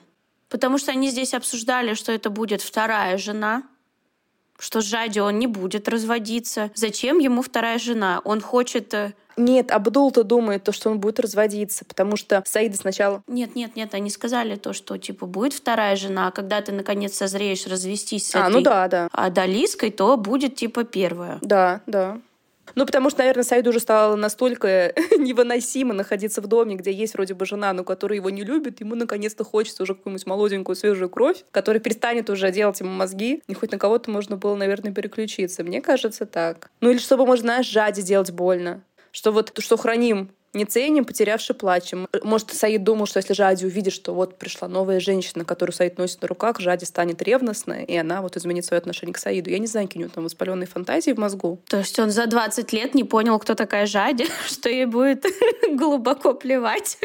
Потому 0.49 0.79
что 0.79 0.93
они 0.93 1.11
здесь 1.11 1.35
обсуждали, 1.35 1.95
что 1.95 2.13
это 2.13 2.31
будет 2.31 2.63
вторая 2.63 3.19
жена, 3.19 3.65
что 4.59 4.81
с 4.81 4.85
Жади 4.85 5.19
он 5.19 5.39
не 5.39 5.47
будет 5.47 5.89
разводиться. 5.89 6.71
Зачем 6.75 7.19
ему 7.19 7.43
вторая 7.43 7.79
жена? 7.79 8.21
Он 8.25 8.41
хочет 8.41 8.95
э, 8.95 9.13
нет, 9.37 9.71
Абдул-то 9.71 10.23
думает, 10.23 10.65
то, 10.65 10.73
что 10.73 10.91
он 10.91 11.01
будет 11.01 11.21
разводиться, 11.21 11.85
потому 11.85 12.17
что 12.17 12.43
Саида 12.47 12.77
сначала... 12.77 13.23
Нет, 13.27 13.57
нет, 13.57 13.77
нет, 13.77 13.95
они 13.95 14.11
сказали 14.11 14.57
то, 14.57 14.73
что, 14.73 14.97
типа, 14.97 15.27
будет 15.27 15.53
вторая 15.53 15.97
жена, 15.97 16.29
а 16.29 16.31
когда 16.31 16.61
ты, 16.61 16.73
наконец, 16.73 17.17
созреешь 17.17 17.67
развестись 17.67 18.29
с 18.29 18.35
а, 18.35 18.41
этой 18.41 18.53
ну 18.53 18.61
да, 18.61 18.89
да. 18.89 19.09
Адалиской, 19.13 19.91
то 19.91 20.17
будет, 20.17 20.57
типа, 20.57 20.85
первая. 20.85 21.39
Да, 21.41 21.81
да. 21.87 22.21
Ну, 22.75 22.87
потому 22.87 23.11
что, 23.11 23.21
наверное, 23.21 23.45
Саиду 23.45 23.71
уже 23.71 23.81
стало 23.81 24.17
настолько 24.17 24.93
невыносимо 25.19 25.95
находиться 25.95 26.41
в 26.41 26.47
доме, 26.47 26.77
где 26.77 26.93
есть 26.93 27.15
вроде 27.15 27.35
бы 27.35 27.47
жена, 27.47 27.73
но 27.73 27.85
которая 27.85 28.17
его 28.19 28.31
не 28.31 28.43
любит. 28.43 28.81
Ему 28.81 28.95
наконец-то 28.95 29.45
хочется 29.45 29.83
уже 29.83 29.95
какую-нибудь 29.95 30.27
молоденькую 30.27 30.77
свежую 30.77 31.09
кровь, 31.09 31.45
которая 31.51 31.81
перестанет 31.81 32.31
уже 32.31 32.51
делать 32.51 32.81
ему 32.81 32.91
мозги. 32.91 33.43
И 33.47 33.55
хоть 33.55 33.73
на 33.73 33.79
кого-то 33.79 34.11
можно 34.11 34.37
было, 34.37 34.57
наверное, 34.57 34.93
переключиться. 34.93 35.63
Мне 35.63 35.81
кажется, 35.81 36.27
так. 36.27 36.71
Ну 36.81 36.91
или 36.91 36.99
чтобы, 36.99 37.27
может, 37.27 37.45
знаешь, 37.45 37.69
Жаде 37.69 38.03
делать 38.03 38.31
больно 38.31 38.83
что 39.15 39.31
вот 39.31 39.53
что 39.59 39.77
храним 39.77 40.31
не 40.55 40.65
ценим, 40.65 41.05
потерявши 41.05 41.55
плачем. 41.55 42.09
Может, 42.23 42.53
Саид 42.53 42.85
думал, 42.85 43.07
что 43.07 43.19
если 43.19 43.35
Жади 43.35 43.67
увидит, 43.67 43.93
что 43.93 44.15
вот 44.15 44.39
пришла 44.39 44.69
новая 44.69 45.01
женщина, 45.01 45.45
которую 45.45 45.75
Саид 45.75 45.99
носит 45.99 46.23
на 46.23 46.29
руках, 46.29 46.61
Жади 46.61 46.85
станет 46.85 47.21
ревностной, 47.23 47.85
и 47.85 47.97
она 47.97 48.23
вот 48.23 48.37
изменит 48.37 48.65
свое 48.65 48.79
отношение 48.79 49.15
к 49.15 49.19
Саиду. 49.19 49.51
Я 49.51 49.59
не 49.59 49.67
знаю, 49.67 49.87
какие 49.87 50.03
у 50.03 50.05
него 50.05 50.15
там 50.15 50.25
воспаленные 50.25 50.67
фантазии 50.67 51.13
в 51.13 51.19
мозгу. 51.19 51.61
То 51.69 51.79
есть 51.79 51.99
он 51.99 52.11
за 52.11 52.27
20 52.27 52.73
лет 52.73 52.95
не 52.95 53.05
понял, 53.05 53.39
кто 53.39 53.55
такая 53.55 53.87
Жади, 53.87 54.27
что 54.47 54.69
ей 54.69 54.87
будет 54.87 55.25
глубоко 55.71 56.35
плевать. 56.35 56.99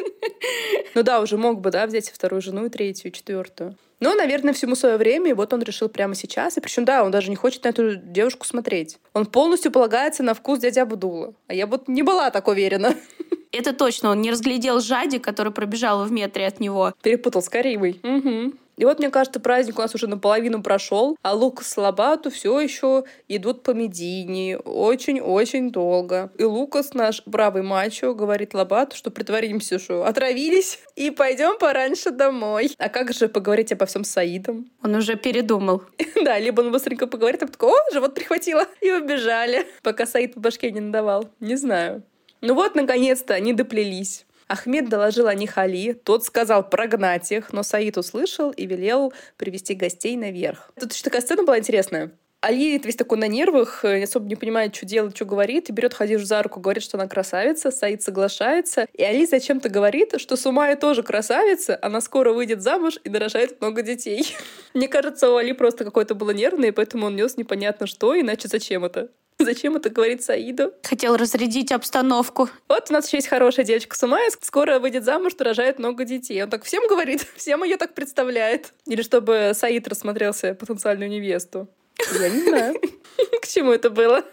Ну 0.96 1.04
да, 1.04 1.20
уже 1.22 1.38
мог 1.38 1.60
бы, 1.62 1.72
да, 1.72 1.88
взять 1.88 2.10
вторую 2.10 2.42
жену, 2.42 2.66
и 2.66 2.70
третью, 2.70 3.12
и 3.12 3.14
четвертую. 3.14 3.76
Но, 4.00 4.16
наверное, 4.16 4.54
всему 4.54 4.76
свое 4.76 4.98
время, 4.98 5.32
и 5.32 5.34
вот 5.34 5.52
он 5.52 5.62
решил 5.62 5.90
прямо 5.90 6.16
сейчас. 6.16 6.58
И 6.58 6.62
причем, 6.62 6.86
да, 6.86 7.04
он 7.04 7.12
даже 7.12 7.30
не 7.30 7.36
хочет 7.36 7.66
на 7.66 7.70
эту 7.70 7.96
девушку 7.96 8.46
смотреть. 8.46 8.98
Он 9.14 9.26
полностью 9.26 9.72
полагается 9.72 10.24
на 10.24 10.34
вкус 10.34 10.60
дяди 10.60 10.80
Абдула. 10.80 11.34
А 11.48 11.54
я 11.54 11.68
вот 11.68 11.88
не 11.88 12.02
была 12.02 12.32
так 12.32 12.48
уверена. 12.48 12.96
Это 13.52 13.74
точно, 13.74 14.12
он 14.12 14.22
не 14.22 14.32
разглядел 14.32 14.80
Жади, 14.80 15.20
который 15.20 15.52
пробежал 15.52 16.04
в 16.04 16.12
метре 16.12 16.46
от 16.48 16.60
него. 16.60 16.94
Перепутал 17.02 17.42
с 17.42 17.50
Каримой. 17.50 18.00
Угу. 18.04 18.54
И 18.80 18.86
вот, 18.86 18.98
мне 19.00 19.10
кажется, 19.10 19.42
праздник 19.42 19.78
у 19.78 19.82
нас 19.82 19.94
уже 19.94 20.08
наполовину 20.08 20.64
прошел, 20.64 21.18
а 21.22 21.34
Лукас 21.34 21.68
с 21.68 21.76
Лобату 21.78 22.32
все 22.32 22.62
еще 22.62 23.04
идут 23.28 23.62
по 23.62 23.72
Медине 23.72 24.58
очень-очень 24.58 25.70
долго. 25.70 26.32
И 26.38 26.46
Лукас, 26.46 26.94
наш 26.94 27.22
бравый 27.26 27.62
мачо, 27.62 28.14
говорит 28.16 28.54
Лобату, 28.54 28.96
что 28.96 29.12
притворимся, 29.12 29.80
что 29.80 30.06
отравились, 30.06 30.80
и 30.96 31.12
пойдем 31.12 31.58
пораньше 31.60 32.12
домой. 32.12 32.72
А 32.78 32.88
как 32.88 33.12
же 33.12 33.28
поговорить 33.28 33.74
обо 33.74 33.86
всем 33.86 34.06
с 34.06 34.12
Саидом? 34.12 34.72
Он 34.82 34.96
уже 34.96 35.18
передумал. 35.18 35.84
Да, 36.24 36.38
либо 36.38 36.62
он 36.62 36.72
быстренько 36.72 37.08
поговорит, 37.08 37.44
а 37.44 37.48
потом, 37.48 37.72
о, 37.72 37.94
живот 37.94 38.14
прихватило, 38.14 38.66
и 38.82 38.92
убежали, 38.92 39.66
пока 39.84 40.06
Саид 40.06 40.34
по 40.34 40.40
башке 40.42 40.72
не 40.72 40.80
надавал. 40.82 41.30
Не 41.40 41.56
знаю. 41.56 42.04
Ну 42.42 42.54
вот, 42.54 42.76
наконец-то, 42.76 43.34
они 43.34 43.54
доплелись. 43.54 44.26
Ахмед 44.48 44.90
доложил 44.90 45.28
о 45.28 45.36
них 45.36 45.58
Али, 45.58 45.94
тот 45.94 46.24
сказал 46.24 46.68
прогнать 46.68 47.32
их, 47.32 47.54
но 47.54 47.62
Саид 47.62 47.98
услышал 47.98 48.50
и 48.50 48.66
велел 48.66 49.14
привести 49.38 49.76
гостей 49.76 50.18
наверх. 50.18 50.72
Тут 50.80 50.92
еще 50.92 51.04
такая 51.04 51.22
сцена 51.22 51.44
была 51.44 51.60
интересная. 51.60 52.12
Али 52.42 52.78
весь 52.78 52.96
такой 52.96 53.18
на 53.18 53.28
нервах, 53.28 53.84
э, 53.84 54.04
особо 54.04 54.26
не 54.26 54.38
понимает, 54.38 54.74
что 54.74 54.86
делать, 54.86 55.14
что 55.16 55.26
говорит, 55.26 55.70
и 55.70 55.74
берет 55.74 55.94
Хадижу 55.94 56.26
за 56.26 56.42
руку, 56.42 56.62
говорит, 56.62 56.82
что 56.82 56.98
она 56.98 57.08
красавица, 57.08 57.70
Саид 57.70 58.02
соглашается, 58.02 58.88
и 58.94 59.04
Али 59.04 59.26
зачем-то 59.26 59.68
говорит, 59.68 60.14
что 60.20 60.38
Сумая 60.38 60.78
тоже 60.78 61.04
красавица, 61.04 61.78
она 61.82 62.00
скоро 62.00 62.32
выйдет 62.32 62.62
замуж 62.62 62.98
и 63.04 63.10
нарожает 63.10 63.60
много 63.60 63.82
детей. 63.82 64.36
Мне 64.74 64.88
кажется, 64.88 65.30
у 65.30 65.36
Али 65.36 65.52
просто 65.52 65.84
какой-то 65.84 66.16
было 66.16 66.32
нервный, 66.32 66.72
поэтому 66.72 67.08
он 67.08 67.16
нес 67.18 67.36
непонятно 67.36 67.88
что, 67.88 68.18
иначе 68.20 68.48
зачем 68.48 68.86
это? 68.86 69.10
Зачем 69.44 69.78
это 69.78 69.90
говорит 69.90 70.22
Саиду? 70.22 70.74
Хотел 70.84 71.16
разрядить 71.16 71.72
обстановку. 71.72 72.50
Вот 72.68 72.88
у 72.90 72.94
нас 72.94 73.08
еще 73.08 73.18
есть 73.18 73.28
хорошая 73.30 73.66
девочка 73.66 73.96
Сумая, 73.96 74.30
скоро 74.42 74.80
выйдет 74.80 75.06
замуж, 75.06 75.34
рожает 75.40 75.80
много 75.80 76.04
детей. 76.04 76.44
Он 76.44 76.50
так 76.50 76.64
всем 76.64 76.86
говорит, 76.88 77.26
всем 77.36 77.64
ее 77.64 77.78
так 77.78 77.94
представляет. 77.94 78.74
Или 78.86 79.02
чтобы 79.02 79.52
Саид 79.56 79.88
рассмотрелся 79.88 80.54
потенциальную 80.56 81.10
невесту. 81.10 81.68
Я 82.20 82.30
не 82.30 82.42
знаю, 82.42 82.76
к 83.42 83.48
чему 83.48 83.72
это 83.72 83.90
было. 83.90 84.24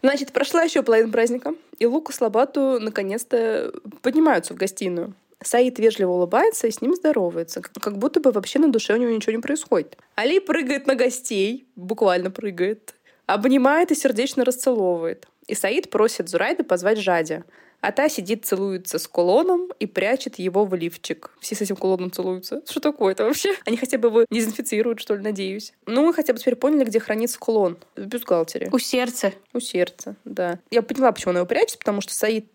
Значит, 0.00 0.32
прошла 0.32 0.62
еще 0.62 0.82
половина 0.82 1.10
праздника, 1.10 1.54
и 1.78 1.86
Лука 1.86 2.12
с 2.12 2.20
Лобату 2.20 2.78
наконец-то 2.80 3.72
поднимаются 4.00 4.54
в 4.54 4.56
гостиную. 4.56 5.14
Саид 5.44 5.78
вежливо 5.78 6.12
улыбается 6.12 6.68
и 6.68 6.70
с 6.70 6.80
ним 6.80 6.94
здоровается, 6.94 7.62
как 7.62 7.98
будто 7.98 8.20
бы 8.20 8.30
вообще 8.30 8.58
на 8.58 8.68
душе 8.68 8.94
у 8.94 8.96
него 8.96 9.10
ничего 9.10 9.32
не 9.32 9.40
происходит. 9.40 9.96
Али 10.14 10.38
прыгает 10.38 10.86
на 10.86 10.94
гостей, 10.94 11.66
буквально 11.74 12.30
прыгает, 12.30 12.94
обнимает 13.34 13.90
и 13.90 13.94
сердечно 13.94 14.44
расцеловывает. 14.44 15.26
И 15.46 15.54
Саид 15.54 15.90
просит 15.90 16.28
Зурайда 16.28 16.64
позвать 16.64 16.98
Жади. 16.98 17.42
А 17.80 17.90
та 17.90 18.08
сидит, 18.08 18.44
целуется 18.44 19.00
с 19.00 19.08
кулоном 19.08 19.68
и 19.80 19.86
прячет 19.86 20.38
его 20.38 20.64
в 20.64 20.72
лифчик. 20.72 21.32
Все 21.40 21.56
с 21.56 21.62
этим 21.62 21.74
кулоном 21.74 22.12
целуются. 22.12 22.62
Что 22.64 22.78
такое-то 22.78 23.24
вообще? 23.24 23.56
Они 23.66 23.76
хотя 23.76 23.98
бы 23.98 24.06
его 24.06 24.24
дезинфицируют, 24.30 25.00
что 25.00 25.16
ли, 25.16 25.22
надеюсь. 25.22 25.72
Ну, 25.86 26.06
мы 26.06 26.14
хотя 26.14 26.32
бы 26.32 26.38
теперь 26.38 26.54
поняли, 26.54 26.84
где 26.84 27.00
хранится 27.00 27.40
кулон. 27.40 27.78
В 27.96 28.06
бюстгальтере. 28.06 28.68
У 28.70 28.78
сердца. 28.78 29.32
У 29.52 29.58
сердца, 29.58 30.14
да. 30.24 30.60
Я 30.70 30.82
поняла, 30.82 31.10
почему 31.10 31.30
он 31.30 31.38
его 31.38 31.46
прячет, 31.46 31.80
потому 31.80 32.02
что 32.02 32.14
Саид 32.14 32.54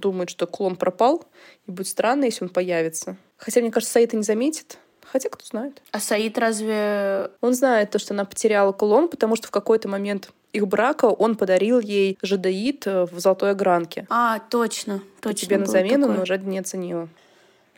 думает, 0.00 0.30
что 0.30 0.46
кулон 0.46 0.76
пропал, 0.76 1.26
и 1.66 1.70
будет 1.70 1.88
странно, 1.88 2.24
если 2.24 2.44
он 2.44 2.48
появится. 2.48 3.18
Хотя, 3.36 3.60
мне 3.60 3.70
кажется, 3.70 3.92
Саид 3.92 4.14
и 4.14 4.16
не 4.16 4.22
заметит. 4.22 4.78
Хотя 5.12 5.28
кто 5.28 5.44
знает. 5.44 5.82
А 5.90 6.00
Саид 6.00 6.38
разве... 6.38 7.30
Он 7.42 7.52
знает 7.52 7.90
то, 7.90 7.98
что 7.98 8.14
она 8.14 8.24
потеряла 8.24 8.72
кулон, 8.72 9.08
потому 9.08 9.36
что 9.36 9.48
в 9.48 9.50
какой-то 9.50 9.86
момент 9.86 10.30
их 10.54 10.66
брака 10.66 11.04
он 11.04 11.36
подарил 11.36 11.80
ей 11.80 12.18
жадаид 12.22 12.86
э, 12.86 13.04
в 13.04 13.20
золотой 13.20 13.50
огранке. 13.50 14.06
А, 14.08 14.38
точно. 14.38 15.02
точно 15.20 15.46
тебе 15.46 15.58
на 15.58 15.66
замену, 15.66 16.06
такое. 16.06 16.18
но 16.18 16.24
Жади 16.24 16.48
не 16.48 16.58
оценила. 16.58 17.10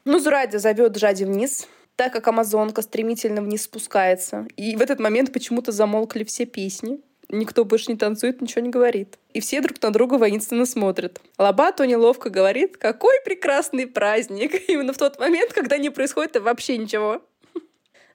Ну, 0.05 0.21
Зурайда 0.21 0.61
зовет 0.61 0.97
Жади 0.97 1.25
вниз, 1.25 1.67
так 1.97 2.13
как 2.13 2.29
Амазонка 2.29 2.83
стремительно 2.83 3.43
вниз 3.43 3.65
спускается. 3.65 4.47
И 4.57 4.77
в 4.77 4.81
этот 4.81 5.01
момент 5.01 5.33
почему-то 5.33 5.73
замолкли 5.73 6.23
все 6.23 6.47
песни. 6.47 7.01
Никто 7.35 7.65
больше 7.65 7.91
не 7.91 7.99
танцует, 7.99 8.41
ничего 8.41 8.63
не 8.63 8.71
говорит. 8.71 9.19
И 9.33 9.41
все 9.41 9.61
друг 9.61 9.83
на 9.83 9.91
друга 9.91 10.15
воинственно 10.15 10.67
смотрят. 10.67 11.21
Лобато 11.37 11.87
неловко 11.87 12.31
говорит, 12.31 12.77
какой 12.77 13.17
прекрасный 13.25 13.87
праздник. 13.87 14.69
Именно 14.69 14.93
в 14.93 14.99
тот 14.99 15.19
момент, 15.19 15.53
когда 15.53 15.77
не 15.77 15.91
происходит 15.91 16.37
вообще 16.37 16.79
ничего. 16.79 17.23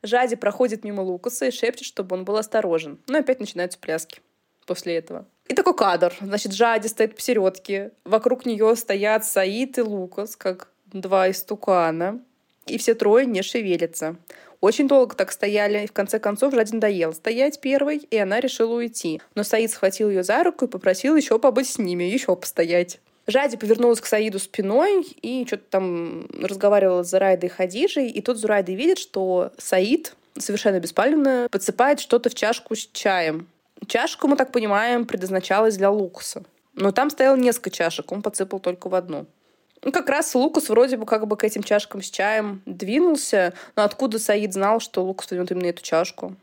Жади 0.01 0.38
проходит 0.38 0.86
мимо 0.86 1.01
Лукаса 1.01 1.47
и 1.47 1.51
шепчет, 1.51 1.86
чтобы 1.86 2.15
он 2.15 2.24
был 2.24 2.38
осторожен. 2.38 2.99
И 3.07 3.13
опять 3.13 3.41
начинаются 3.41 3.78
пляски 3.78 4.22
после 4.65 4.95
этого. 4.95 5.26
И 5.49 5.53
такой 5.53 5.76
кадр. 5.76 6.15
Значит, 6.22 6.53
Жади 6.53 6.88
стоит 6.88 7.15
посередке. 7.15 7.91
Вокруг 8.05 8.45
нее 8.45 8.76
стоят 8.78 9.26
Саид 9.26 9.78
и 9.78 9.82
Лукас, 9.82 10.38
как 10.38 10.70
два 10.86 11.30
истукана. 11.30 12.22
И 12.67 12.78
все 12.78 12.93
трое 12.93 13.26
не 13.26 13.41
шевелятся. 13.41 14.15
Очень 14.62 14.89
долго 14.89 15.16
так 15.16 15.32
стояли, 15.32 15.84
и 15.84 15.88
в 15.88 15.93
конце 15.93 16.20
концов 16.20 16.53
Жади 16.53 16.74
надоел 16.74 17.14
стоять 17.14 17.62
первой, 17.62 17.97
и 17.97 18.18
она 18.18 18.41
решила 18.41 18.76
уйти. 18.76 19.22
Но 19.36 19.43
Саид 19.43 19.72
схватил 19.72 20.10
ее 20.10 20.24
за 20.24 20.43
руку 20.43 20.66
и 20.66 20.68
попросил 20.68 21.16
еще 21.16 21.39
побыть 21.39 21.70
с 21.70 21.78
ними, 21.78 22.03
еще 22.03 22.36
постоять. 22.36 22.99
Жади 23.26 23.57
повернулась 23.57 24.01
к 24.01 24.05
Саиду 24.05 24.39
спиной 24.39 25.03
и 25.22 25.45
что-то 25.47 25.64
там 25.70 26.28
разговаривала 26.41 27.03
с 27.03 27.10
Зурайдой 27.10 27.49
и 27.49 27.51
Хадижей, 27.51 28.10
и 28.10 28.22
тут 28.22 28.38
Зурайда 28.38 28.74
видит, 28.74 28.97
что 28.97 29.51
Саид 29.57 30.16
совершенно 30.38 30.80
беспалевно 30.80 31.47
подсыпает 31.51 31.99
что-то 31.99 32.30
в 32.30 32.36
чашку 32.36 32.76
с 32.76 32.89
чаем. 32.91 33.47
Чашка, 33.88 34.28
мы 34.28 34.36
так 34.36 34.51
понимаем, 34.51 35.05
предназначалась 35.05 35.78
для 35.78 35.89
Лукаса. 35.89 36.43
Но 36.74 36.91
там 36.91 37.10
стояло 37.10 37.36
несколько 37.36 37.70
чашек, 37.70 38.12
он 38.12 38.22
подсыпал 38.22 38.60
только 38.60 38.89
в 38.89 38.95
одну. 38.95 39.26
Ну, 39.84 39.91
как 39.91 40.09
раз 40.09 40.36
Лукас 40.36 40.69
вроде 40.69 40.97
бы 40.97 41.05
как 41.05 41.25
бы 41.27 41.38
к 41.38 41.43
этим 41.43 41.63
чашкам 41.63 42.01
с 42.01 42.09
чаем 42.09 42.61
двинулся, 42.65 43.53
но 43.75 43.84
откуда 43.84 44.19
Саид 44.19 44.53
знал, 44.53 44.80
что 44.80 45.03
Лукас 45.03 45.30
возьмет 45.32 45.51
именно 45.51 45.67
эту 45.67 45.82
чашку? 45.82 46.36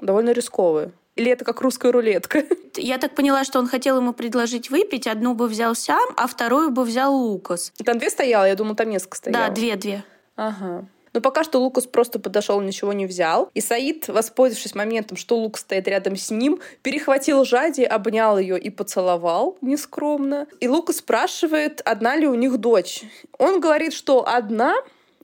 Довольно 0.00 0.30
рисковый. 0.30 0.92
Или 1.16 1.30
это 1.30 1.44
как 1.44 1.60
русская 1.60 1.92
рулетка? 1.92 2.44
Я 2.76 2.98
так 2.98 3.14
поняла, 3.14 3.44
что 3.44 3.60
он 3.60 3.68
хотел 3.68 3.98
ему 3.98 4.12
предложить 4.12 4.70
выпить. 4.70 5.06
Одну 5.06 5.34
бы 5.34 5.46
взял 5.46 5.74
сам, 5.76 6.04
а 6.16 6.26
вторую 6.26 6.70
бы 6.70 6.82
взял 6.82 7.14
Лукас. 7.14 7.72
Там 7.84 7.98
две 7.98 8.10
стояло? 8.10 8.46
Я 8.46 8.56
думала, 8.56 8.74
там 8.74 8.90
несколько 8.90 9.16
стояло. 9.16 9.46
Да, 9.46 9.54
две-две. 9.54 10.02
Ага. 10.34 10.86
Но 11.14 11.20
пока 11.20 11.44
что 11.44 11.60
Лукас 11.60 11.86
просто 11.86 12.18
подошел, 12.18 12.60
ничего 12.60 12.92
не 12.92 13.06
взял. 13.06 13.48
И 13.54 13.60
Саид, 13.60 14.08
воспользовавшись 14.08 14.74
моментом, 14.74 15.16
что 15.16 15.38
Лук 15.38 15.58
стоит 15.58 15.86
рядом 15.86 16.16
с 16.16 16.30
ним, 16.30 16.60
перехватил 16.82 17.44
Жади, 17.44 17.82
обнял 17.82 18.36
ее 18.36 18.58
и 18.58 18.68
поцеловал 18.68 19.56
нескромно. 19.60 20.48
И 20.58 20.68
Лукас 20.68 20.96
спрашивает, 20.96 21.80
одна 21.84 22.16
ли 22.16 22.26
у 22.26 22.34
них 22.34 22.58
дочь. 22.58 23.04
Он 23.38 23.60
говорит, 23.60 23.92
что 23.92 24.26
одна, 24.28 24.74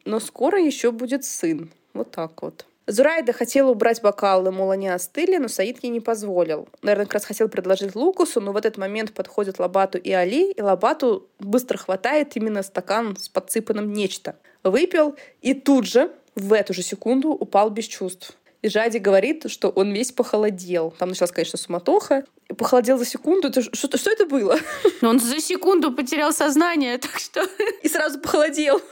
но 0.05 0.21
скоро 0.21 0.61
еще 0.61 0.93
будет 0.93 1.25
сын. 1.25 1.71
Вот 1.93 2.13
так 2.13 2.41
вот. 2.41 2.67
Зурайда 2.87 3.33
хотела 3.33 3.71
убрать 3.71 4.01
бокалы, 4.01 4.51
мол, 4.51 4.71
они 4.71 4.89
остыли, 4.89 5.37
но 5.37 5.49
Саид 5.49 5.83
ей 5.83 5.91
не 5.91 6.01
позволил. 6.01 6.69
Наверное, 6.83 7.07
как 7.07 7.15
раз 7.15 7.25
хотел 7.25 7.49
предложить 7.49 7.95
Лукусу, 7.95 8.41
но 8.41 8.53
в 8.53 8.57
этот 8.57 8.79
момент 8.79 9.13
подходят 9.13 9.59
Лабату 9.59 9.99
и 9.99 10.11
Али, 10.11 10.53
и 10.53 10.63
Лабату 10.63 11.29
быстро 11.39 11.79
хватает 11.79 12.37
именно 12.37 12.63
стакан 12.63 13.17
с 13.17 13.29
подсыпанным 13.29 13.93
нечто. 13.93 14.37
Выпил 14.63 15.17
и 15.41 15.55
тут 15.55 15.87
же, 15.87 16.13
в 16.35 16.53
эту 16.53 16.75
же 16.75 16.83
секунду, 16.83 17.31
упал 17.31 17.71
без 17.71 17.87
чувств. 17.87 18.37
И 18.63 18.69
Жади 18.69 18.99
говорит, 18.99 19.51
что 19.51 19.71
он 19.71 19.93
весь 19.93 20.13
похолодел. 20.13 20.95
Там 20.99 21.11
началась, 21.11 21.33
конечно, 21.33 21.59
суматоха. 21.59 22.25
Похолодел 22.59 22.99
за 22.99 23.07
секунду. 23.07 23.49
Это, 23.49 23.63
что, 23.63 23.97
что 23.97 24.11
это 24.11 24.27
было? 24.27 24.59
Он 25.03 25.19
за 25.19 25.41
секунду 25.41 25.93
потерял 25.93 26.33
сознание, 26.33 26.99
так 26.99 27.19
что... 27.19 27.47
И 27.83 27.89
сразу 27.89 28.21
похолодел. 28.21 28.83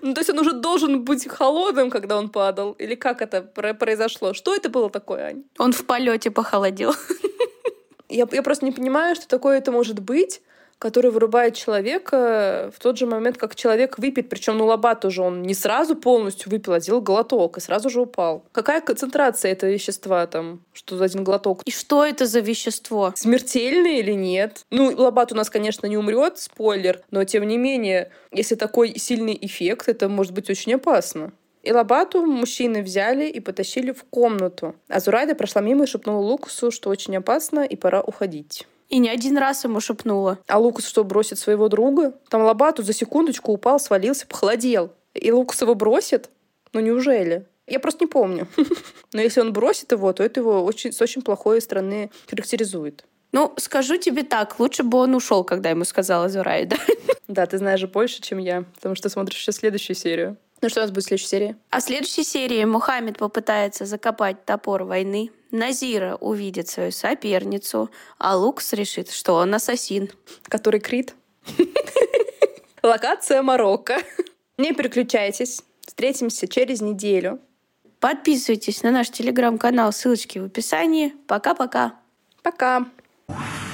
Ну, 0.00 0.14
то 0.14 0.20
есть 0.20 0.30
он 0.30 0.38
уже 0.38 0.52
должен 0.52 1.02
быть 1.04 1.26
холодным, 1.26 1.90
когда 1.90 2.16
он 2.16 2.28
падал? 2.28 2.72
Или 2.72 2.94
как 2.94 3.20
это 3.20 3.42
произошло? 3.42 4.32
Что 4.32 4.54
это 4.54 4.68
было 4.68 4.90
такое, 4.90 5.24
Ань? 5.24 5.42
Он 5.58 5.72
в 5.72 5.84
полете 5.86 6.30
похолодел. 6.30 6.94
Я, 8.08 8.28
я 8.30 8.42
просто 8.42 8.64
не 8.64 8.70
понимаю, 8.70 9.16
что 9.16 9.26
такое 9.26 9.58
это 9.58 9.72
может 9.72 9.98
быть 9.98 10.40
который 10.78 11.10
вырубает 11.10 11.54
человека 11.54 12.70
в 12.74 12.80
тот 12.80 12.98
же 12.98 13.06
момент, 13.06 13.38
как 13.38 13.54
человек 13.54 13.98
выпьет. 13.98 14.28
Причем 14.28 14.58
ну 14.58 14.66
лоба 14.66 14.94
тоже 14.94 15.22
он 15.22 15.42
не 15.42 15.54
сразу 15.54 15.96
полностью 15.96 16.50
выпил, 16.50 16.74
а 16.74 16.80
сделал 16.80 17.00
глоток 17.00 17.58
и 17.58 17.60
сразу 17.60 17.90
же 17.90 18.00
упал. 18.00 18.44
Какая 18.52 18.80
концентрация 18.80 19.52
этого 19.52 19.70
вещества 19.70 20.26
там, 20.26 20.60
что 20.72 20.96
за 20.96 21.04
один 21.04 21.24
глоток? 21.24 21.62
И 21.64 21.70
что 21.70 22.04
это 22.04 22.26
за 22.26 22.40
вещество? 22.40 23.12
Смертельное 23.16 23.98
или 23.98 24.12
нет? 24.12 24.64
Ну, 24.70 24.92
лобат 24.96 25.32
у 25.32 25.34
нас, 25.34 25.50
конечно, 25.50 25.86
не 25.86 25.96
умрет, 25.96 26.38
спойлер, 26.38 27.00
но 27.10 27.24
тем 27.24 27.46
не 27.46 27.56
менее, 27.56 28.10
если 28.30 28.54
такой 28.54 28.98
сильный 28.98 29.36
эффект, 29.40 29.88
это 29.88 30.08
может 30.08 30.32
быть 30.32 30.50
очень 30.50 30.74
опасно. 30.74 31.32
И 31.66 31.72
Лобату 31.72 32.24
мужчины 32.24 32.80
взяли 32.80 33.28
и 33.28 33.40
потащили 33.40 33.90
в 33.90 34.04
комнату. 34.04 34.76
А 34.88 35.00
Зурайда 35.00 35.34
прошла 35.34 35.62
мимо 35.62 35.82
и 35.82 35.86
шепнула 35.88 36.20
Лукусу, 36.20 36.70
что 36.70 36.90
очень 36.90 37.16
опасно 37.16 37.64
и 37.64 37.74
пора 37.74 38.02
уходить. 38.02 38.68
И 38.88 38.98
не 38.98 39.08
один 39.08 39.36
раз 39.36 39.64
ему 39.64 39.80
шепнула. 39.80 40.38
А 40.46 40.58
Лукас 40.58 40.86
что, 40.86 41.04
бросит 41.04 41.38
своего 41.38 41.68
друга? 41.68 42.14
Там 42.28 42.42
Лобату 42.42 42.82
за 42.82 42.92
секундочку 42.92 43.52
упал, 43.52 43.80
свалился, 43.80 44.26
похолодел. 44.26 44.92
И 45.14 45.32
Лукас 45.32 45.60
его 45.62 45.74
бросит? 45.74 46.30
Ну 46.72 46.80
неужели? 46.80 47.46
Я 47.66 47.80
просто 47.80 48.04
не 48.04 48.08
помню. 48.08 48.46
Но 49.12 49.20
если 49.20 49.40
он 49.40 49.52
бросит 49.52 49.90
его, 49.90 50.12
то 50.12 50.22
это 50.22 50.40
его 50.40 50.64
очень, 50.64 50.92
с 50.92 51.00
очень 51.00 51.22
плохой 51.22 51.60
стороны 51.60 52.10
характеризует. 52.28 53.04
Ну, 53.32 53.52
скажу 53.56 53.96
тебе 53.96 54.22
так, 54.22 54.58
лучше 54.60 54.82
бы 54.82 54.98
он 54.98 55.14
ушел, 55.14 55.42
когда 55.42 55.70
ему 55.70 55.84
сказала 55.84 56.28
Зурайда. 56.28 56.76
Да, 57.28 57.44
ты 57.44 57.58
знаешь 57.58 57.84
больше, 57.84 58.22
чем 58.22 58.38
я, 58.38 58.62
потому 58.76 58.94
что 58.94 59.08
смотришь 59.08 59.38
еще 59.40 59.50
следующую 59.50 59.96
серию. 59.96 60.36
Ну 60.62 60.68
что 60.68 60.78
у 60.78 60.82
нас 60.84 60.92
будет 60.92 61.02
в 61.02 61.08
следующей 61.08 61.28
серии? 61.28 61.56
А 61.70 61.80
в 61.80 61.82
следующей 61.82 62.22
серии 62.22 62.64
Мухаммед 62.64 63.18
попытается 63.18 63.84
закопать 63.84 64.44
топор 64.44 64.84
войны, 64.84 65.32
Назира 65.50 66.16
увидит 66.16 66.68
свою 66.68 66.92
соперницу, 66.92 67.90
а 68.18 68.36
Лукс 68.36 68.72
решит, 68.72 69.10
что 69.10 69.34
он 69.34 69.54
ассасин. 69.54 70.10
Который 70.44 70.80
Крит. 70.80 71.14
Локация 72.82 73.42
Марокко. 73.42 73.98
Не 74.58 74.72
переключайтесь. 74.72 75.62
Встретимся 75.86 76.48
через 76.48 76.80
неделю. 76.80 77.40
Подписывайтесь 78.00 78.82
на 78.82 78.90
наш 78.90 79.10
телеграм-канал, 79.10 79.92
ссылочки 79.92 80.38
в 80.38 80.44
описании. 80.44 81.14
Пока-пока. 81.26 81.94
Пока. 82.42 82.80
-пока. 82.80 82.86
Пока. 83.26 83.65